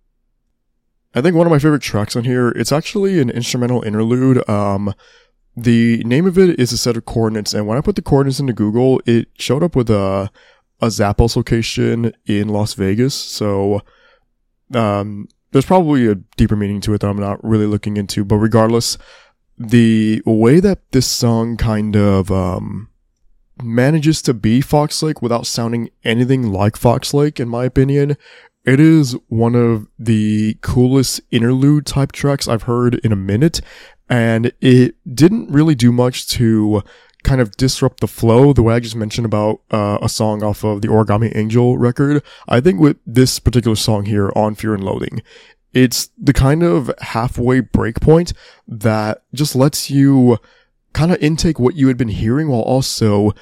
I 1.15 1.21
think 1.21 1.37
one 1.37 1.47
of 1.47 1.51
my 1.51 1.59
favorite 1.59 1.83
tracks 1.83 2.17
on 2.17 2.25
here, 2.25 2.49
it's 2.49 2.73
actually 2.73 3.21
an 3.21 3.29
instrumental 3.29 3.83
interlude. 3.83 4.49
Um, 4.49 4.95
the 5.57 6.03
name 6.05 6.27
of 6.27 6.39
it 6.39 6.59
is 6.59 6.73
a 6.73 6.79
set 6.79 6.97
of 6.97 7.05
coordinates, 7.05 7.55
and 7.55 7.67
when 7.67 7.79
I 7.79 7.81
put 7.81 7.97
the 7.97 8.03
coordinates 8.03 8.41
into 8.41 8.53
Google, 8.53 9.01
it 9.07 9.29
showed 9.39 9.63
up 9.63 9.77
with 9.77 9.91
a 9.91 10.31
a 10.81 10.89
Zappos 10.89 11.37
location 11.37 12.13
in 12.27 12.49
Las 12.49 12.75
Vegas. 12.75 13.15
So, 13.15 13.81
um, 14.75 15.29
there's 15.53 15.65
probably 15.65 16.09
a 16.09 16.17
deeper 16.37 16.57
meaning 16.57 16.81
to 16.83 16.95
it 16.95 17.01
that 17.01 17.09
I'm 17.09 17.19
not 17.19 17.43
really 17.45 17.67
looking 17.67 17.97
into. 17.97 18.25
But 18.25 18.37
regardless, 18.39 18.99
the 19.57 20.21
way 20.27 20.59
that 20.61 20.91
this 20.91 21.07
song 21.07 21.57
kind 21.57 21.95
of 21.95 22.31
um, 22.33 22.89
manages 23.63 24.21
to 24.23 24.35
be 24.35 24.61
Fox 24.61 25.03
Lake 25.03 25.23
without 25.23 25.47
sounding 25.47 25.91
anything 26.03 26.53
like 26.53 26.77
Fox 26.77 27.15
Lake, 27.15 27.39
in 27.39 27.49
my 27.49 27.65
opinion, 27.65 28.17
it 28.65 28.81
is 28.81 29.17
one 29.29 29.55
of 29.55 29.87
the 29.99 30.57
coolest 30.61 31.21
interlude 31.31 31.87
type 31.87 32.13
tracks 32.13 32.49
I've 32.49 32.63
heard 32.65 32.95
in 32.97 33.13
a 33.13 33.17
minute, 33.17 33.61
and 34.09 34.53
it 34.61 34.97
didn't 35.15 35.51
really 35.51 35.75
do 35.75 35.93
much 35.93 36.29
to 36.29 36.83
kind 37.25 37.41
of 37.41 37.57
disrupt 37.57 38.01
the 38.01 38.07
flow 38.07 38.53
the 38.53 38.63
way 38.63 38.75
I 38.75 38.81
just 38.81 38.97
mentioned 38.97 39.25
about 39.25 39.61
uh, 39.71 39.99
a 40.01 40.09
song 40.09 40.43
off 40.43 40.63
of 40.63 40.83
the 40.83 40.89
Origami 40.89 41.35
Angel 41.35 41.77
record. 41.79 42.23
I 42.49 42.61
think 42.61 42.81
with 42.81 42.99
this 43.07 43.39
particular 43.39 43.77
song 43.77 44.05
here 44.05 44.31
on 44.37 44.55
Fear 44.55 44.75
and 44.75 44.85
Loathing, 44.85 45.23
it's 45.73 46.11
the 46.17 46.33
kind 46.33 46.63
of 46.63 46.91
halfway 47.01 47.61
breakpoint 47.61 48.33
that 48.69 49.23
just 49.33 49.57
lets 49.57 49.91
you 49.91 50.39
kind 50.93 51.13
of 51.13 51.19
intake 51.21 51.59
what 51.59 51.75
you 51.75 51.89
had 51.89 51.97
been 51.97 52.09
hearing 52.09 52.49
while 52.49 52.61
also 52.61 53.33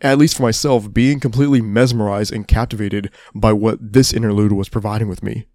at 0.00 0.18
least 0.18 0.36
for 0.36 0.42
myself, 0.42 0.92
being 0.92 1.20
completely 1.20 1.60
mesmerized 1.60 2.32
and 2.32 2.48
captivated 2.48 3.10
by 3.34 3.52
what 3.52 3.92
this 3.92 4.12
interlude 4.12 4.52
was 4.52 4.68
providing 4.68 5.08
with 5.08 5.22
me. 5.22 5.46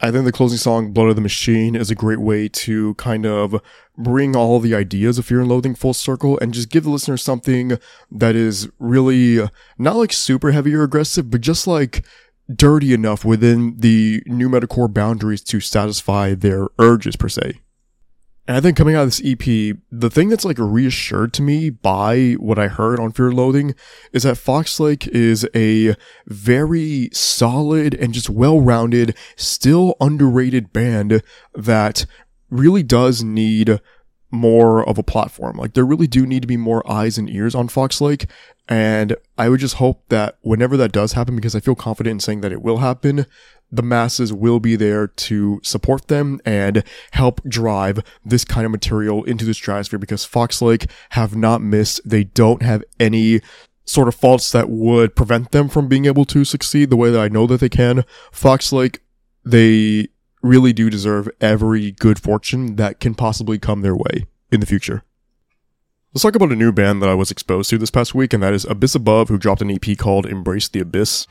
I 0.00 0.10
think 0.10 0.24
the 0.24 0.32
closing 0.32 0.58
song, 0.58 0.92
Blood 0.92 1.08
of 1.08 1.16
the 1.16 1.22
Machine, 1.22 1.76
is 1.76 1.90
a 1.90 1.94
great 1.94 2.20
way 2.20 2.48
to 2.48 2.94
kind 2.94 3.24
of 3.24 3.60
bring 3.96 4.34
all 4.34 4.58
the 4.58 4.74
ideas 4.74 5.18
of 5.18 5.24
fear 5.24 5.40
and 5.40 5.48
loathing 5.48 5.74
full 5.74 5.94
circle 5.94 6.38
and 6.40 6.52
just 6.52 6.68
give 6.68 6.84
the 6.84 6.90
listener 6.90 7.16
something 7.16 7.78
that 8.10 8.34
is 8.34 8.68
really 8.78 9.40
uh, 9.40 9.48
not 9.78 9.96
like 9.96 10.12
super 10.12 10.50
heavy 10.50 10.74
or 10.74 10.82
aggressive, 10.82 11.30
but 11.30 11.40
just 11.40 11.66
like 11.66 12.04
dirty 12.54 12.92
enough 12.92 13.24
within 13.24 13.76
the 13.78 14.22
new 14.26 14.48
metalcore 14.48 14.92
boundaries 14.92 15.42
to 15.42 15.60
satisfy 15.60 16.34
their 16.34 16.66
urges 16.78 17.16
per 17.16 17.28
se. 17.28 17.60
And 18.46 18.58
I 18.58 18.60
think 18.60 18.76
coming 18.76 18.94
out 18.94 19.04
of 19.04 19.08
this 19.08 19.22
EP, 19.24 19.76
the 19.90 20.10
thing 20.10 20.28
that's 20.28 20.44
like 20.44 20.58
reassured 20.58 21.32
to 21.34 21.42
me 21.42 21.70
by 21.70 22.32
what 22.32 22.58
I 22.58 22.68
heard 22.68 23.00
on 23.00 23.12
Fear 23.12 23.32
Loathing 23.32 23.74
is 24.12 24.24
that 24.24 24.36
Fox 24.36 24.78
Lake 24.78 25.06
is 25.06 25.48
a 25.54 25.96
very 26.26 27.08
solid 27.12 27.94
and 27.94 28.12
just 28.12 28.28
well-rounded, 28.28 29.16
still 29.36 29.96
underrated 29.98 30.74
band 30.74 31.22
that 31.54 32.04
really 32.50 32.82
does 32.82 33.22
need 33.22 33.80
more 34.30 34.86
of 34.86 34.98
a 34.98 35.02
platform. 35.02 35.56
Like 35.56 35.72
there 35.72 35.86
really 35.86 36.08
do 36.08 36.26
need 36.26 36.42
to 36.42 36.48
be 36.48 36.58
more 36.58 36.90
eyes 36.90 37.16
and 37.16 37.30
ears 37.30 37.54
on 37.54 37.68
Fox 37.68 38.00
Lake. 38.00 38.26
And 38.68 39.16
I 39.38 39.48
would 39.48 39.60
just 39.60 39.76
hope 39.76 40.08
that 40.08 40.38
whenever 40.42 40.76
that 40.76 40.92
does 40.92 41.12
happen, 41.12 41.36
because 41.36 41.54
I 41.54 41.60
feel 41.60 41.74
confident 41.74 42.12
in 42.12 42.20
saying 42.20 42.40
that 42.42 42.52
it 42.52 42.62
will 42.62 42.78
happen, 42.78 43.26
the 43.70 43.82
masses 43.82 44.32
will 44.32 44.60
be 44.60 44.76
there 44.76 45.06
to 45.06 45.60
support 45.62 46.08
them 46.08 46.40
and 46.44 46.84
help 47.10 47.42
drive 47.44 48.00
this 48.24 48.44
kind 48.44 48.64
of 48.64 48.70
material 48.70 49.24
into 49.24 49.44
the 49.44 49.54
stratosphere 49.54 49.98
because 49.98 50.24
Fox 50.24 50.62
Lake 50.62 50.86
have 51.10 51.34
not 51.34 51.60
missed. 51.60 52.00
They 52.08 52.24
don't 52.24 52.62
have 52.62 52.84
any 53.00 53.40
sort 53.84 54.08
of 54.08 54.14
faults 54.14 54.52
that 54.52 54.70
would 54.70 55.14
prevent 55.14 55.50
them 55.50 55.68
from 55.68 55.88
being 55.88 56.06
able 56.06 56.24
to 56.24 56.44
succeed 56.44 56.88
the 56.88 56.96
way 56.96 57.10
that 57.10 57.20
I 57.20 57.28
know 57.28 57.46
that 57.46 57.60
they 57.60 57.68
can. 57.68 58.04
Fox 58.32 58.72
Lake, 58.72 59.00
they 59.44 60.08
really 60.42 60.72
do 60.72 60.90
deserve 60.90 61.28
every 61.40 61.90
good 61.90 62.18
fortune 62.18 62.76
that 62.76 63.00
can 63.00 63.14
possibly 63.14 63.58
come 63.58 63.80
their 63.80 63.96
way 63.96 64.26
in 64.50 64.60
the 64.60 64.66
future. 64.66 65.02
Let's 66.12 66.22
talk 66.22 66.36
about 66.36 66.52
a 66.52 66.56
new 66.56 66.70
band 66.70 67.02
that 67.02 67.08
I 67.08 67.14
was 67.14 67.32
exposed 67.32 67.70
to 67.70 67.78
this 67.78 67.90
past 67.90 68.14
week, 68.14 68.32
and 68.32 68.42
that 68.42 68.54
is 68.54 68.64
Abyss 68.64 68.94
Above, 68.94 69.28
who 69.28 69.36
dropped 69.36 69.62
an 69.62 69.70
EP 69.70 69.98
called 69.98 70.26
Embrace 70.26 70.68
the 70.68 70.78
Abyss. 70.78 71.26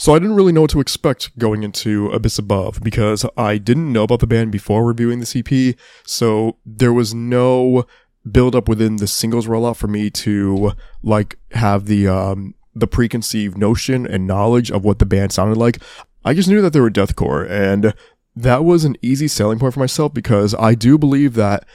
So 0.00 0.14
I 0.14 0.18
didn't 0.18 0.36
really 0.36 0.52
know 0.52 0.62
what 0.62 0.70
to 0.70 0.80
expect 0.80 1.38
going 1.38 1.62
into 1.62 2.06
Abyss 2.06 2.38
Above 2.38 2.80
because 2.82 3.26
I 3.36 3.58
didn't 3.58 3.92
know 3.92 4.04
about 4.04 4.20
the 4.20 4.26
band 4.26 4.50
before 4.50 4.82
reviewing 4.82 5.20
the 5.20 5.44
EP. 5.44 5.76
So 6.06 6.56
there 6.64 6.94
was 6.94 7.12
no 7.12 7.84
build 8.32 8.56
up 8.56 8.66
within 8.66 8.96
the 8.96 9.06
singles 9.06 9.46
rollout 9.46 9.76
for 9.76 9.88
me 9.88 10.08
to 10.08 10.72
like 11.02 11.36
have 11.50 11.84
the 11.84 12.08
um 12.08 12.54
the 12.74 12.86
preconceived 12.86 13.58
notion 13.58 14.06
and 14.06 14.26
knowledge 14.26 14.70
of 14.70 14.86
what 14.86 15.00
the 15.00 15.04
band 15.04 15.32
sounded 15.32 15.58
like. 15.58 15.76
I 16.24 16.32
just 16.32 16.48
knew 16.48 16.62
that 16.62 16.72
they 16.72 16.80
were 16.80 16.90
deathcore 16.90 17.46
and 17.50 17.92
that 18.34 18.64
was 18.64 18.86
an 18.86 18.96
easy 19.02 19.28
selling 19.28 19.58
point 19.58 19.74
for 19.74 19.80
myself 19.80 20.14
because 20.14 20.54
I 20.54 20.74
do 20.74 20.96
believe 20.96 21.34
that 21.34 21.66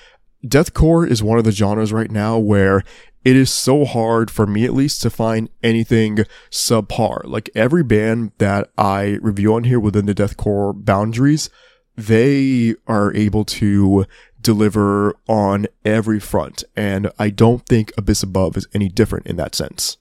deathcore 0.47 1.07
is 1.07 1.23
one 1.23 1.37
of 1.37 1.43
the 1.43 1.51
genres 1.51 1.93
right 1.93 2.11
now 2.11 2.37
where 2.37 2.83
it 3.23 3.35
is 3.35 3.49
so 3.49 3.85
hard 3.85 4.29
for 4.29 4.45
me 4.45 4.65
at 4.65 4.73
least 4.73 5.01
to 5.01 5.09
find 5.09 5.49
anything 5.63 6.19
subpar. 6.51 7.23
Like 7.25 7.49
every 7.55 7.83
band 7.83 8.31
that 8.37 8.69
I 8.77 9.17
review 9.21 9.55
on 9.55 9.63
here 9.63 9.79
within 9.79 10.05
the 10.05 10.13
deathcore 10.13 10.73
boundaries, 10.85 11.49
they 11.95 12.75
are 12.87 13.13
able 13.15 13.43
to 13.45 14.05
deliver 14.39 15.15
on 15.27 15.65
every 15.83 16.19
front. 16.19 16.63
And 16.75 17.09
I 17.17 17.31
don't 17.31 17.65
think 17.65 17.91
Abyss 17.97 18.21
Above 18.21 18.57
is 18.57 18.67
any 18.75 18.89
different 18.89 19.25
in 19.25 19.37
that 19.37 19.55
sense. 19.55 19.97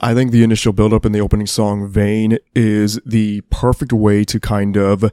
I 0.00 0.14
think 0.14 0.30
the 0.30 0.42
initial 0.42 0.72
build 0.72 0.94
up 0.94 1.04
in 1.04 1.12
the 1.12 1.20
opening 1.20 1.46
song, 1.46 1.86
Vain, 1.86 2.38
is 2.54 2.98
the 3.04 3.42
perfect 3.50 3.92
way 3.92 4.24
to 4.24 4.40
kind 4.40 4.78
of 4.78 5.12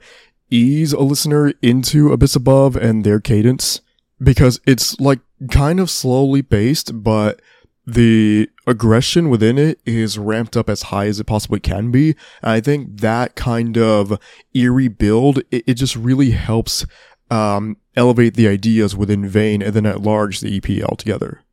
ease 0.50 0.94
a 0.94 1.02
listener 1.02 1.52
into 1.62 2.14
Abyss 2.14 2.38
Above 2.38 2.78
and 2.78 3.04
their 3.04 3.20
cadence 3.20 3.82
because 4.22 4.60
it's 4.66 5.00
like 5.00 5.20
kind 5.52 5.80
of 5.80 5.90
slowly 5.90 6.42
paced, 6.42 7.04
but 7.04 7.42
the 7.86 8.50
aggression 8.66 9.30
within 9.30 9.58
it 9.58 9.80
is 9.86 10.18
ramped 10.18 10.58
up 10.58 10.70
as 10.70 10.84
high 10.84 11.06
as 11.06 11.20
it 11.20 11.24
possibly 11.24 11.60
can 11.60 11.90
be. 11.90 12.10
And 12.42 12.52
I 12.52 12.60
think 12.60 13.00
that 13.00 13.36
kind 13.36 13.78
of 13.78 14.20
eerie 14.54 14.90
build, 14.90 15.40
it, 15.52 15.64
it 15.68 15.74
just 15.76 15.96
really 15.96 16.32
helps 16.32 16.86
um, 17.32 17.78
elevate 17.96 18.34
the 18.34 18.48
ideas 18.48 18.96
within 18.96 19.28
Vain 19.28 19.62
and 19.62 19.74
then 19.74 19.86
at 19.86 20.02
large 20.02 20.42
the 20.42 20.58
EP 20.58 20.84
altogether. 20.84 21.44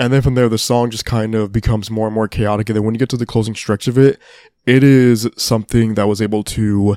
And 0.00 0.12
then 0.12 0.22
from 0.22 0.34
there, 0.34 0.48
the 0.48 0.58
song 0.58 0.90
just 0.90 1.04
kind 1.04 1.34
of 1.34 1.52
becomes 1.52 1.90
more 1.90 2.06
and 2.06 2.14
more 2.14 2.28
chaotic. 2.28 2.68
And 2.68 2.76
then 2.76 2.84
when 2.84 2.94
you 2.94 3.00
get 3.00 3.08
to 3.10 3.16
the 3.16 3.26
closing 3.26 3.54
stretch 3.54 3.88
of 3.88 3.98
it, 3.98 4.18
it 4.64 4.84
is 4.84 5.28
something 5.36 5.94
that 5.94 6.06
was 6.06 6.22
able 6.22 6.44
to 6.44 6.96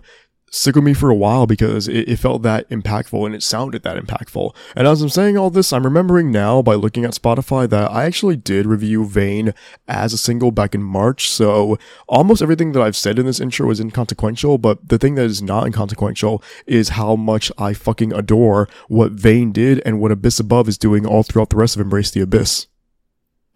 stick 0.51 0.75
with 0.75 0.83
me 0.83 0.93
for 0.93 1.09
a 1.09 1.15
while 1.15 1.47
because 1.47 1.87
it, 1.87 2.09
it, 2.09 2.19
felt 2.19 2.41
that 2.43 2.69
impactful 2.69 3.25
and 3.25 3.33
it 3.33 3.41
sounded 3.41 3.83
that 3.83 3.97
impactful. 3.97 4.53
And 4.75 4.85
as 4.85 5.01
I'm 5.01 5.09
saying 5.09 5.37
all 5.37 5.49
this, 5.49 5.71
I'm 5.71 5.85
remembering 5.85 6.29
now 6.29 6.61
by 6.61 6.75
looking 6.75 7.05
at 7.05 7.11
Spotify 7.11 7.69
that 7.69 7.89
I 7.89 8.03
actually 8.03 8.35
did 8.35 8.65
review 8.65 9.05
Vain 9.05 9.53
as 9.87 10.11
a 10.11 10.17
single 10.17 10.51
back 10.51 10.75
in 10.75 10.83
March. 10.83 11.29
So 11.29 11.79
almost 12.07 12.41
everything 12.41 12.73
that 12.73 12.81
I've 12.81 12.97
said 12.97 13.17
in 13.17 13.25
this 13.25 13.39
intro 13.39 13.71
is 13.71 13.79
inconsequential, 13.79 14.57
but 14.57 14.89
the 14.89 14.97
thing 14.97 15.15
that 15.15 15.25
is 15.25 15.41
not 15.41 15.65
inconsequential 15.65 16.43
is 16.67 16.89
how 16.89 17.15
much 17.15 17.51
I 17.57 17.73
fucking 17.73 18.11
adore 18.13 18.67
what 18.89 19.13
Vain 19.13 19.53
did 19.53 19.81
and 19.85 20.01
what 20.01 20.11
Abyss 20.11 20.39
Above 20.41 20.67
is 20.67 20.77
doing 20.77 21.05
all 21.05 21.23
throughout 21.23 21.49
the 21.49 21.57
rest 21.57 21.75
of 21.75 21.81
Embrace 21.81 22.11
the 22.11 22.21
Abyss. 22.21 22.67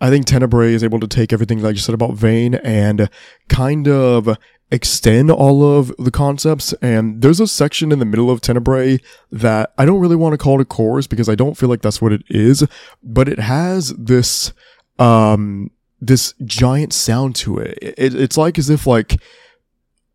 I 0.02 0.10
think 0.10 0.26
Tenebrae 0.26 0.74
is 0.74 0.84
able 0.84 1.00
to 1.00 1.08
take 1.08 1.32
everything 1.32 1.62
that 1.62 1.70
I 1.70 1.72
just 1.72 1.86
said 1.86 1.96
about 1.96 2.16
Vain 2.16 2.56
and 2.56 3.10
kind 3.48 3.88
of 3.88 4.38
extend 4.72 5.32
all 5.32 5.78
of 5.78 5.96
the 5.98 6.12
concepts. 6.12 6.74
And 6.82 7.22
there's 7.22 7.40
a 7.40 7.48
section 7.48 7.92
in 7.92 8.00
the 8.00 8.06
middle 8.06 8.30
of 8.30 8.42
Tenebrae 8.42 9.00
that 9.32 9.74
I 9.78 9.86
don't 9.86 10.00
really 10.00 10.16
want 10.16 10.34
to 10.34 10.38
call 10.38 10.60
it 10.60 10.64
a 10.64 10.66
chorus 10.66 11.08
because 11.08 11.30
I 11.30 11.36
don't 11.36 11.56
feel 11.56 11.70
like 11.70 11.82
that's 11.82 12.02
what 12.02 12.12
it 12.12 12.24
is, 12.30 12.68
but 13.04 13.30
it 13.30 13.40
has 13.40 13.90
this, 13.98 14.54
um, 15.00 15.72
this 16.02 16.34
giant 16.44 16.94
sound 16.94 17.36
to 17.38 17.58
it. 17.60 17.78
it 17.82 18.16
it's 18.16 18.38
like 18.38 18.58
as 18.58 18.70
if 18.70 18.86
like, 18.88 19.22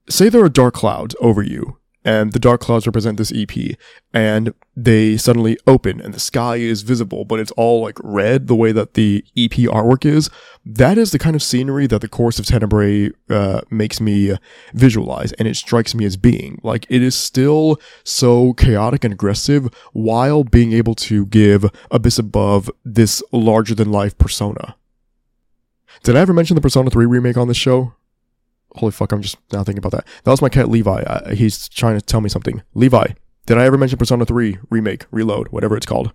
say 0.09 0.29
there 0.29 0.45
are 0.45 0.49
dark 0.49 0.75
clouds 0.75 1.15
over 1.21 1.43
you 1.43 1.80
and 2.05 2.33
the 2.33 2.39
dark 2.39 2.61
clouds 2.61 2.87
represent 2.87 3.19
this 3.19 3.33
EP 3.35 3.77
and 4.13 4.55
they 4.75 5.17
suddenly 5.17 5.59
open 5.67 6.01
and 6.01 6.15
the 6.15 6.21
sky 6.21 6.57
is 6.57 6.83
visible, 6.83 7.25
but 7.25 7.39
it's 7.39 7.51
all 7.53 7.83
like 7.83 7.99
red 8.03 8.47
the 8.47 8.55
way 8.55 8.73
that 8.73 8.95
the 8.95 9.25
EP 9.37 9.53
artwork 9.69 10.05
is. 10.05 10.31
That 10.65 10.97
is 10.97 11.11
the 11.11 11.19
kind 11.19 11.37
of 11.37 11.43
scenery 11.43 11.87
that 11.89 12.01
the 12.01 12.09
course 12.09 12.39
of 12.39 12.47
Tenebrae 12.47 13.11
uh, 13.29 13.61
makes 13.71 14.01
me 14.01 14.35
visualize 14.73 15.33
and 15.33 15.47
it 15.47 15.57
strikes 15.57 15.95
me 15.95 16.05
as 16.05 16.17
being. 16.17 16.59
Like 16.63 16.87
it 16.89 17.03
is 17.03 17.15
still 17.15 17.81
so 18.03 18.55
chaotic 18.55 19.05
and 19.05 19.13
aggressive 19.13 19.69
while 19.93 20.43
being 20.45 20.73
able 20.73 20.95
to 20.97 21.27
give 21.27 21.67
Abyss 21.91 22.19
Above 22.19 22.71
this 22.85 23.23
larger 23.33 23.75
than 23.75 23.93
life 23.93 24.17
persona. 24.17 24.77
Did 26.03 26.17
I 26.17 26.21
ever 26.21 26.33
mention 26.33 26.55
the 26.55 26.61
Persona 26.61 26.89
3 26.89 27.05
remake 27.05 27.37
on 27.37 27.49
this 27.49 27.57
show? 27.57 27.93
Holy 28.77 28.93
fuck, 28.93 29.13
I'm 29.13 29.23
just 29.23 29.37
now 29.53 29.65
thinking 29.65 29.79
about 29.79 29.93
that. 29.93 30.07
That 30.25 30.31
was 30.31 30.43
my 30.43 30.49
cat 30.49 30.69
Levi. 30.69 31.03
Uh, 31.03 31.35
he's 31.35 31.69
trying 31.69 31.99
to 31.99 32.05
tell 32.05 32.21
me 32.21 32.29
something. 32.29 32.63
Levi, 32.75 33.15
did 33.47 33.59
I 33.59 33.65
ever 33.65 33.77
mention 33.77 33.99
Persona 33.99 34.25
3 34.25 34.59
remake, 34.71 35.07
reload, 35.11 35.49
whatever 35.49 35.77
it's 35.77 35.87
called? 35.87 36.13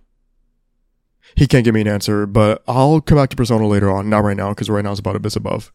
He 1.34 1.46
can't 1.46 1.64
give 1.64 1.74
me 1.74 1.80
an 1.82 1.88
answer, 1.88 2.26
but 2.26 2.62
I'll 2.66 3.00
come 3.00 3.18
back 3.18 3.30
to 3.30 3.36
Persona 3.36 3.66
later 3.66 3.90
on, 3.90 4.08
not 4.08 4.24
right 4.24 4.36
now, 4.36 4.50
because 4.50 4.70
right 4.70 4.84
now 4.84 4.92
it's 4.92 5.00
about 5.00 5.16
Abyss 5.16 5.36
Above. 5.36 5.72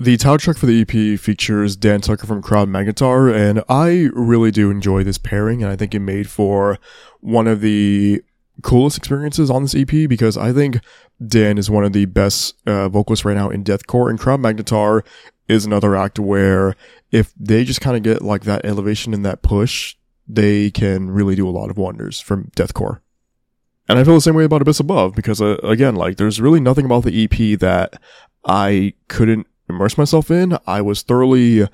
The 0.00 0.16
title 0.16 0.38
track 0.38 0.56
for 0.56 0.66
the 0.66 0.80
EP 0.80 1.18
features 1.18 1.76
Dan 1.76 2.00
Tucker 2.00 2.26
from 2.26 2.40
Crown 2.40 2.68
Magnetar, 2.68 3.34
and 3.34 3.62
I 3.68 4.10
really 4.12 4.50
do 4.50 4.70
enjoy 4.70 5.02
this 5.02 5.18
pairing, 5.18 5.62
and 5.62 5.72
I 5.72 5.76
think 5.76 5.94
it 5.94 6.00
made 6.00 6.30
for 6.30 6.78
one 7.20 7.46
of 7.46 7.60
the 7.60 8.22
coolest 8.62 8.96
experiences 8.96 9.50
on 9.50 9.62
this 9.62 9.74
EP 9.74 10.08
because 10.08 10.36
I 10.36 10.52
think 10.52 10.80
Dan 11.24 11.58
is 11.58 11.70
one 11.70 11.84
of 11.84 11.92
the 11.92 12.06
best 12.06 12.54
uh, 12.66 12.88
vocalists 12.88 13.24
right 13.24 13.36
now 13.36 13.50
in 13.50 13.64
deathcore, 13.64 14.08
and 14.08 14.18
Crown 14.18 14.40
Magnetar 14.40 15.04
is 15.48 15.64
another 15.64 15.96
act 15.96 16.18
where 16.18 16.76
if 17.10 17.32
they 17.38 17.64
just 17.64 17.80
kind 17.80 17.96
of 17.96 18.02
get 18.02 18.22
like 18.22 18.44
that 18.44 18.64
elevation 18.64 19.14
and 19.14 19.24
that 19.24 19.42
push, 19.42 19.96
they 20.26 20.70
can 20.70 21.10
really 21.10 21.34
do 21.34 21.48
a 21.48 21.50
lot 21.50 21.70
of 21.70 21.78
wonders 21.78 22.20
from 22.20 22.50
deathcore. 22.56 23.00
And 23.88 23.98
I 23.98 24.04
feel 24.04 24.14
the 24.14 24.20
same 24.20 24.34
way 24.34 24.44
about 24.44 24.60
Abyss 24.60 24.80
Above 24.80 25.14
because 25.14 25.40
uh, 25.40 25.56
again, 25.62 25.96
like 25.96 26.18
there's 26.18 26.40
really 26.40 26.60
nothing 26.60 26.84
about 26.84 27.04
the 27.04 27.24
EP 27.24 27.58
that 27.60 28.00
I 28.44 28.92
couldn't 29.08 29.46
immerse 29.68 29.96
myself 29.96 30.30
in. 30.30 30.58
I 30.66 30.82
was 30.82 31.02
thoroughly 31.02 31.66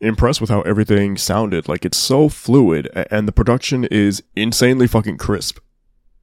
impressed 0.00 0.40
with 0.40 0.50
how 0.50 0.62
everything 0.62 1.16
sounded. 1.16 1.68
Like 1.68 1.84
it's 1.84 1.96
so 1.96 2.28
fluid 2.28 2.90
and 3.10 3.28
the 3.28 3.32
production 3.32 3.84
is 3.84 4.22
insanely 4.34 4.88
fucking 4.88 5.18
crisp. 5.18 5.58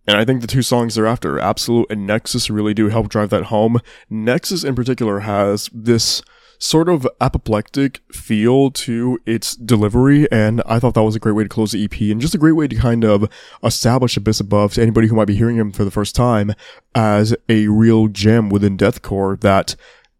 And 0.07 0.17
I 0.17 0.25
think 0.25 0.41
the 0.41 0.47
two 0.47 0.63
songs 0.63 0.95
thereafter, 0.95 1.39
Absolute 1.39 1.87
and 1.89 2.05
Nexus, 2.05 2.49
really 2.49 2.73
do 2.73 2.89
help 2.89 3.07
drive 3.07 3.29
that 3.29 3.45
home. 3.45 3.79
Nexus 4.09 4.63
in 4.63 4.75
particular 4.75 5.21
has 5.21 5.69
this 5.71 6.21
sort 6.61 6.87
of 6.87 7.07
apoplectic 7.19 8.01
feel 8.13 8.69
to 8.69 9.19
its 9.25 9.55
delivery, 9.55 10.31
and 10.31 10.61
I 10.67 10.77
thought 10.77 10.93
that 10.93 11.03
was 11.03 11.15
a 11.15 11.19
great 11.19 11.33
way 11.33 11.43
to 11.43 11.49
close 11.49 11.71
the 11.71 11.83
EP 11.83 11.99
and 12.01 12.21
just 12.21 12.35
a 12.35 12.37
great 12.37 12.51
way 12.51 12.67
to 12.67 12.75
kind 12.75 13.03
of 13.03 13.27
establish 13.63 14.15
Abyss 14.15 14.39
Above 14.39 14.75
to 14.75 14.81
anybody 14.81 15.07
who 15.07 15.15
might 15.15 15.25
be 15.25 15.35
hearing 15.35 15.57
him 15.57 15.71
for 15.71 15.83
the 15.83 15.91
first 15.91 16.15
time 16.15 16.53
as 16.93 17.35
a 17.49 17.67
real 17.67 18.07
gem 18.07 18.49
within 18.49 18.77
deathcore 18.77 19.39
that 19.41 19.75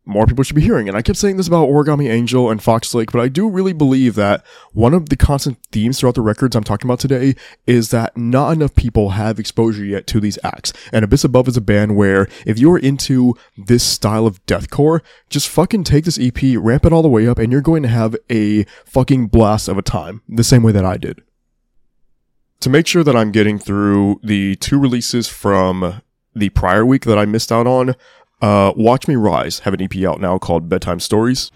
more 0.05 0.25
people 0.25 0.43
should 0.43 0.55
be 0.55 0.61
hearing. 0.61 0.87
And 0.87 0.97
I 0.97 1.01
kept 1.01 1.19
saying 1.19 1.37
this 1.37 1.47
about 1.47 1.69
Origami 1.69 2.09
Angel 2.09 2.49
and 2.49 2.61
Fox 2.61 2.93
Lake, 2.95 3.11
but 3.11 3.21
I 3.21 3.27
do 3.27 3.47
really 3.47 3.73
believe 3.73 4.15
that 4.15 4.43
one 4.73 4.93
of 4.93 5.09
the 5.09 5.15
constant 5.15 5.59
themes 5.71 5.99
throughout 5.99 6.15
the 6.15 6.21
records 6.21 6.55
I'm 6.55 6.63
talking 6.63 6.89
about 6.89 6.99
today 6.99 7.35
is 7.67 7.91
that 7.91 8.17
not 8.17 8.51
enough 8.51 8.75
people 8.75 9.11
have 9.11 9.39
exposure 9.39 9.85
yet 9.85 10.07
to 10.07 10.19
these 10.19 10.39
acts. 10.43 10.73
And 10.91 11.05
Abyss 11.05 11.23
Above 11.23 11.47
is 11.47 11.57
a 11.57 11.61
band 11.61 11.95
where 11.95 12.27
if 12.45 12.57
you're 12.57 12.79
into 12.79 13.35
this 13.57 13.83
style 13.83 14.25
of 14.25 14.43
deathcore, 14.47 15.01
just 15.29 15.47
fucking 15.47 15.83
take 15.83 16.05
this 16.05 16.19
EP, 16.19 16.41
ramp 16.57 16.85
it 16.85 16.93
all 16.93 17.03
the 17.03 17.07
way 17.07 17.27
up, 17.27 17.37
and 17.37 17.51
you're 17.51 17.61
going 17.61 17.83
to 17.83 17.89
have 17.89 18.15
a 18.29 18.63
fucking 18.85 19.27
blast 19.27 19.67
of 19.67 19.77
a 19.77 19.83
time, 19.83 20.21
the 20.27 20.43
same 20.43 20.63
way 20.63 20.71
that 20.71 20.85
I 20.85 20.97
did. 20.97 21.21
To 22.61 22.69
make 22.69 22.87
sure 22.87 23.03
that 23.03 23.15
I'm 23.15 23.31
getting 23.31 23.59
through 23.59 24.19
the 24.23 24.55
two 24.55 24.79
releases 24.79 25.27
from 25.27 26.01
the 26.35 26.49
prior 26.49 26.85
week 26.85 27.05
that 27.05 27.17
I 27.17 27.25
missed 27.25 27.51
out 27.51 27.67
on, 27.67 27.95
uh, 28.41 28.73
Watch 28.75 29.07
Me 29.07 29.15
Rise 29.15 29.59
have 29.59 29.73
an 29.73 29.81
EP 29.81 29.95
out 30.03 30.19
now 30.19 30.37
called 30.37 30.69
Bedtime 30.69 30.99
Stories. 30.99 31.51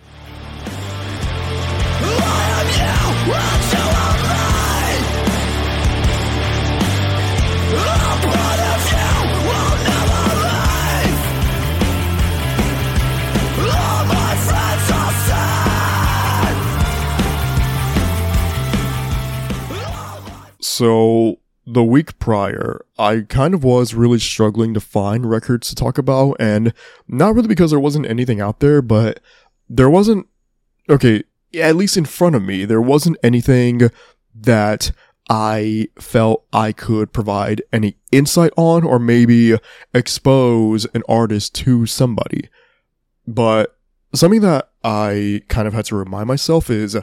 So 20.60 21.39
the 21.76 21.84
week 21.84 22.18
prior, 22.20 22.84
I 22.98 23.26
kind 23.28 23.54
of 23.54 23.66
was 23.66 23.94
really 23.94 24.18
struggling 24.18 24.74
to 24.74 24.80
find 24.80 25.30
records 25.30 25.68
to 25.68 25.76
talk 25.76 25.98
about, 25.98 26.38
and 26.40 26.74
not 27.06 27.36
really 27.36 27.50
because 27.50 27.70
there 27.70 27.82
wasn't 27.82 28.08
anything 28.08 28.40
out 28.40 28.62
there, 28.62 28.82
but 28.82 29.20
there 29.68 29.90
wasn't, 29.90 30.26
okay, 30.90 31.24
at 31.54 31.76
least 31.76 31.98
in 31.98 32.06
front 32.06 32.34
of 32.34 32.44
me, 32.44 32.64
there 32.64 32.82
wasn't 32.82 33.18
anything 33.22 33.90
that 34.34 34.94
I 35.30 35.90
felt 36.00 36.46
I 36.54 36.72
could 36.72 37.12
provide 37.12 37.62
any 37.74 37.98
insight 38.10 38.54
on 38.56 38.86
or 38.86 38.98
maybe 38.98 39.58
expose 39.94 40.86
an 40.94 41.04
artist 41.10 41.56
to 41.56 41.86
somebody. 41.86 42.48
But 43.28 43.78
something 44.14 44.42
that 44.42 44.70
I 44.82 45.42
kind 45.50 45.68
of 45.68 45.74
had 45.74 45.86
to 45.86 45.98
remind 45.98 46.28
myself 46.28 46.70
is 46.70 46.98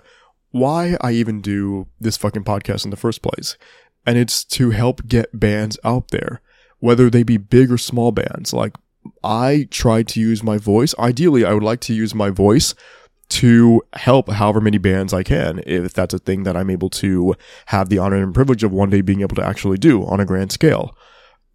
why 0.50 0.96
I 1.02 1.12
even 1.12 1.42
do 1.42 1.88
this 2.00 2.16
fucking 2.16 2.44
podcast 2.44 2.86
in 2.86 2.90
the 2.90 2.96
first 2.96 3.20
place 3.20 3.58
and 4.06 4.18
it's 4.18 4.44
to 4.44 4.70
help 4.70 5.06
get 5.06 5.38
bands 5.38 5.78
out 5.84 6.08
there, 6.08 6.40
whether 6.78 7.08
they 7.08 7.22
be 7.22 7.36
big 7.36 7.70
or 7.70 7.78
small 7.78 8.12
bands. 8.12 8.52
Like 8.52 8.76
I 9.22 9.68
try 9.70 10.02
to 10.02 10.20
use 10.20 10.42
my 10.42 10.58
voice. 10.58 10.94
Ideally, 10.98 11.44
I 11.44 11.54
would 11.54 11.62
like 11.62 11.80
to 11.82 11.94
use 11.94 12.14
my 12.14 12.30
voice 12.30 12.74
to 13.30 13.82
help 13.94 14.28
however 14.28 14.60
many 14.60 14.78
bands 14.78 15.14
I 15.14 15.22
can, 15.22 15.62
if 15.64 15.94
that's 15.94 16.12
a 16.12 16.18
thing 16.18 16.42
that 16.42 16.56
I'm 16.56 16.68
able 16.68 16.90
to 16.90 17.34
have 17.66 17.88
the 17.88 17.98
honor 17.98 18.22
and 18.22 18.34
privilege 18.34 18.62
of 18.62 18.72
one 18.72 18.90
day 18.90 19.00
being 19.00 19.22
able 19.22 19.36
to 19.36 19.44
actually 19.44 19.78
do 19.78 20.04
on 20.04 20.20
a 20.20 20.26
grand 20.26 20.52
scale. 20.52 20.94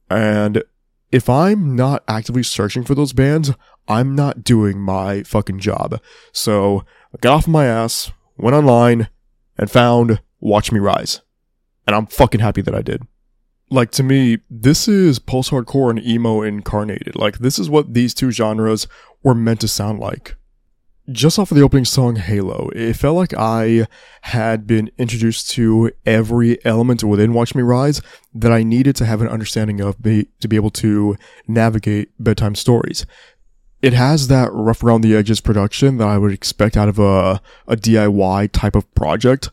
And 0.09 0.63
if 1.11 1.29
I'm 1.29 1.75
not 1.75 2.03
actively 2.07 2.43
searching 2.43 2.83
for 2.83 2.95
those 2.95 3.13
bands, 3.13 3.51
I'm 3.87 4.15
not 4.15 4.43
doing 4.43 4.79
my 4.79 5.23
fucking 5.23 5.59
job. 5.59 6.01
So 6.31 6.83
I 7.13 7.17
got 7.21 7.35
off 7.35 7.47
my 7.47 7.65
ass, 7.65 8.11
went 8.37 8.55
online, 8.55 9.09
and 9.57 9.69
found 9.69 10.21
Watch 10.39 10.71
Me 10.71 10.79
Rise 10.79 11.21
and 11.87 11.95
I'm 11.95 12.05
fucking 12.05 12.41
happy 12.41 12.61
that 12.61 12.75
I 12.75 12.81
did. 12.81 13.01
Like 13.69 13.91
to 13.91 14.03
me, 14.03 14.39
this 14.49 14.87
is 14.87 15.19
post 15.19 15.51
hardcore 15.51 15.89
and 15.89 16.05
emo 16.05 16.41
incarnated. 16.41 17.15
Like 17.15 17.39
this 17.39 17.57
is 17.57 17.69
what 17.69 17.93
these 17.93 18.13
two 18.13 18.31
genres 18.31 18.87
were 19.23 19.33
meant 19.33 19.61
to 19.61 19.67
sound 19.67 19.99
like. 19.99 20.35
Just 21.09 21.39
off 21.39 21.51
of 21.51 21.57
the 21.57 21.63
opening 21.63 21.85
song 21.85 22.17
Halo, 22.17 22.69
it 22.75 22.93
felt 22.95 23.15
like 23.15 23.33
I 23.33 23.87
had 24.21 24.67
been 24.67 24.91
introduced 24.97 25.49
to 25.51 25.91
every 26.05 26.63
element 26.65 27.01
within 27.01 27.33
Watch 27.33 27.55
Me 27.55 27.63
Rise 27.63 28.01
that 28.35 28.51
I 28.51 28.63
needed 28.63 28.97
to 28.97 29.05
have 29.05 29.21
an 29.21 29.29
understanding 29.29 29.79
of 29.79 30.01
be, 30.01 30.27
to 30.41 30.49
be 30.49 30.57
able 30.57 30.69
to 30.71 31.15
navigate 31.47 32.11
bedtime 32.19 32.55
stories. 32.55 33.05
It 33.81 33.93
has 33.93 34.27
that 34.27 34.51
rough 34.51 34.83
around 34.83 34.99
the 34.99 35.15
edges 35.15 35.39
production 35.39 35.95
that 35.97 36.07
I 36.07 36.17
would 36.17 36.33
expect 36.33 36.75
out 36.75 36.89
of 36.89 36.99
a, 36.99 37.41
a 37.67 37.77
DIY 37.77 38.51
type 38.51 38.75
of 38.75 38.93
project, 38.93 39.49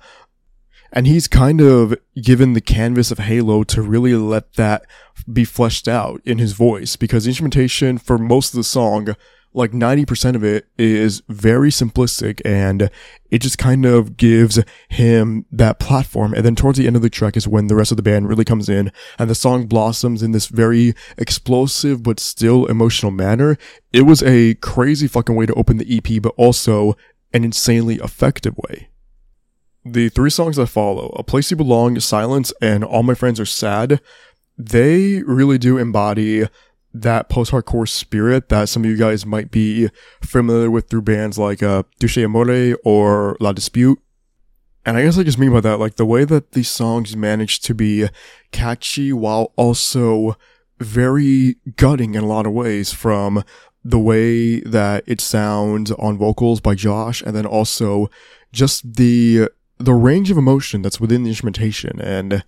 And 0.94 1.08
he's 1.08 1.26
kind 1.26 1.60
of 1.60 1.96
given 2.22 2.52
the 2.52 2.60
canvas 2.60 3.10
of 3.10 3.18
Halo 3.18 3.64
to 3.64 3.82
really 3.82 4.14
let 4.14 4.54
that 4.54 4.86
be 5.30 5.44
fleshed 5.44 5.88
out 5.88 6.22
in 6.24 6.38
his 6.38 6.52
voice 6.52 6.94
because 6.94 7.24
the 7.24 7.30
instrumentation 7.30 7.98
for 7.98 8.16
most 8.16 8.54
of 8.54 8.56
the 8.58 8.64
song 8.64 9.16
like 9.56 9.70
90% 9.70 10.34
of 10.34 10.42
it 10.42 10.66
is 10.76 11.22
very 11.28 11.70
simplistic 11.70 12.40
and 12.44 12.90
it 13.30 13.40
just 13.40 13.56
kind 13.56 13.86
of 13.86 14.16
gives 14.16 14.60
him 14.88 15.46
that 15.50 15.78
platform. 15.78 16.34
And 16.34 16.44
then 16.44 16.56
towards 16.56 16.76
the 16.76 16.88
end 16.88 16.96
of 16.96 17.02
the 17.02 17.10
track 17.10 17.36
is 17.36 17.46
when 17.46 17.68
the 17.68 17.76
rest 17.76 17.92
of 17.92 17.96
the 17.96 18.02
band 18.02 18.28
really 18.28 18.44
comes 18.44 18.68
in 18.68 18.90
and 19.18 19.30
the 19.30 19.34
song 19.34 19.66
blossoms 19.66 20.22
in 20.22 20.32
this 20.32 20.48
very 20.48 20.94
explosive 21.16 22.02
but 22.02 22.18
still 22.18 22.66
emotional 22.66 23.12
manner. 23.12 23.56
It 23.92 24.02
was 24.02 24.22
a 24.24 24.54
crazy 24.54 25.06
fucking 25.06 25.36
way 25.36 25.46
to 25.46 25.54
open 25.54 25.76
the 25.76 25.98
EP, 25.98 26.20
but 26.20 26.34
also 26.36 26.96
an 27.32 27.44
insanely 27.44 27.96
effective 27.96 28.56
way. 28.56 28.88
The 29.84 30.08
three 30.08 30.30
songs 30.30 30.56
that 30.56 30.68
follow, 30.68 31.14
A 31.18 31.22
Place 31.22 31.50
You 31.50 31.58
Belong, 31.58 32.00
Silence, 32.00 32.52
and 32.62 32.82
All 32.82 33.02
My 33.02 33.14
Friends 33.14 33.38
Are 33.38 33.46
Sad, 33.46 34.00
they 34.56 35.22
really 35.22 35.58
do 35.58 35.76
embody 35.76 36.46
that 36.94 37.28
post-hardcore 37.28 37.88
spirit 37.88 38.48
that 38.48 38.68
some 38.68 38.84
of 38.84 38.90
you 38.90 38.96
guys 38.96 39.26
might 39.26 39.50
be 39.50 39.90
familiar 40.22 40.70
with 40.70 40.88
through 40.88 41.02
bands 41.02 41.36
like 41.38 41.62
uh, 41.62 41.82
Touche 42.00 42.18
Amore 42.18 42.76
or 42.84 43.36
La 43.40 43.52
Dispute. 43.52 44.00
And 44.86 44.96
I 44.96 45.02
guess 45.02 45.18
I 45.18 45.22
just 45.22 45.38
mean 45.38 45.52
by 45.52 45.60
that, 45.60 45.80
like 45.80 45.96
the 45.96 46.06
way 46.06 46.24
that 46.24 46.52
these 46.52 46.68
songs 46.68 47.16
manage 47.16 47.60
to 47.60 47.74
be 47.74 48.08
catchy 48.52 49.12
while 49.12 49.52
also 49.56 50.36
very 50.78 51.56
gutting 51.76 52.14
in 52.14 52.22
a 52.22 52.26
lot 52.26 52.46
of 52.46 52.52
ways 52.52 52.92
from 52.92 53.42
the 53.84 53.98
way 53.98 54.60
that 54.60 55.04
it 55.06 55.20
sounds 55.20 55.90
on 55.92 56.16
vocals 56.16 56.60
by 56.60 56.74
Josh 56.74 57.22
and 57.22 57.34
then 57.36 57.46
also 57.46 58.08
just 58.52 58.94
the 58.96 59.48
the 59.78 59.94
range 59.94 60.30
of 60.30 60.38
emotion 60.38 60.82
that's 60.82 61.00
within 61.00 61.22
the 61.22 61.30
instrumentation 61.30 62.00
and 62.00 62.44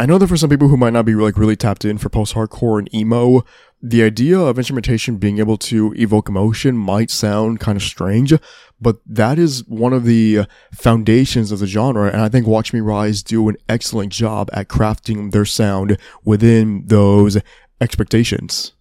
I 0.00 0.06
know 0.06 0.16
that 0.18 0.28
for 0.28 0.36
some 0.36 0.48
people 0.48 0.68
who 0.68 0.76
might 0.76 0.92
not 0.92 1.06
be 1.06 1.14
like 1.14 1.36
really 1.36 1.56
tapped 1.56 1.84
in 1.84 1.98
for 1.98 2.08
post-hardcore 2.08 2.78
and 2.78 2.94
emo, 2.94 3.44
the 3.82 4.04
idea 4.04 4.38
of 4.38 4.56
instrumentation 4.56 5.16
being 5.16 5.38
able 5.40 5.58
to 5.58 5.92
evoke 5.96 6.28
emotion 6.28 6.76
might 6.76 7.10
sound 7.10 7.58
kind 7.58 7.74
of 7.74 7.82
strange, 7.82 8.32
but 8.80 9.00
that 9.04 9.40
is 9.40 9.66
one 9.66 9.92
of 9.92 10.04
the 10.04 10.46
foundations 10.72 11.50
of 11.50 11.58
the 11.58 11.66
genre, 11.66 12.12
and 12.12 12.20
I 12.20 12.28
think 12.28 12.46
Watch 12.46 12.72
Me 12.72 12.78
Rise 12.78 13.24
do 13.24 13.48
an 13.48 13.56
excellent 13.68 14.12
job 14.12 14.50
at 14.52 14.68
crafting 14.68 15.32
their 15.32 15.44
sound 15.44 15.98
within 16.24 16.84
those 16.86 17.38
expectations. 17.80 18.74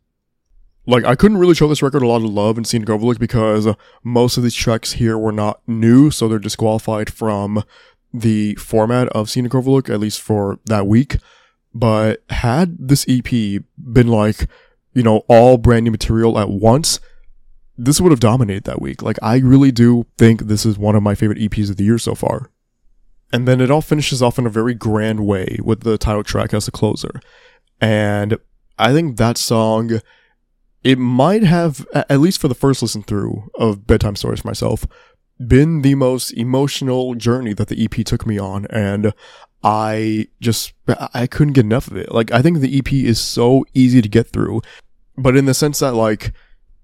Like, 0.89 1.04
I 1.04 1.15
couldn't 1.15 1.38
really 1.38 1.54
show 1.54 1.67
this 1.67 1.82
record 1.82 2.02
a 2.02 2.08
lot 2.08 2.23
of 2.23 2.30
love 2.30 2.58
in 2.58 2.63
Scenic 2.63 2.89
Overlook 2.89 3.19
because 3.19 3.67
most 4.04 4.38
of 4.38 4.43
these 4.43 4.56
tracks 4.56 4.93
here 4.93 5.17
were 5.17 5.34
not 5.34 5.60
new, 5.67 6.10
so 6.10 6.28
they're 6.30 6.39
disqualified 6.39 7.12
from 7.12 7.63
the 8.13 8.56
format 8.56 9.10
of 9.10 9.30
Scenic 9.30 9.54
Overlook, 9.54 9.89
at 9.89 10.00
least 10.00 10.21
for 10.21 10.60
that 10.65 10.88
week. 10.88 11.17
But 11.73 12.23
had 12.30 12.78
this 12.80 13.06
EP 13.10 13.62
been 13.78 14.08
like, 14.08 14.47
you 14.93 15.04
know, 15.04 15.26
all 15.28 15.58
brand 15.58 15.84
new 15.84 15.91
material 15.91 16.39
at 16.39 16.50
once, 16.50 17.02
this 17.78 18.00
would 18.00 18.13
have 18.13 18.21
dominated 18.21 18.63
that 18.63 18.82
week. 18.82 19.02
Like, 19.02 19.19
I 19.21 19.39
really 19.39 19.73
do 19.73 20.06
think 20.17 20.43
this 20.43 20.65
is 20.65 20.78
one 20.78 20.95
of 20.95 21.04
my 21.04 21.15
favorite 21.15 21.38
EPs 21.38 21.69
of 21.69 21.76
the 21.76 21.84
year 21.84 22.00
so 22.00 22.15
far. 22.15 22.50
And 23.34 23.45
then 23.45 23.60
it 23.60 23.69
all 23.69 23.82
finishes 23.82 24.21
off 24.21 24.39
in 24.39 24.45
a 24.45 24.50
very 24.50 24.73
grand 24.73 25.28
way 25.28 25.60
with 25.62 25.82
the 25.82 25.97
title 25.97 26.23
track 26.23 26.54
as 26.54 26.69
a 26.69 26.71
closer. 26.71 27.19
And 27.82 28.38
I 28.80 28.93
think 28.93 29.17
that 29.17 29.38
song, 29.38 30.00
it 30.88 30.97
might 30.97 31.43
have, 31.43 31.86
at 31.93 32.21
least 32.21 32.39
for 32.39 32.47
the 32.47 32.56
first 32.56 32.82
listen 32.82 33.04
through 33.04 33.52
of 33.56 33.86
Bedtime 33.86 34.15
Stories 34.15 34.39
for 34.39 34.47
myself, 34.47 34.86
been 35.45 35.82
the 35.82 35.95
most 35.95 36.32
emotional 36.32 37.13
journey 37.13 37.52
that 37.52 37.67
the 37.67 37.84
EP 37.84 38.06
took 38.06 38.26
me 38.26 38.39
on. 38.39 38.67
And 38.67 39.13
I 39.65 40.28
just, 40.39 40.71
I 41.13 41.28
couldn't 41.28 41.56
get 41.56 41.65
enough 41.65 41.88
of 41.88 41.97
it. 41.97 42.13
Like, 42.13 42.32
I 42.32 42.41
think 42.41 42.60
the 42.60 42.78
EP 42.78 42.93
is 42.93 43.19
so 43.19 43.65
easy 43.73 44.02
to 44.02 44.08
get 44.08 44.30
through, 44.30 44.62
but 45.17 45.36
in 45.36 45.43
the 45.43 45.54
sense 45.54 45.80
that, 45.80 45.93
like, 45.93 46.32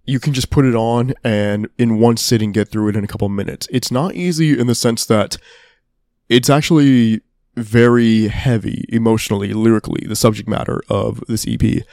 you 0.03 0.19
can 0.19 0.33
just 0.33 0.49
put 0.49 0.65
it 0.65 0.75
on 0.75 1.13
and 1.23 1.69
in 1.77 1.97
one 1.97 2.17
sitting 2.17 2.51
get 2.51 2.67
through 2.67 2.89
it 2.89 2.97
in 2.97 3.05
a 3.05 3.07
couple 3.07 3.29
minutes. 3.29 3.69
It's 3.71 3.89
not 3.89 4.15
easy 4.15 4.59
in 4.59 4.67
the 4.67 4.75
sense 4.75 5.05
that 5.05 5.37
it's 6.27 6.49
actually 6.49 7.21
very 7.55 8.27
heavy 8.27 8.83
emotionally, 8.89 9.53
lyrically, 9.53 10.05
the 10.05 10.17
subject 10.17 10.49
matter 10.49 10.83
of 10.89 11.23
this 11.29 11.47
EP. 11.47 11.85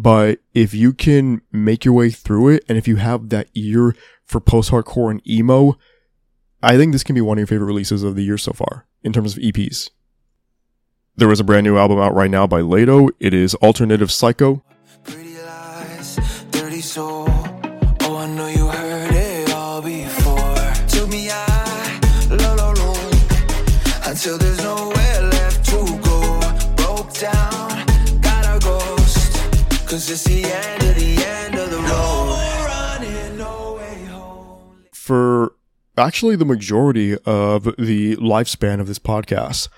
But 0.00 0.38
if 0.54 0.74
you 0.74 0.92
can 0.92 1.42
make 1.50 1.84
your 1.84 1.92
way 1.92 2.10
through 2.10 2.50
it 2.50 2.64
and 2.68 2.78
if 2.78 2.86
you 2.86 2.96
have 2.96 3.30
that 3.30 3.48
ear 3.56 3.96
for 4.24 4.38
post 4.38 4.70
hardcore 4.70 5.10
and 5.10 5.28
emo, 5.28 5.76
I 6.62 6.76
think 6.76 6.92
this 6.92 7.02
can 7.02 7.16
be 7.16 7.20
one 7.20 7.36
of 7.36 7.40
your 7.40 7.48
favorite 7.48 7.66
releases 7.66 8.04
of 8.04 8.14
the 8.14 8.22
year 8.22 8.38
so 8.38 8.52
far 8.52 8.86
in 9.02 9.12
terms 9.12 9.36
of 9.36 9.42
EPs. 9.42 9.90
There 11.16 11.32
is 11.32 11.40
a 11.40 11.44
brand 11.44 11.64
new 11.64 11.76
album 11.76 11.98
out 11.98 12.14
right 12.14 12.30
now 12.30 12.46
by 12.46 12.60
Layto. 12.60 13.10
It 13.18 13.34
is 13.34 13.56
Alternative 13.56 14.12
Psycho. 14.12 14.62
For 34.94 35.52
actually 35.98 36.36
the 36.36 36.46
majority 36.46 37.18
of 37.26 37.64
the 37.76 38.16
lifespan 38.16 38.80
of 38.80 38.86
this 38.86 38.98
podcast, 38.98 39.68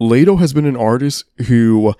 Layto 0.00 0.38
has 0.38 0.52
been 0.52 0.66
an 0.66 0.76
artist 0.76 1.24
who 1.48 1.94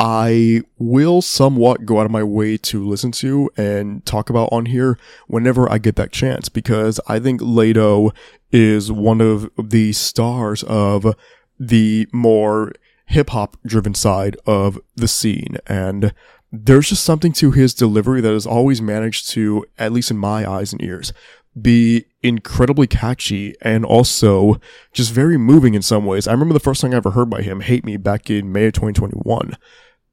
I 0.00 0.62
will 0.78 1.22
somewhat 1.22 1.86
go 1.86 2.00
out 2.00 2.06
of 2.06 2.10
my 2.10 2.24
way 2.24 2.56
to 2.56 2.84
listen 2.84 3.12
to 3.12 3.48
and 3.56 4.04
talk 4.04 4.28
about 4.28 4.48
on 4.50 4.66
here 4.66 4.98
whenever 5.28 5.70
I 5.70 5.78
get 5.78 5.94
that 5.94 6.10
chance 6.10 6.48
because 6.48 6.98
I 7.06 7.20
think 7.20 7.40
Layto 7.40 8.10
is 8.50 8.90
one 8.90 9.20
of 9.20 9.48
the 9.56 9.92
stars 9.92 10.64
of 10.64 11.14
the 11.60 12.08
more 12.12 12.72
hip 13.06 13.30
hop 13.30 13.58
driven 13.64 13.94
side 13.94 14.36
of 14.44 14.80
the 14.96 15.06
scene. 15.06 15.58
And 15.68 16.12
there's 16.52 16.90
just 16.90 17.02
something 17.02 17.32
to 17.32 17.50
his 17.50 17.72
delivery 17.72 18.20
that 18.20 18.32
has 18.32 18.46
always 18.46 18.82
managed 18.82 19.30
to, 19.30 19.64
at 19.78 19.90
least 19.90 20.10
in 20.10 20.18
my 20.18 20.48
eyes 20.48 20.72
and 20.72 20.82
ears, 20.82 21.12
be 21.60 22.04
incredibly 22.22 22.86
catchy 22.86 23.54
and 23.62 23.84
also 23.84 24.60
just 24.92 25.12
very 25.12 25.38
moving 25.38 25.74
in 25.74 25.82
some 25.82 26.04
ways. 26.04 26.28
I 26.28 26.32
remember 26.32 26.54
the 26.54 26.60
first 26.60 26.80
song 26.80 26.92
I 26.92 26.98
ever 26.98 27.12
heard 27.12 27.30
by 27.30 27.42
him, 27.42 27.60
Hate 27.60 27.84
Me, 27.84 27.96
back 27.96 28.30
in 28.30 28.52
May 28.52 28.66
of 28.66 28.74
2021. 28.74 29.56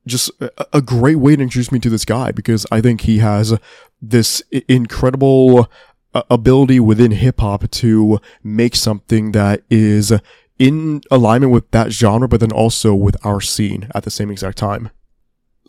Just 0.07 0.31
a, 0.73 0.81
great 0.81 1.17
way 1.17 1.35
to 1.35 1.43
introduce 1.43 1.71
me 1.71 1.79
to 1.79 1.89
this 1.89 2.05
guy 2.05 2.31
because 2.31 2.65
I 2.71 2.81
think 2.81 3.01
he 3.01 3.19
has 3.19 3.57
this 4.01 4.41
incredible 4.67 5.69
ability 6.13 6.79
within 6.79 7.11
hip 7.11 7.41
hop 7.41 7.69
to 7.69 8.19
make 8.41 8.75
something 8.75 9.33
that 9.33 9.61
is 9.69 10.13
in 10.57 11.01
alignment 11.11 11.51
with 11.51 11.69
that 11.71 11.91
genre, 11.91 12.27
but 12.27 12.39
then 12.39 12.51
also 12.51 12.95
with 12.95 13.23
our 13.25 13.39
scene 13.39 13.89
at 13.93 14.03
the 14.03 14.09
same 14.09 14.31
exact 14.31 14.57
time. 14.57 14.89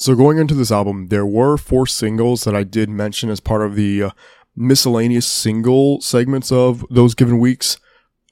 So 0.01 0.15
going 0.15 0.39
into 0.39 0.55
this 0.55 0.73
album, 0.73 1.09
there 1.09 1.27
were 1.27 1.59
four 1.59 1.87
singles 1.87 2.45
that 2.45 2.57
I 2.57 2.65
did 2.65 2.89
mention 2.89 3.29
as 3.29 3.39
part 3.39 3.61
of 3.61 3.75
the 3.75 4.05
uh, 4.05 4.11
miscellaneous 4.57 5.27
single 5.27 6.01
segments 6.01 6.51
of 6.51 6.87
those 6.89 7.15
given 7.15 7.39
weeks. 7.39 7.77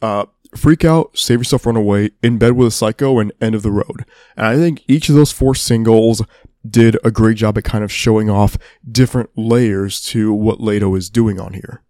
Uh, 0.00 0.24
Freak 0.56 0.82
Out, 0.82 1.18
Save 1.18 1.40
Yourself, 1.40 1.66
Run 1.66 1.76
Away, 1.76 2.12
In 2.22 2.38
Bed 2.38 2.52
with 2.52 2.68
a 2.68 2.70
Psycho, 2.70 3.18
and 3.18 3.34
End 3.38 3.54
of 3.54 3.62
the 3.62 3.70
Road. 3.70 4.06
And 4.34 4.46
I 4.46 4.56
think 4.56 4.82
each 4.88 5.10
of 5.10 5.14
those 5.14 5.30
four 5.30 5.54
singles 5.54 6.22
did 6.66 6.96
a 7.04 7.10
great 7.10 7.36
job 7.36 7.58
at 7.58 7.64
kind 7.64 7.84
of 7.84 7.92
showing 7.92 8.30
off 8.30 8.56
different 8.90 9.28
layers 9.36 10.00
to 10.06 10.32
what 10.32 10.60
Layto 10.60 10.96
is 10.96 11.10
doing 11.10 11.38
on 11.38 11.52
here. 11.52 11.82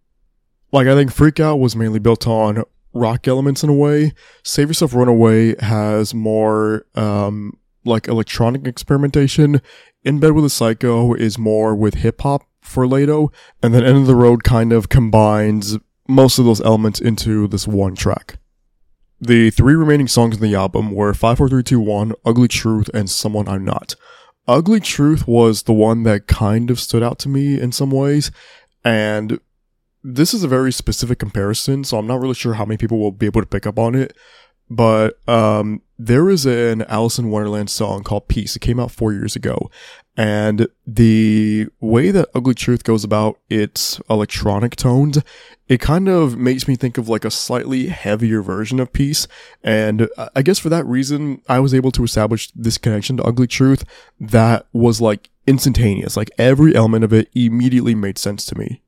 Like, 0.73 0.87
I 0.87 0.93
think 0.93 1.13
Freak 1.13 1.39
Out 1.39 1.61
was 1.61 1.77
mainly 1.77 1.99
built 1.99 2.27
on 2.27 2.65
rock 2.93 3.29
elements 3.29 3.63
in 3.63 3.69
a 3.69 3.73
way. 3.73 4.11
Save 4.43 4.67
Yourself, 4.67 4.93
Run 4.93 5.07
Away 5.07 5.55
has 5.61 6.13
more, 6.13 6.85
um, 6.95 7.53
like 7.85 8.07
electronic 8.07 8.67
experimentation. 8.67 9.61
In 10.03 10.19
Bed 10.19 10.31
with 10.31 10.45
a 10.45 10.49
Psycho 10.49 11.13
is 11.13 11.37
more 11.37 11.75
with 11.75 11.95
hip 11.95 12.21
hop 12.21 12.45
for 12.61 12.85
Layto. 12.85 13.33
And 13.61 13.73
then 13.73 13.83
End 13.83 13.97
of 13.97 14.07
the 14.07 14.15
Road 14.15 14.43
kind 14.43 14.71
of 14.71 14.89
combines 14.89 15.77
most 16.07 16.39
of 16.39 16.45
those 16.45 16.61
elements 16.61 16.99
into 16.99 17.47
this 17.47 17.67
one 17.67 17.95
track. 17.95 18.37
The 19.21 19.49
three 19.49 19.75
remaining 19.75 20.07
songs 20.07 20.37
in 20.37 20.41
the 20.41 20.55
album 20.55 20.91
were 20.91 21.13
54321, 21.13 22.13
Ugly 22.25 22.47
Truth, 22.47 22.89
and 22.93 23.09
Someone 23.09 23.49
I'm 23.49 23.65
Not. 23.65 23.95
Ugly 24.47 24.79
Truth 24.79 25.27
was 25.27 25.63
the 25.63 25.73
one 25.73 26.03
that 26.03 26.27
kind 26.27 26.71
of 26.71 26.79
stood 26.79 27.03
out 27.03 27.19
to 27.19 27.29
me 27.29 27.59
in 27.59 27.73
some 27.73 27.91
ways, 27.91 28.31
and 28.83 29.39
this 30.03 30.33
is 30.33 30.43
a 30.43 30.47
very 30.47 30.71
specific 30.71 31.19
comparison, 31.19 31.83
so 31.83 31.97
I'm 31.97 32.07
not 32.07 32.21
really 32.21 32.33
sure 32.33 32.53
how 32.53 32.65
many 32.65 32.77
people 32.77 32.97
will 32.97 33.11
be 33.11 33.25
able 33.25 33.41
to 33.41 33.47
pick 33.47 33.67
up 33.67 33.77
on 33.77 33.93
it. 33.93 34.15
But 34.69 35.19
um, 35.27 35.81
there 36.01 36.29
is 36.29 36.45
an 36.45 36.83
Alice 36.83 37.19
in 37.19 37.29
Wonderland 37.29 37.69
song 37.69 38.03
called 38.03 38.29
Peace. 38.29 38.55
It 38.55 38.59
came 38.59 38.79
out 38.79 38.89
four 38.89 39.11
years 39.11 39.35
ago. 39.35 39.69
And 40.15 40.69
the 40.87 41.67
way 41.81 42.11
that 42.11 42.29
Ugly 42.33 42.53
Truth 42.53 42.85
goes 42.85 43.03
about 43.03 43.37
its 43.49 43.99
electronic 44.09 44.77
tones, 44.77 45.19
it 45.67 45.81
kind 45.81 46.07
of 46.07 46.37
makes 46.37 46.69
me 46.69 46.77
think 46.77 46.97
of 46.97 47.09
like 47.09 47.25
a 47.25 47.31
slightly 47.31 47.87
heavier 47.87 48.41
version 48.41 48.79
of 48.79 48.93
Peace. 48.93 49.27
And 49.61 50.07
uh, 50.17 50.29
I 50.35 50.41
guess 50.41 50.57
for 50.57 50.69
that 50.69 50.85
reason, 50.85 51.41
I 51.49 51.59
was 51.59 51.73
able 51.73 51.91
to 51.91 52.03
establish 52.05 52.49
this 52.55 52.77
connection 52.77 53.17
to 53.17 53.23
Ugly 53.23 53.47
Truth 53.47 53.83
that 54.21 54.67
was 54.71 55.01
like 55.01 55.29
instantaneous. 55.47 56.15
Like 56.15 56.31
every 56.37 56.75
element 56.75 57.03
of 57.03 57.11
it 57.11 57.29
immediately 57.35 57.93
made 57.93 58.17
sense 58.17 58.45
to 58.45 58.57
me 58.57 58.81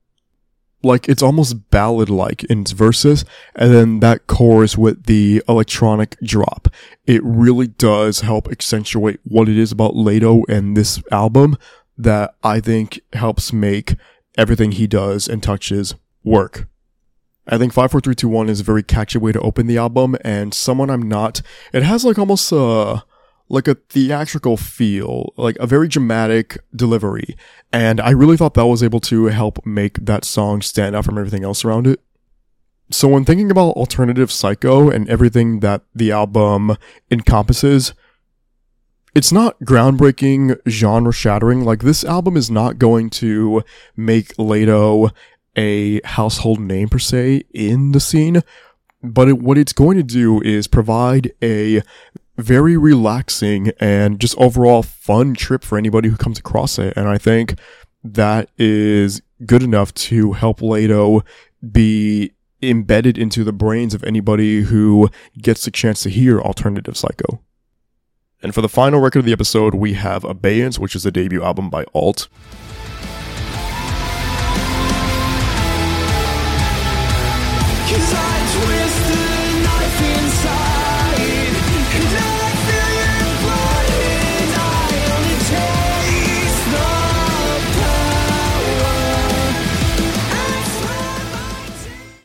like 0.84 1.07
it's 1.07 1.21
almost 1.21 1.69
ballad 1.69 2.09
like 2.09 2.43
in 2.45 2.61
its 2.61 2.71
verses 2.71 3.23
and 3.55 3.73
then 3.73 3.99
that 3.99 4.27
chorus 4.27 4.77
with 4.77 5.05
the 5.05 5.41
electronic 5.47 6.17
drop 6.23 6.67
it 7.05 7.21
really 7.23 7.67
does 7.67 8.21
help 8.21 8.47
accentuate 8.49 9.19
what 9.23 9.49
it 9.49 9.57
is 9.57 9.71
about 9.71 9.93
Layto 9.93 10.43
and 10.47 10.77
this 10.77 11.01
album 11.11 11.57
that 11.97 12.36
I 12.43 12.59
think 12.59 13.01
helps 13.13 13.51
make 13.51 13.95
everything 14.38 14.71
he 14.71 14.88
does 14.88 15.27
and 15.27 15.41
touches 15.43 15.93
work. 16.23 16.67
I 17.47 17.57
think 17.57 17.73
54321 17.73 18.49
is 18.49 18.59
a 18.59 18.63
very 18.63 18.84
catchy 18.84 19.17
way 19.17 19.32
to 19.32 19.41
open 19.41 19.67
the 19.67 19.77
album 19.77 20.15
and 20.23 20.53
someone 20.53 20.89
I'm 20.89 21.01
not 21.01 21.41
it 21.73 21.84
has 21.84 22.05
like 22.05 22.19
almost 22.19 22.51
a 22.51 23.03
like 23.51 23.67
a 23.67 23.75
theatrical 23.75 24.55
feel, 24.55 25.33
like 25.35 25.57
a 25.59 25.67
very 25.67 25.87
dramatic 25.87 26.57
delivery. 26.73 27.35
And 27.71 27.99
I 27.99 28.11
really 28.11 28.37
thought 28.37 28.53
that 28.53 28.65
was 28.65 28.81
able 28.81 29.01
to 29.01 29.25
help 29.25 29.65
make 29.65 30.05
that 30.05 30.23
song 30.23 30.61
stand 30.61 30.95
out 30.95 31.03
from 31.03 31.17
everything 31.17 31.43
else 31.43 31.65
around 31.65 31.85
it. 31.85 31.99
So 32.91 33.09
when 33.09 33.25
thinking 33.25 33.51
about 33.51 33.75
alternative 33.75 34.31
psycho 34.31 34.89
and 34.89 35.07
everything 35.09 35.59
that 35.59 35.81
the 35.93 36.13
album 36.13 36.77
encompasses, 37.11 37.93
it's 39.13 39.33
not 39.33 39.59
groundbreaking, 39.59 40.57
genre 40.69 41.11
shattering. 41.11 41.65
Like 41.65 41.81
this 41.81 42.05
album 42.05 42.37
is 42.37 42.49
not 42.49 42.79
going 42.79 43.09
to 43.11 43.63
make 43.97 44.33
Layto 44.37 45.11
a 45.57 45.99
household 46.05 46.61
name 46.61 46.87
per 46.87 46.99
se 46.99 47.43
in 47.53 47.91
the 47.91 47.99
scene, 47.99 48.41
but 49.03 49.27
it, 49.27 49.39
what 49.39 49.57
it's 49.57 49.73
going 49.73 49.97
to 49.97 50.03
do 50.03 50.41
is 50.41 50.67
provide 50.67 51.33
a 51.43 51.81
very 52.41 52.77
relaxing 52.77 53.71
and 53.79 54.19
just 54.19 54.37
overall 54.37 54.83
fun 54.83 55.33
trip 55.33 55.63
for 55.63 55.77
anybody 55.77 56.09
who 56.09 56.17
comes 56.17 56.39
across 56.39 56.79
it. 56.79 56.93
And 56.95 57.07
I 57.07 57.17
think 57.17 57.59
that 58.03 58.49
is 58.57 59.21
good 59.45 59.63
enough 59.63 59.93
to 59.93 60.33
help 60.33 60.59
Layto 60.59 61.25
be 61.71 62.33
embedded 62.61 63.17
into 63.17 63.43
the 63.43 63.53
brains 63.53 63.93
of 63.93 64.03
anybody 64.03 64.61
who 64.61 65.09
gets 65.37 65.65
the 65.65 65.71
chance 65.71 66.03
to 66.03 66.09
hear 66.09 66.39
Alternative 66.39 66.95
Psycho. 66.95 67.41
And 68.43 68.53
for 68.55 68.61
the 68.61 68.69
final 68.69 68.99
record 68.99 69.19
of 69.19 69.25
the 69.25 69.33
episode, 69.33 69.75
we 69.75 69.93
have 69.93 70.23
Abeyance, 70.23 70.79
which 70.79 70.95
is 70.95 71.03
the 71.03 71.11
debut 71.11 71.43
album 71.43 71.69
by 71.69 71.85
Alt. 71.93 72.27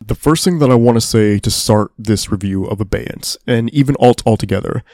The 0.06 0.14
first 0.14 0.44
thing 0.44 0.60
that 0.60 0.70
I 0.70 0.76
want 0.76 0.96
to 0.96 1.00
say 1.00 1.38
to 1.40 1.50
start 1.50 1.90
this 1.98 2.30
review 2.30 2.64
of 2.64 2.80
Abeyance, 2.80 3.36
and 3.46 3.72
even 3.74 3.96
Alt 3.98 4.22
altogether, 4.24 4.84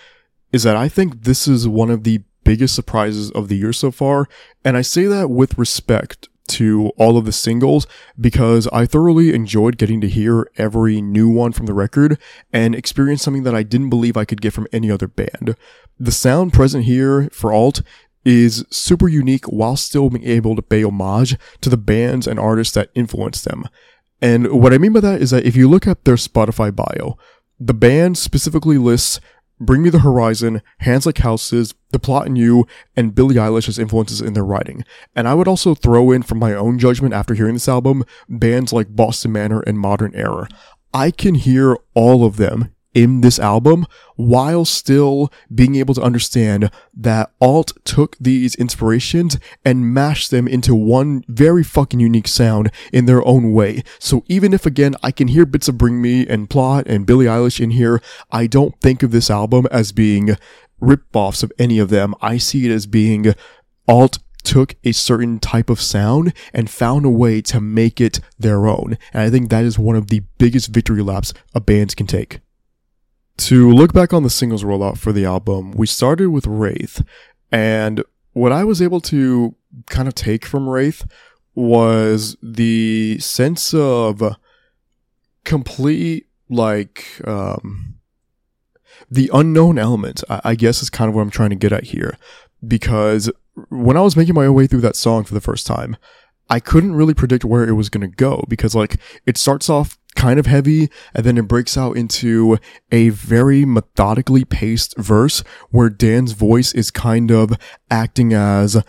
is 0.53 0.63
that 0.63 0.77
I 0.77 0.89
think 0.89 1.25
this 1.25 1.47
is 1.47 1.69
one 1.69 1.91
of 1.91 2.05
the 2.05 2.23
biggest 2.45 2.75
surprises 2.75 3.31
of 3.31 3.49
the 3.49 3.57
year 3.57 3.73
so 3.73 3.91
far, 3.91 4.27
and 4.65 4.77
I 4.77 4.83
say 4.83 5.05
that 5.05 5.29
with 5.29 5.59
respect 5.59 6.29
to 6.49 6.89
all 6.99 7.17
of 7.17 7.25
the 7.25 7.33
singles 7.33 7.87
because 8.21 8.67
I 8.73 8.85
thoroughly 8.85 9.33
enjoyed 9.33 9.79
getting 9.79 10.01
to 10.01 10.09
hear 10.09 10.51
every 10.57 11.01
new 11.01 11.29
one 11.29 11.53
from 11.53 11.67
the 11.67 11.75
record 11.75 12.19
and 12.53 12.75
experience 12.75 13.23
something 13.23 13.45
that 13.45 13.55
I 13.55 13.63
didn't 13.63 13.91
believe 13.91 14.17
I 14.17 14.25
could 14.25 14.41
get 14.41 14.53
from 14.53 14.67
any 14.73 14.91
other 14.91 15.09
band. 15.09 15.57
The 15.99 16.13
sound 16.13 16.53
present 16.53 16.85
here 16.85 17.29
for 17.33 17.53
Alt 17.53 17.83
is 18.25 18.65
super 18.71 19.09
unique 19.09 19.47
while 19.47 19.77
still 19.77 20.11
being 20.11 20.25
able 20.25 20.57
to 20.57 20.63
pay 20.63 20.83
homage 20.83 21.37
to 21.61 21.71
the 21.71 21.77
bands 21.77 22.27
and 22.27 22.39
artists 22.39 22.75
that 22.75 22.91
influenced 22.95 23.45
them. 23.45 23.65
And 24.23 24.53
what 24.53 24.73
I 24.73 24.79
mean 24.79 24.93
by 24.93 25.01
that 25.01 25.21
is 25.21 25.31
that 25.33 25.45
if 25.45 25.57
you 25.57 25.69
look 25.69 25.87
at 25.87 26.05
their 26.05 26.15
Spotify 26.15 26.75
bio, 26.75 27.19
the 27.59 27.75
band 27.75 28.17
specifically 28.17 28.79
lists 28.79 29.21
Bring 29.61 29.83
Me 29.83 29.91
the 29.91 30.01
Horizon, 30.01 30.63
Hands 30.79 31.05
Like 31.05 31.19
Houses, 31.19 31.75
The 31.91 31.99
Plot 31.99 32.27
in 32.27 32.37
You, 32.37 32.67
and 32.97 33.15
Billie 33.15 33.37
Eilish 33.37 33.69
as 33.69 33.79
influences 33.79 34.21
in 34.21 34.33
their 34.33 34.45
writing. 34.45 34.85
And 35.15 35.29
I 35.29 35.35
would 35.35 35.47
also 35.47 35.75
throw 35.75 36.11
in, 36.11 36.23
from 36.23 36.39
my 36.39 36.55
own 36.55 36.79
judgment 36.79 37.15
after 37.15 37.35
hearing 37.35 37.55
this 37.55 37.69
album, 37.69 38.05
bands 38.29 38.73
like 38.73 38.97
Boston 38.97 39.33
Manor 39.33 39.61
and 39.61 39.79
Modern 39.79 40.15
Era. 40.15 40.49
I 40.95 41.11
can 41.11 41.35
hear 41.37 41.77
all 41.95 42.25
of 42.25 42.37
them 42.37 42.73
in 42.95 43.21
this 43.23 43.39
album 43.39 43.87
while 44.17 44.65
still 44.65 45.33
being 45.53 45.75
able 45.77 45.95
to 45.95 46.03
understand 46.03 46.71
that 46.95 47.33
Alt 47.41 47.73
took 47.85 48.17
these 48.19 48.55
inspirations 48.55 49.39
and 49.65 49.93
mashed 49.93 50.31
them 50.31 50.47
into 50.47 50.75
one 50.75 51.25
very 51.29 51.63
fucking 51.63 52.01
unique 52.01 52.29
sound 52.29 52.71
in 52.93 53.07
their 53.07 53.27
own 53.27 53.53
way. 53.53 53.83
So 53.99 54.25
even 54.29 54.53
if 54.53 54.67
again 54.67 54.95
I 55.03 55.11
can 55.11 55.29
hear 55.29 55.47
bits 55.47 55.69
of 55.69 55.79
Bring 55.79 56.03
Me 56.03 56.27
and 56.27 56.51
Plot 56.51 56.87
and 56.87 57.07
Billie 57.07 57.27
Eilish 57.27 57.61
in 57.61 57.71
here, 57.71 58.03
I 58.31 58.47
don't 58.47 58.79
think 58.81 59.03
of 59.03 59.11
this 59.11 59.31
album 59.31 59.67
as 59.71 59.93
being 59.93 60.37
rip-offs 60.81 61.43
of 61.43 61.53
any 61.59 61.79
of 61.79 61.89
them. 61.89 62.15
I 62.21 62.39
see 62.39 62.67
it 62.67 62.73
as 62.73 62.87
being 62.87 63.35
Alt 63.89 64.19
took 64.45 64.75
a 64.85 64.93
certain 64.93 65.39
type 65.39 65.71
of 65.71 65.81
sound 65.81 66.35
and 66.53 66.69
found 66.69 67.07
a 67.07 67.11
way 67.11 67.41
to 67.41 67.61
make 67.61 68.01
it 68.01 68.21
their 68.39 68.67
own. 68.67 68.99
And 69.13 69.23
I 69.23 69.31
think 69.31 69.51
that 69.51 69.65
is 69.65 69.79
one 69.79 69.97
of 69.97 70.09
the 70.09 70.23
biggest 70.39 70.69
victory 70.69 71.03
laps 71.03 71.33
a 71.55 71.61
band 71.61 71.97
can 71.97 72.07
take. 72.07 72.41
To 73.39 73.71
look 73.71 73.93
back 73.93 74.13
on 74.13 74.23
the 74.23 74.31
singles 74.31 74.63
rollout 74.63 74.99
for 74.99 75.13
the 75.13 75.25
album, 75.25 75.73
we 75.73 75.87
started 75.87 76.29
with 76.29 76.47
Wraith, 76.47 77.03
and 77.51 78.05
what 78.33 78.53
I 78.53 78.65
was 78.65 78.81
able 78.81 79.01
to 79.03 79.55
kind 79.87 80.09
of 80.09 80.15
take 80.15 80.45
from 80.45 80.69
Wraith 80.69 81.05
was 81.55 82.37
the 82.43 83.19
sense 83.19 83.75
of 83.75 84.37
complete, 85.45 86.27
like, 86.49 87.21
um, 87.27 87.97
the 89.11 89.31
unknown 89.35 89.79
element, 89.79 90.23
I, 90.31 90.41
I 90.45 90.55
guess 90.55 90.83
is 90.83 90.91
kind 90.91 91.09
of 91.09 91.15
what 91.15 91.23
I'm 91.23 91.31
trying 91.31 91.51
to 91.51 91.57
get 91.57 91.73
at 91.73 91.85
here. 91.85 92.17
Because 92.67 93.31
when 93.69 93.97
I 93.97 94.01
was 94.01 94.17
making 94.17 94.35
my 94.35 94.49
way 94.49 94.67
through 94.67 94.81
that 94.83 94.97
song 94.97 95.25
for 95.25 95.35
the 95.35 95.41
first 95.41 95.67
time, 95.67 95.97
I 96.49 96.61
couldn't 96.61 96.95
really 96.95 97.15
predict 97.15 97.45
where 97.45 97.67
it 97.67 97.73
was 97.73 97.89
going 97.89 98.09
to 98.09 98.17
go 98.17 98.45
because 98.49 98.75
like 98.75 98.97
it 99.27 99.37
starts 99.37 99.71
off 99.71 99.99
kind 100.15 100.39
of 100.39 100.47
heavy 100.47 100.89
and 101.15 101.25
then 101.25 101.39
it 101.39 101.49
breaks 101.49 101.77
out 101.77 101.97
into 101.97 102.59
a 102.91 103.09
very 103.11 103.65
methodically 103.65 104.45
paced 104.45 104.97
verse 104.99 105.43
where 105.71 105.89
Dan's 105.89 106.33
voice 106.33 106.75
is 106.75 106.91
kind 106.91 107.31
of 107.31 107.53
acting 107.91 108.33
as 108.33 108.83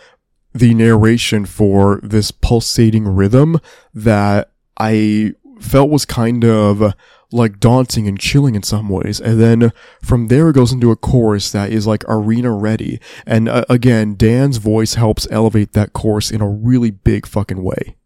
the 0.52 0.74
narration 0.74 1.44
for 1.44 2.00
this 2.02 2.30
pulsating 2.30 3.08
rhythm 3.08 3.58
that 3.92 4.52
I 4.78 5.32
felt 5.60 5.90
was 5.90 6.04
kind 6.04 6.44
of 6.44 6.94
like 7.32 7.58
daunting 7.58 8.06
and 8.06 8.18
chilling 8.18 8.54
in 8.54 8.62
some 8.62 8.88
ways. 8.88 9.20
And 9.20 9.40
then 9.40 9.72
from 10.00 10.28
there 10.28 10.50
it 10.50 10.54
goes 10.54 10.72
into 10.72 10.92
a 10.92 10.96
chorus 10.96 11.50
that 11.50 11.72
is 11.72 11.86
like 11.86 12.04
arena 12.06 12.52
ready. 12.52 13.00
And 13.26 13.48
uh, 13.48 13.64
again, 13.68 14.14
Dan's 14.14 14.58
voice 14.58 14.94
helps 14.94 15.26
elevate 15.30 15.72
that 15.72 15.92
chorus 15.92 16.30
in 16.30 16.40
a 16.40 16.48
really 16.48 16.92
big 16.92 17.26
fucking 17.26 17.62
way. 17.62 17.96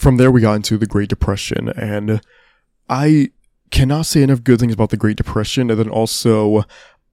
From 0.00 0.16
there 0.16 0.30
we 0.30 0.40
got 0.40 0.54
into 0.54 0.78
the 0.78 0.86
Great 0.86 1.10
Depression 1.10 1.68
and 1.76 2.22
I 2.88 3.32
cannot 3.70 4.06
say 4.06 4.22
enough 4.22 4.42
good 4.42 4.58
things 4.58 4.72
about 4.72 4.88
the 4.88 4.96
Great 4.96 5.18
Depression. 5.18 5.68
And 5.70 5.78
then 5.78 5.90
also 5.90 6.64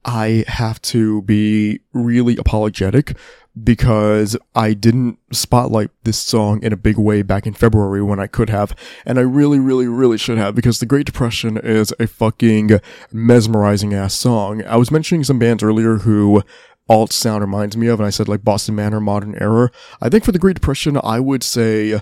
I 0.05 0.45
have 0.47 0.81
to 0.83 1.21
be 1.23 1.81
really 1.91 2.37
apologetic 2.37 3.17
because 3.61 4.37
I 4.55 4.73
didn't 4.73 5.19
spotlight 5.33 5.89
this 6.05 6.17
song 6.17 6.63
in 6.63 6.71
a 6.71 6.77
big 6.77 6.97
way 6.97 7.23
back 7.23 7.45
in 7.45 7.53
February 7.53 8.01
when 8.01 8.21
I 8.21 8.27
could 8.27 8.49
have. 8.49 8.73
And 9.05 9.19
I 9.19 9.23
really, 9.23 9.59
really, 9.59 9.87
really 9.87 10.17
should 10.17 10.37
have 10.37 10.55
because 10.55 10.79
The 10.79 10.85
Great 10.85 11.07
Depression 11.07 11.57
is 11.57 11.93
a 11.99 12.07
fucking 12.07 12.79
mesmerizing 13.11 13.93
ass 13.93 14.13
song. 14.13 14.63
I 14.63 14.77
was 14.77 14.91
mentioning 14.91 15.25
some 15.25 15.39
bands 15.39 15.61
earlier 15.61 15.97
who 15.97 16.41
alt 16.89 17.11
sound 17.11 17.41
reminds 17.41 17.75
me 17.75 17.87
of, 17.87 17.99
and 17.99 18.07
I 18.07 18.11
said 18.11 18.29
like 18.29 18.45
Boston 18.45 18.75
Manor, 18.75 19.01
Modern 19.01 19.35
Era. 19.35 19.71
I 20.01 20.07
think 20.07 20.23
for 20.23 20.31
The 20.31 20.39
Great 20.39 20.55
Depression, 20.55 20.97
I 21.03 21.19
would 21.19 21.43
say, 21.43 21.99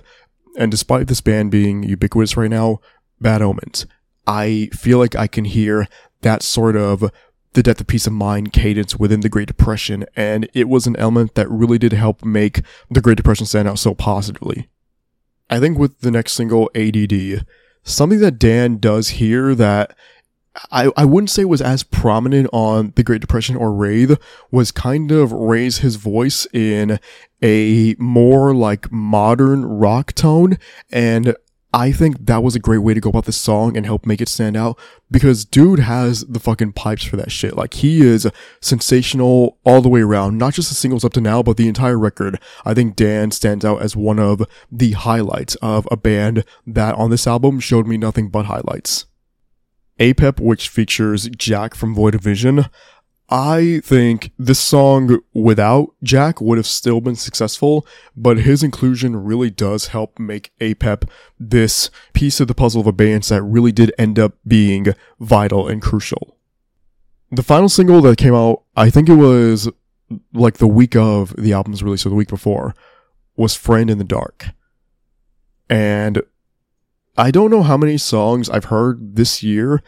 and 0.56 0.70
despite 0.70 1.06
this 1.06 1.20
band 1.20 1.50
being 1.50 1.82
ubiquitous 1.82 2.36
right 2.36 2.50
now, 2.50 2.80
Bad 3.20 3.42
Omens. 3.42 3.86
I 4.26 4.70
feel 4.72 4.98
like 4.98 5.14
I 5.14 5.26
can 5.26 5.44
hear 5.44 5.86
that 6.22 6.42
sort 6.42 6.76
of 6.76 7.10
the 7.52 7.62
death 7.62 7.80
of 7.80 7.86
peace 7.86 8.06
of 8.06 8.12
mind 8.12 8.52
cadence 8.52 8.96
within 8.96 9.20
the 9.20 9.28
Great 9.28 9.48
Depression, 9.48 10.04
and 10.14 10.48
it 10.52 10.68
was 10.68 10.86
an 10.86 10.96
element 10.96 11.34
that 11.34 11.50
really 11.50 11.78
did 11.78 11.92
help 11.92 12.24
make 12.24 12.62
the 12.90 13.00
Great 13.00 13.16
Depression 13.16 13.46
stand 13.46 13.68
out 13.68 13.78
so 13.78 13.94
positively. 13.94 14.68
I 15.48 15.60
think 15.60 15.78
with 15.78 16.00
the 16.00 16.10
next 16.10 16.32
single, 16.32 16.70
ADD, 16.74 17.46
something 17.82 18.20
that 18.20 18.38
Dan 18.38 18.78
does 18.78 19.10
here 19.10 19.54
that 19.54 19.96
I, 20.70 20.90
I 20.96 21.04
wouldn't 21.04 21.30
say 21.30 21.42
it 21.42 21.46
was 21.46 21.62
as 21.62 21.82
prominent 21.82 22.48
on 22.52 22.92
the 22.96 23.02
Great 23.02 23.20
Depression 23.20 23.56
or 23.56 23.72
Wraith 23.72 24.18
was 24.50 24.70
kind 24.72 25.12
of 25.12 25.32
raise 25.32 25.78
his 25.78 25.96
voice 25.96 26.46
in 26.52 26.98
a 27.42 27.94
more 27.98 28.54
like 28.54 28.90
modern 28.90 29.64
rock 29.64 30.12
tone 30.12 30.58
and 30.90 31.36
I 31.76 31.92
think 31.92 32.24
that 32.24 32.42
was 32.42 32.56
a 32.56 32.60
great 32.60 32.78
way 32.78 32.94
to 32.94 33.00
go 33.00 33.10
about 33.10 33.26
this 33.26 33.36
song 33.36 33.76
and 33.76 33.84
help 33.84 34.06
make 34.06 34.22
it 34.22 34.30
stand 34.30 34.56
out 34.56 34.78
because 35.10 35.44
dude 35.44 35.80
has 35.80 36.22
the 36.22 36.40
fucking 36.40 36.72
pipes 36.72 37.04
for 37.04 37.16
that 37.16 37.30
shit. 37.30 37.54
Like 37.54 37.74
he 37.74 38.00
is 38.00 38.26
sensational 38.62 39.58
all 39.62 39.82
the 39.82 39.88
way 39.90 40.00
around, 40.00 40.38
not 40.38 40.54
just 40.54 40.70
the 40.70 40.74
singles 40.74 41.04
up 41.04 41.12
to 41.14 41.20
now, 41.20 41.42
but 41.42 41.58
the 41.58 41.68
entire 41.68 41.98
record. 41.98 42.40
I 42.64 42.72
think 42.72 42.96
Dan 42.96 43.30
stands 43.30 43.62
out 43.62 43.82
as 43.82 43.94
one 43.94 44.18
of 44.18 44.42
the 44.72 44.92
highlights 44.92 45.54
of 45.56 45.86
a 45.90 45.98
band 45.98 46.44
that 46.66 46.94
on 46.94 47.10
this 47.10 47.26
album 47.26 47.60
showed 47.60 47.86
me 47.86 47.98
nothing 47.98 48.30
but 48.30 48.46
highlights. 48.46 49.04
Apep, 49.98 50.40
which 50.40 50.68
features 50.68 51.28
Jack 51.28 51.74
from 51.74 51.94
Void 51.94 52.14
of 52.14 52.20
Vision. 52.20 52.66
I 53.28 53.80
think 53.82 54.30
this 54.38 54.60
song 54.60 55.18
without 55.34 55.94
Jack 56.02 56.40
would 56.40 56.58
have 56.58 56.66
still 56.66 57.00
been 57.00 57.16
successful, 57.16 57.84
but 58.16 58.38
his 58.38 58.62
inclusion 58.62 59.16
really 59.16 59.50
does 59.50 59.88
help 59.88 60.18
make 60.18 60.52
Apep 60.60 61.08
this 61.38 61.90
piece 62.12 62.38
of 62.38 62.46
the 62.46 62.54
puzzle 62.54 62.80
of 62.80 62.86
a 62.86 62.92
band 62.92 63.24
that 63.24 63.42
really 63.42 63.72
did 63.72 63.92
end 63.98 64.18
up 64.18 64.34
being 64.46 64.94
vital 65.18 65.66
and 65.66 65.82
crucial. 65.82 66.36
The 67.32 67.42
final 67.42 67.68
single 67.68 68.00
that 68.02 68.18
came 68.18 68.34
out, 68.34 68.62
I 68.76 68.90
think 68.90 69.08
it 69.08 69.14
was 69.14 69.68
like 70.32 70.58
the 70.58 70.68
week 70.68 70.94
of 70.94 71.34
the 71.36 71.52
album's 71.52 71.82
release 71.82 72.06
or 72.06 72.10
the 72.10 72.14
week 72.14 72.28
before, 72.28 72.76
was 73.36 73.56
Friend 73.56 73.90
in 73.90 73.98
the 73.98 74.04
Dark. 74.04 74.50
And 75.68 76.22
I 77.18 77.30
don't 77.30 77.50
know 77.50 77.62
how 77.62 77.76
many 77.76 77.96
songs 77.96 78.50
I've 78.50 78.66
heard 78.66 79.16
this 79.16 79.42
year 79.42 79.82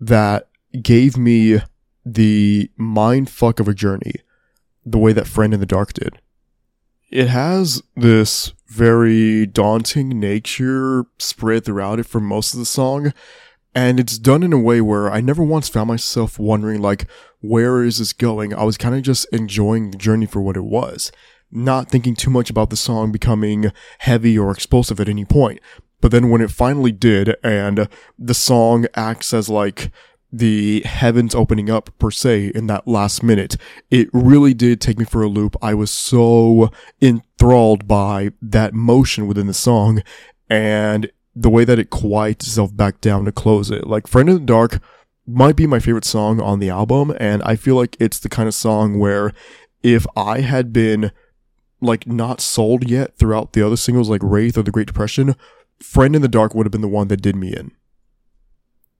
that 0.00 0.48
gave 0.82 1.16
me 1.16 1.60
the 2.04 2.70
mind 2.76 3.30
fuck 3.30 3.58
of 3.58 3.68
a 3.68 3.74
journey 3.74 4.16
the 4.84 4.98
way 4.98 5.12
that 5.14 5.26
Friend 5.26 5.54
in 5.54 5.60
the 5.60 5.66
Dark 5.66 5.94
did. 5.94 6.20
It 7.10 7.28
has 7.28 7.82
this 7.96 8.52
very 8.66 9.46
daunting 9.46 10.20
nature 10.20 11.06
spread 11.18 11.64
throughout 11.64 12.00
it 12.00 12.06
for 12.06 12.20
most 12.20 12.52
of 12.52 12.58
the 12.58 12.66
song, 12.66 13.14
and 13.74 13.98
it's 13.98 14.18
done 14.18 14.42
in 14.42 14.52
a 14.52 14.58
way 14.58 14.80
where 14.80 15.10
I 15.10 15.20
never 15.20 15.42
once 15.42 15.68
found 15.68 15.88
myself 15.88 16.38
wondering, 16.38 16.82
like, 16.82 17.06
where 17.40 17.82
is 17.82 17.98
this 17.98 18.12
going? 18.12 18.52
I 18.52 18.64
was 18.64 18.76
kind 18.76 18.94
of 18.94 19.02
just 19.02 19.26
enjoying 19.32 19.90
the 19.90 19.98
journey 19.98 20.26
for 20.26 20.42
what 20.42 20.56
it 20.56 20.64
was, 20.64 21.12
not 21.50 21.88
thinking 21.88 22.14
too 22.14 22.30
much 22.30 22.50
about 22.50 22.70
the 22.70 22.76
song 22.76 23.12
becoming 23.12 23.72
heavy 24.00 24.38
or 24.38 24.50
explosive 24.50 25.00
at 25.00 25.08
any 25.08 25.24
point. 25.24 25.60
But 26.04 26.10
then 26.10 26.28
when 26.28 26.42
it 26.42 26.50
finally 26.50 26.92
did, 26.92 27.34
and 27.42 27.88
the 28.18 28.34
song 28.34 28.84
acts 28.94 29.32
as 29.32 29.48
like 29.48 29.90
the 30.30 30.82
heavens 30.82 31.34
opening 31.34 31.70
up 31.70 31.98
per 31.98 32.10
se 32.10 32.52
in 32.54 32.66
that 32.66 32.86
last 32.86 33.22
minute, 33.22 33.56
it 33.90 34.10
really 34.12 34.52
did 34.52 34.82
take 34.82 34.98
me 34.98 35.06
for 35.06 35.22
a 35.22 35.28
loop. 35.28 35.56
I 35.62 35.72
was 35.72 35.90
so 35.90 36.70
enthralled 37.00 37.88
by 37.88 38.32
that 38.42 38.74
motion 38.74 39.26
within 39.26 39.46
the 39.46 39.54
song 39.54 40.02
and 40.50 41.10
the 41.34 41.48
way 41.48 41.64
that 41.64 41.78
it 41.78 41.88
quiets 41.88 42.48
itself 42.48 42.76
back 42.76 43.00
down 43.00 43.24
to 43.24 43.32
close 43.32 43.70
it. 43.70 43.86
Like 43.86 44.06
Friend 44.06 44.28
in 44.28 44.34
the 44.34 44.40
Dark 44.42 44.80
might 45.26 45.56
be 45.56 45.66
my 45.66 45.78
favorite 45.78 46.04
song 46.04 46.38
on 46.38 46.58
the 46.58 46.68
album, 46.68 47.16
and 47.18 47.42
I 47.44 47.56
feel 47.56 47.76
like 47.76 47.96
it's 47.98 48.18
the 48.18 48.28
kind 48.28 48.46
of 48.46 48.52
song 48.52 48.98
where 48.98 49.32
if 49.82 50.06
I 50.14 50.40
had 50.40 50.70
been 50.70 51.12
like 51.80 52.06
not 52.06 52.42
sold 52.42 52.90
yet 52.90 53.16
throughout 53.16 53.54
the 53.54 53.66
other 53.66 53.78
singles 53.78 54.10
like 54.10 54.22
Wraith 54.22 54.58
or 54.58 54.62
The 54.62 54.70
Great 54.70 54.86
Depression, 54.86 55.34
Friend 55.80 56.14
in 56.14 56.22
the 56.22 56.28
Dark 56.28 56.54
would 56.54 56.66
have 56.66 56.72
been 56.72 56.80
the 56.80 56.88
one 56.88 57.08
that 57.08 57.22
did 57.22 57.36
me 57.36 57.54
in. 57.54 57.72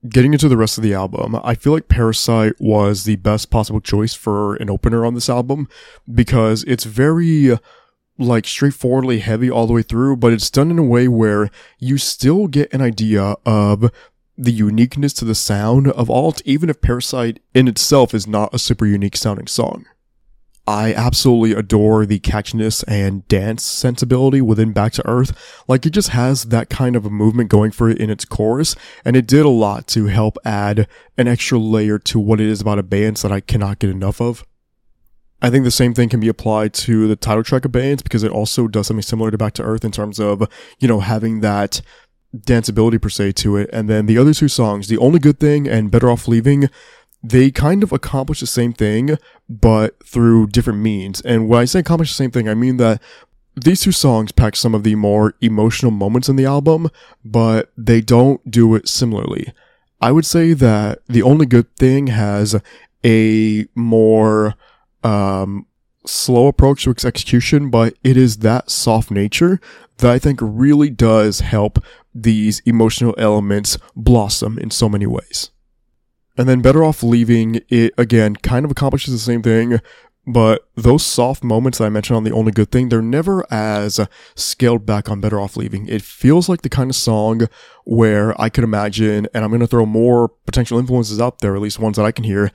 Getting 0.08 0.34
into 0.34 0.48
the 0.48 0.56
rest 0.56 0.76
of 0.76 0.84
the 0.84 0.92
album, 0.92 1.40
I 1.42 1.54
feel 1.54 1.72
like 1.72 1.88
Parasite 1.88 2.54
was 2.60 3.04
the 3.04 3.16
best 3.16 3.50
possible 3.50 3.80
choice 3.80 4.12
for 4.12 4.56
an 4.56 4.68
opener 4.68 5.06
on 5.06 5.14
this 5.14 5.30
album 5.30 5.66
because 6.12 6.62
it's 6.64 6.84
very 6.84 7.58
like 8.18 8.46
straightforwardly 8.46 9.20
heavy 9.20 9.50
all 9.50 9.66
the 9.66 9.72
way 9.72 9.82
through, 9.82 10.16
but 10.16 10.32
it's 10.32 10.50
done 10.50 10.70
in 10.70 10.78
a 10.78 10.84
way 10.84 11.08
where 11.08 11.50
you 11.78 11.98
still 11.98 12.46
get 12.46 12.72
an 12.72 12.82
idea 12.82 13.36
of 13.46 13.90
the 14.36 14.52
uniqueness 14.52 15.12
to 15.14 15.24
the 15.24 15.34
sound 15.34 15.88
of 15.88 16.10
alt, 16.10 16.42
even 16.44 16.68
if 16.68 16.80
Parasite 16.80 17.40
in 17.54 17.68
itself 17.68 18.14
is 18.14 18.26
not 18.26 18.52
a 18.52 18.58
super 18.58 18.86
unique 18.86 19.16
sounding 19.16 19.46
song. 19.46 19.86
I 20.66 20.94
absolutely 20.94 21.52
adore 21.52 22.06
the 22.06 22.20
catchiness 22.20 22.82
and 22.88 23.26
dance 23.28 23.62
sensibility 23.62 24.40
within 24.40 24.72
Back 24.72 24.92
to 24.92 25.06
Earth. 25.06 25.62
Like 25.68 25.84
it 25.84 25.90
just 25.90 26.08
has 26.10 26.44
that 26.44 26.70
kind 26.70 26.96
of 26.96 27.04
a 27.04 27.10
movement 27.10 27.50
going 27.50 27.70
for 27.70 27.90
it 27.90 27.98
in 27.98 28.08
its 28.08 28.24
chorus, 28.24 28.74
and 29.04 29.14
it 29.14 29.26
did 29.26 29.44
a 29.44 29.50
lot 29.50 29.86
to 29.88 30.06
help 30.06 30.38
add 30.44 30.88
an 31.18 31.28
extra 31.28 31.58
layer 31.58 31.98
to 31.98 32.18
what 32.18 32.40
it 32.40 32.46
is 32.46 32.62
about 32.62 32.78
a 32.78 32.82
band 32.82 33.18
that 33.18 33.32
I 33.32 33.40
cannot 33.40 33.78
get 33.78 33.90
enough 33.90 34.20
of. 34.20 34.46
I 35.42 35.50
think 35.50 35.64
the 35.64 35.70
same 35.70 35.92
thing 35.92 36.08
can 36.08 36.20
be 36.20 36.28
applied 36.28 36.72
to 36.74 37.06
the 37.06 37.16
title 37.16 37.44
track 37.44 37.66
of 37.66 37.70
Abeyance 37.70 38.00
because 38.00 38.22
it 38.22 38.32
also 38.32 38.66
does 38.66 38.86
something 38.86 39.02
similar 39.02 39.30
to 39.30 39.36
Back 39.36 39.52
to 39.54 39.62
Earth 39.62 39.84
in 39.84 39.92
terms 39.92 40.18
of, 40.18 40.48
you 40.78 40.88
know, 40.88 41.00
having 41.00 41.40
that 41.40 41.82
danceability 42.34 43.00
per 43.00 43.10
se 43.10 43.32
to 43.32 43.58
it. 43.58 43.68
And 43.70 43.88
then 43.88 44.06
the 44.06 44.16
other 44.16 44.32
two 44.32 44.48
songs, 44.48 44.88
The 44.88 44.96
Only 44.96 45.18
Good 45.18 45.38
Thing 45.38 45.68
and 45.68 45.90
Better 45.90 46.10
Off 46.10 46.26
Leaving, 46.26 46.70
they 47.24 47.50
kind 47.50 47.82
of 47.82 47.90
accomplish 47.90 48.40
the 48.40 48.46
same 48.46 48.74
thing, 48.74 49.16
but 49.48 49.96
through 50.06 50.48
different 50.48 50.80
means. 50.80 51.22
And 51.22 51.48
when 51.48 51.60
I 51.60 51.64
say 51.64 51.80
accomplish 51.80 52.10
the 52.10 52.22
same 52.22 52.30
thing, 52.30 52.48
I 52.50 52.54
mean 52.54 52.76
that 52.76 53.00
these 53.56 53.80
two 53.80 53.92
songs 53.92 54.30
pack 54.30 54.56
some 54.56 54.74
of 54.74 54.82
the 54.82 54.94
more 54.94 55.34
emotional 55.40 55.90
moments 55.90 56.28
in 56.28 56.36
the 56.36 56.44
album, 56.44 56.90
but 57.24 57.72
they 57.78 58.02
don't 58.02 58.50
do 58.50 58.74
it 58.74 58.88
similarly. 58.88 59.52
I 60.02 60.12
would 60.12 60.26
say 60.26 60.52
that 60.52 61.00
the 61.08 61.22
only 61.22 61.46
good 61.46 61.74
thing 61.76 62.08
has 62.08 62.60
a 63.04 63.66
more 63.74 64.54
um, 65.02 65.66
slow 66.04 66.48
approach 66.48 66.84
to 66.84 66.90
its 66.90 67.06
execution, 67.06 67.70
but 67.70 67.94
it 68.04 68.18
is 68.18 68.38
that 68.38 68.70
soft 68.70 69.10
nature 69.10 69.60
that 69.98 70.10
I 70.10 70.18
think 70.18 70.40
really 70.42 70.90
does 70.90 71.40
help 71.40 71.82
these 72.14 72.60
emotional 72.66 73.14
elements 73.16 73.78
blossom 73.96 74.58
in 74.58 74.70
so 74.70 74.90
many 74.90 75.06
ways. 75.06 75.50
And 76.36 76.48
then 76.48 76.62
Better 76.62 76.82
Off 76.82 77.02
Leaving, 77.02 77.60
it 77.68 77.94
again 77.96 78.36
kind 78.36 78.64
of 78.64 78.70
accomplishes 78.70 79.12
the 79.12 79.18
same 79.18 79.42
thing, 79.42 79.80
but 80.26 80.68
those 80.74 81.04
soft 81.04 81.44
moments 81.44 81.78
that 81.78 81.84
I 81.84 81.90
mentioned 81.90 82.16
on 82.16 82.24
The 82.24 82.32
Only 82.32 82.50
Good 82.50 82.70
Thing, 82.70 82.88
they're 82.88 83.02
never 83.02 83.44
as 83.52 84.00
scaled 84.34 84.86
back 84.86 85.10
on 85.10 85.20
Better 85.20 85.38
Off 85.38 85.56
Leaving. 85.56 85.86
It 85.86 86.02
feels 86.02 86.48
like 86.48 86.62
the 86.62 86.68
kind 86.68 86.90
of 86.90 86.96
song 86.96 87.42
where 87.84 88.40
I 88.40 88.48
could 88.48 88.64
imagine, 88.64 89.28
and 89.34 89.44
I'm 89.44 89.50
going 89.50 89.60
to 89.60 89.66
throw 89.66 89.86
more 89.86 90.28
potential 90.46 90.78
influences 90.78 91.20
out 91.20 91.40
there, 91.40 91.54
at 91.54 91.60
least 91.60 91.78
ones 91.78 91.96
that 91.96 92.06
I 92.06 92.12
can 92.12 92.24
hear, 92.24 92.50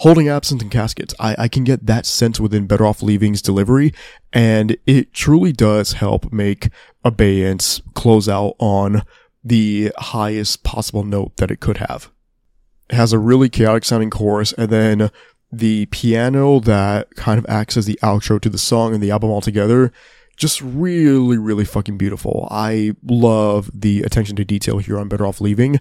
Holding 0.00 0.28
Absence 0.28 0.60
and 0.60 0.70
caskets. 0.70 1.14
I, 1.18 1.34
I 1.38 1.48
can 1.48 1.64
get 1.64 1.86
that 1.86 2.04
sense 2.04 2.38
within 2.38 2.66
Better 2.66 2.84
Off 2.84 3.02
Leaving's 3.02 3.40
delivery, 3.40 3.94
and 4.30 4.76
it 4.86 5.14
truly 5.14 5.52
does 5.52 5.92
help 5.92 6.30
make 6.30 6.68
Abeyance 7.02 7.80
close 7.94 8.28
out 8.28 8.56
on 8.58 9.02
the 9.42 9.90
highest 9.96 10.64
possible 10.64 11.02
note 11.02 11.38
that 11.38 11.50
it 11.50 11.60
could 11.60 11.78
have. 11.78 12.10
Has 12.90 13.12
a 13.12 13.18
really 13.18 13.48
chaotic 13.48 13.84
sounding 13.84 14.10
chorus, 14.10 14.52
and 14.52 14.70
then 14.70 15.10
the 15.52 15.86
piano 15.86 16.60
that 16.60 17.10
kind 17.14 17.38
of 17.38 17.46
acts 17.48 17.76
as 17.76 17.86
the 17.86 17.98
outro 18.02 18.40
to 18.40 18.48
the 18.48 18.58
song 18.58 18.94
and 18.94 19.02
the 19.02 19.10
album 19.10 19.30
altogether. 19.30 19.92
Just 20.36 20.60
really, 20.60 21.38
really 21.38 21.64
fucking 21.64 21.96
beautiful. 21.96 22.46
I 22.50 22.94
love 23.02 23.70
the 23.72 24.02
attention 24.02 24.36
to 24.36 24.44
detail 24.44 24.78
here 24.78 24.98
on 24.98 25.08
Better 25.08 25.26
Off 25.26 25.40
Leaving. 25.40 25.80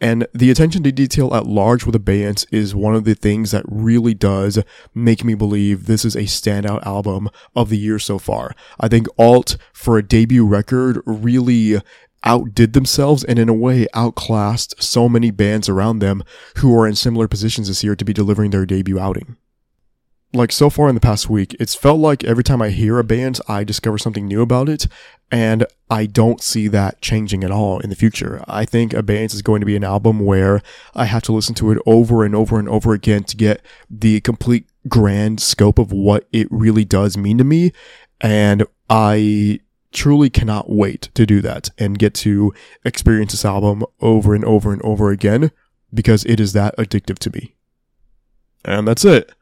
And 0.00 0.26
the 0.34 0.50
attention 0.50 0.82
to 0.82 0.92
detail 0.92 1.34
at 1.34 1.46
large 1.46 1.86
with 1.86 1.94
Abeyance 1.94 2.44
is 2.52 2.74
one 2.74 2.94
of 2.94 3.04
the 3.04 3.14
things 3.14 3.50
that 3.50 3.64
really 3.66 4.12
does 4.12 4.62
make 4.94 5.24
me 5.24 5.34
believe 5.34 5.86
this 5.86 6.04
is 6.04 6.14
a 6.14 6.24
standout 6.24 6.86
album 6.86 7.30
of 7.54 7.70
the 7.70 7.78
year 7.78 7.98
so 7.98 8.18
far. 8.18 8.54
I 8.78 8.88
think 8.88 9.06
Alt, 9.18 9.56
for 9.72 9.96
a 9.96 10.02
debut 10.06 10.46
record, 10.46 11.00
really 11.06 11.80
outdid 12.26 12.72
themselves 12.72 13.24
and 13.24 13.38
in 13.38 13.48
a 13.48 13.54
way 13.54 13.86
outclassed 13.94 14.82
so 14.82 15.08
many 15.08 15.30
bands 15.30 15.68
around 15.68 16.00
them 16.00 16.22
who 16.56 16.76
are 16.78 16.86
in 16.86 16.94
similar 16.94 17.28
positions 17.28 17.68
this 17.68 17.84
year 17.84 17.96
to 17.96 18.04
be 18.04 18.12
delivering 18.12 18.50
their 18.50 18.66
debut 18.66 18.98
outing. 18.98 19.36
Like 20.32 20.52
so 20.52 20.68
far 20.68 20.88
in 20.88 20.94
the 20.94 21.00
past 21.00 21.30
week, 21.30 21.56
it's 21.58 21.74
felt 21.74 22.00
like 22.00 22.24
every 22.24 22.44
time 22.44 22.60
I 22.60 22.70
hear 22.70 22.98
a 22.98 23.04
band, 23.04 23.40
I 23.48 23.64
discover 23.64 23.96
something 23.96 24.26
new 24.26 24.42
about 24.42 24.68
it, 24.68 24.86
and 25.30 25.64
I 25.88 26.06
don't 26.06 26.42
see 26.42 26.68
that 26.68 27.00
changing 27.00 27.44
at 27.44 27.52
all 27.52 27.78
in 27.78 27.90
the 27.90 27.96
future. 27.96 28.44
I 28.46 28.64
think 28.64 28.92
Abeyance 28.92 29.32
is 29.32 29.40
going 29.40 29.60
to 29.60 29.66
be 29.66 29.76
an 29.76 29.84
album 29.84 30.20
where 30.20 30.62
I 30.94 31.04
have 31.04 31.22
to 31.22 31.32
listen 31.32 31.54
to 31.54 31.70
it 31.70 31.78
over 31.86 32.24
and 32.24 32.34
over 32.34 32.58
and 32.58 32.68
over 32.68 32.92
again 32.92 33.22
to 33.24 33.36
get 33.36 33.62
the 33.88 34.20
complete 34.20 34.66
grand 34.88 35.40
scope 35.40 35.78
of 35.78 35.92
what 35.92 36.26
it 36.32 36.48
really 36.50 36.84
does 36.84 37.16
mean 37.16 37.38
to 37.38 37.44
me. 37.44 37.72
And 38.20 38.66
I 38.90 39.60
truly 39.92 40.30
cannot 40.30 40.70
wait 40.70 41.08
to 41.14 41.26
do 41.26 41.40
that 41.40 41.70
and 41.78 41.98
get 41.98 42.14
to 42.14 42.52
experience 42.84 43.32
this 43.32 43.44
album 43.44 43.84
over 44.00 44.34
and 44.34 44.44
over 44.44 44.72
and 44.72 44.82
over 44.82 45.10
again 45.10 45.50
because 45.92 46.24
it 46.24 46.40
is 46.40 46.52
that 46.52 46.76
addictive 46.76 47.18
to 47.18 47.30
me. 47.30 47.54
And 48.64 48.86
that's 48.86 49.04
it. 49.04 49.32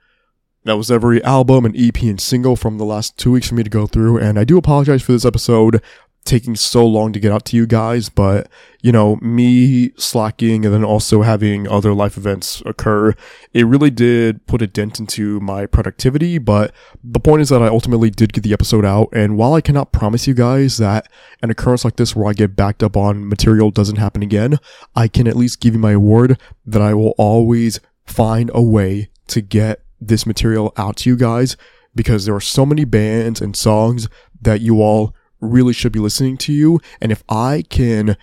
That 0.64 0.76
was 0.76 0.90
every 0.90 1.22
album 1.24 1.64
and 1.66 1.76
EP 1.76 2.02
and 2.02 2.20
single 2.20 2.56
from 2.56 2.78
the 2.78 2.84
last 2.84 3.18
two 3.18 3.32
weeks 3.32 3.48
for 3.48 3.54
me 3.54 3.62
to 3.62 3.70
go 3.70 3.86
through, 3.86 4.18
and 4.18 4.38
I 4.38 4.44
do 4.44 4.56
apologize 4.56 5.02
for 5.02 5.12
this 5.12 5.26
episode 5.26 5.82
taking 6.24 6.56
so 6.56 6.86
long 6.86 7.12
to 7.12 7.20
get 7.20 7.30
out 7.30 7.44
to 7.44 7.56
you 7.56 7.66
guys, 7.66 8.08
but 8.08 8.48
you 8.82 8.92
know, 8.92 9.16
me 9.16 9.92
slacking 9.96 10.64
and 10.64 10.74
then 10.74 10.84
also 10.84 11.22
having 11.22 11.68
other 11.68 11.94
life 11.94 12.16
events 12.16 12.62
occur, 12.66 13.14
it 13.52 13.66
really 13.66 13.90
did 13.90 14.46
put 14.46 14.62
a 14.62 14.66
dent 14.66 14.98
into 14.98 15.38
my 15.40 15.66
productivity. 15.66 16.38
But 16.38 16.72
the 17.02 17.20
point 17.20 17.42
is 17.42 17.50
that 17.50 17.62
I 17.62 17.68
ultimately 17.68 18.10
did 18.10 18.32
get 18.32 18.42
the 18.42 18.52
episode 18.52 18.84
out. 18.84 19.08
And 19.12 19.36
while 19.36 19.54
I 19.54 19.60
cannot 19.60 19.92
promise 19.92 20.26
you 20.26 20.34
guys 20.34 20.78
that 20.78 21.08
an 21.42 21.50
occurrence 21.50 21.84
like 21.84 21.96
this 21.96 22.16
where 22.16 22.28
I 22.28 22.32
get 22.32 22.56
backed 22.56 22.82
up 22.82 22.96
on 22.96 23.28
material 23.28 23.70
doesn't 23.70 23.96
happen 23.96 24.22
again, 24.22 24.58
I 24.94 25.08
can 25.08 25.26
at 25.26 25.36
least 25.36 25.60
give 25.60 25.74
you 25.74 25.80
my 25.80 25.96
word 25.96 26.38
that 26.66 26.82
I 26.82 26.94
will 26.94 27.14
always 27.18 27.80
find 28.06 28.50
a 28.54 28.62
way 28.62 29.08
to 29.28 29.40
get 29.40 29.82
this 30.00 30.26
material 30.26 30.72
out 30.76 30.96
to 30.98 31.10
you 31.10 31.16
guys 31.16 31.56
because 31.94 32.24
there 32.24 32.34
are 32.34 32.40
so 32.40 32.66
many 32.66 32.84
bands 32.84 33.40
and 33.40 33.56
songs 33.56 34.08
that 34.42 34.60
you 34.60 34.82
all 34.82 35.14
really 35.44 35.72
should 35.72 35.92
be 35.92 36.00
listening 36.00 36.36
to 36.38 36.52
you. 36.52 36.80
And 37.00 37.12
if 37.12 37.22
I 37.28 37.64
can 37.68 38.16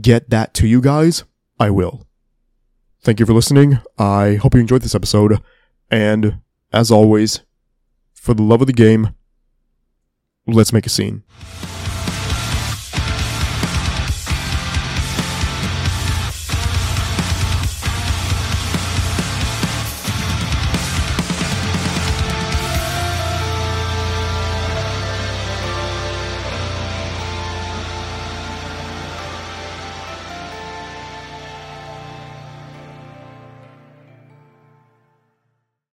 get 0.00 0.30
that 0.30 0.54
to 0.54 0.66
you 0.66 0.80
guys, 0.80 1.24
I 1.58 1.70
will. 1.70 2.06
Thank 3.02 3.20
you 3.20 3.26
for 3.26 3.32
listening. 3.32 3.78
I 3.98 4.36
hope 4.36 4.54
you 4.54 4.60
enjoyed 4.60 4.82
this 4.82 4.94
episode. 4.94 5.42
And 5.90 6.38
as 6.72 6.90
always, 6.90 7.42
for 8.14 8.34
the 8.34 8.42
love 8.42 8.60
of 8.60 8.68
the 8.68 8.72
game, 8.72 9.14
let's 10.46 10.72
make 10.72 10.86
a 10.86 10.90
scene. 10.90 11.24